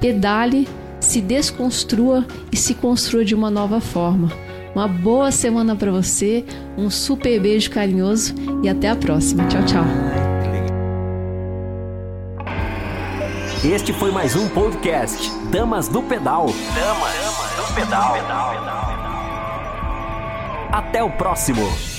Pedale, 0.00 0.68
se 1.00 1.20
desconstrua 1.20 2.26
e 2.50 2.56
se 2.56 2.74
construa 2.74 3.24
de 3.24 3.34
uma 3.34 3.50
nova 3.50 3.80
forma 3.80 4.30
uma 4.74 4.88
boa 4.88 5.30
semana 5.30 5.76
para 5.76 5.90
você, 5.92 6.44
um 6.76 6.90
super 6.90 7.40
beijo 7.40 7.70
carinhoso 7.70 8.34
e 8.62 8.68
até 8.68 8.88
a 8.88 8.96
próxima. 8.96 9.46
Tchau, 9.46 9.64
tchau. 9.64 9.84
Este 13.64 13.92
foi 13.94 14.10
mais 14.10 14.36
um 14.36 14.48
podcast 14.48 15.30
Damas 15.50 15.88
do 15.88 16.02
Pedal. 16.02 16.46
Damas 16.74 17.56
do 17.56 17.74
Pedal. 17.74 18.14
Até 20.70 21.02
o 21.02 21.10
próximo. 21.10 21.93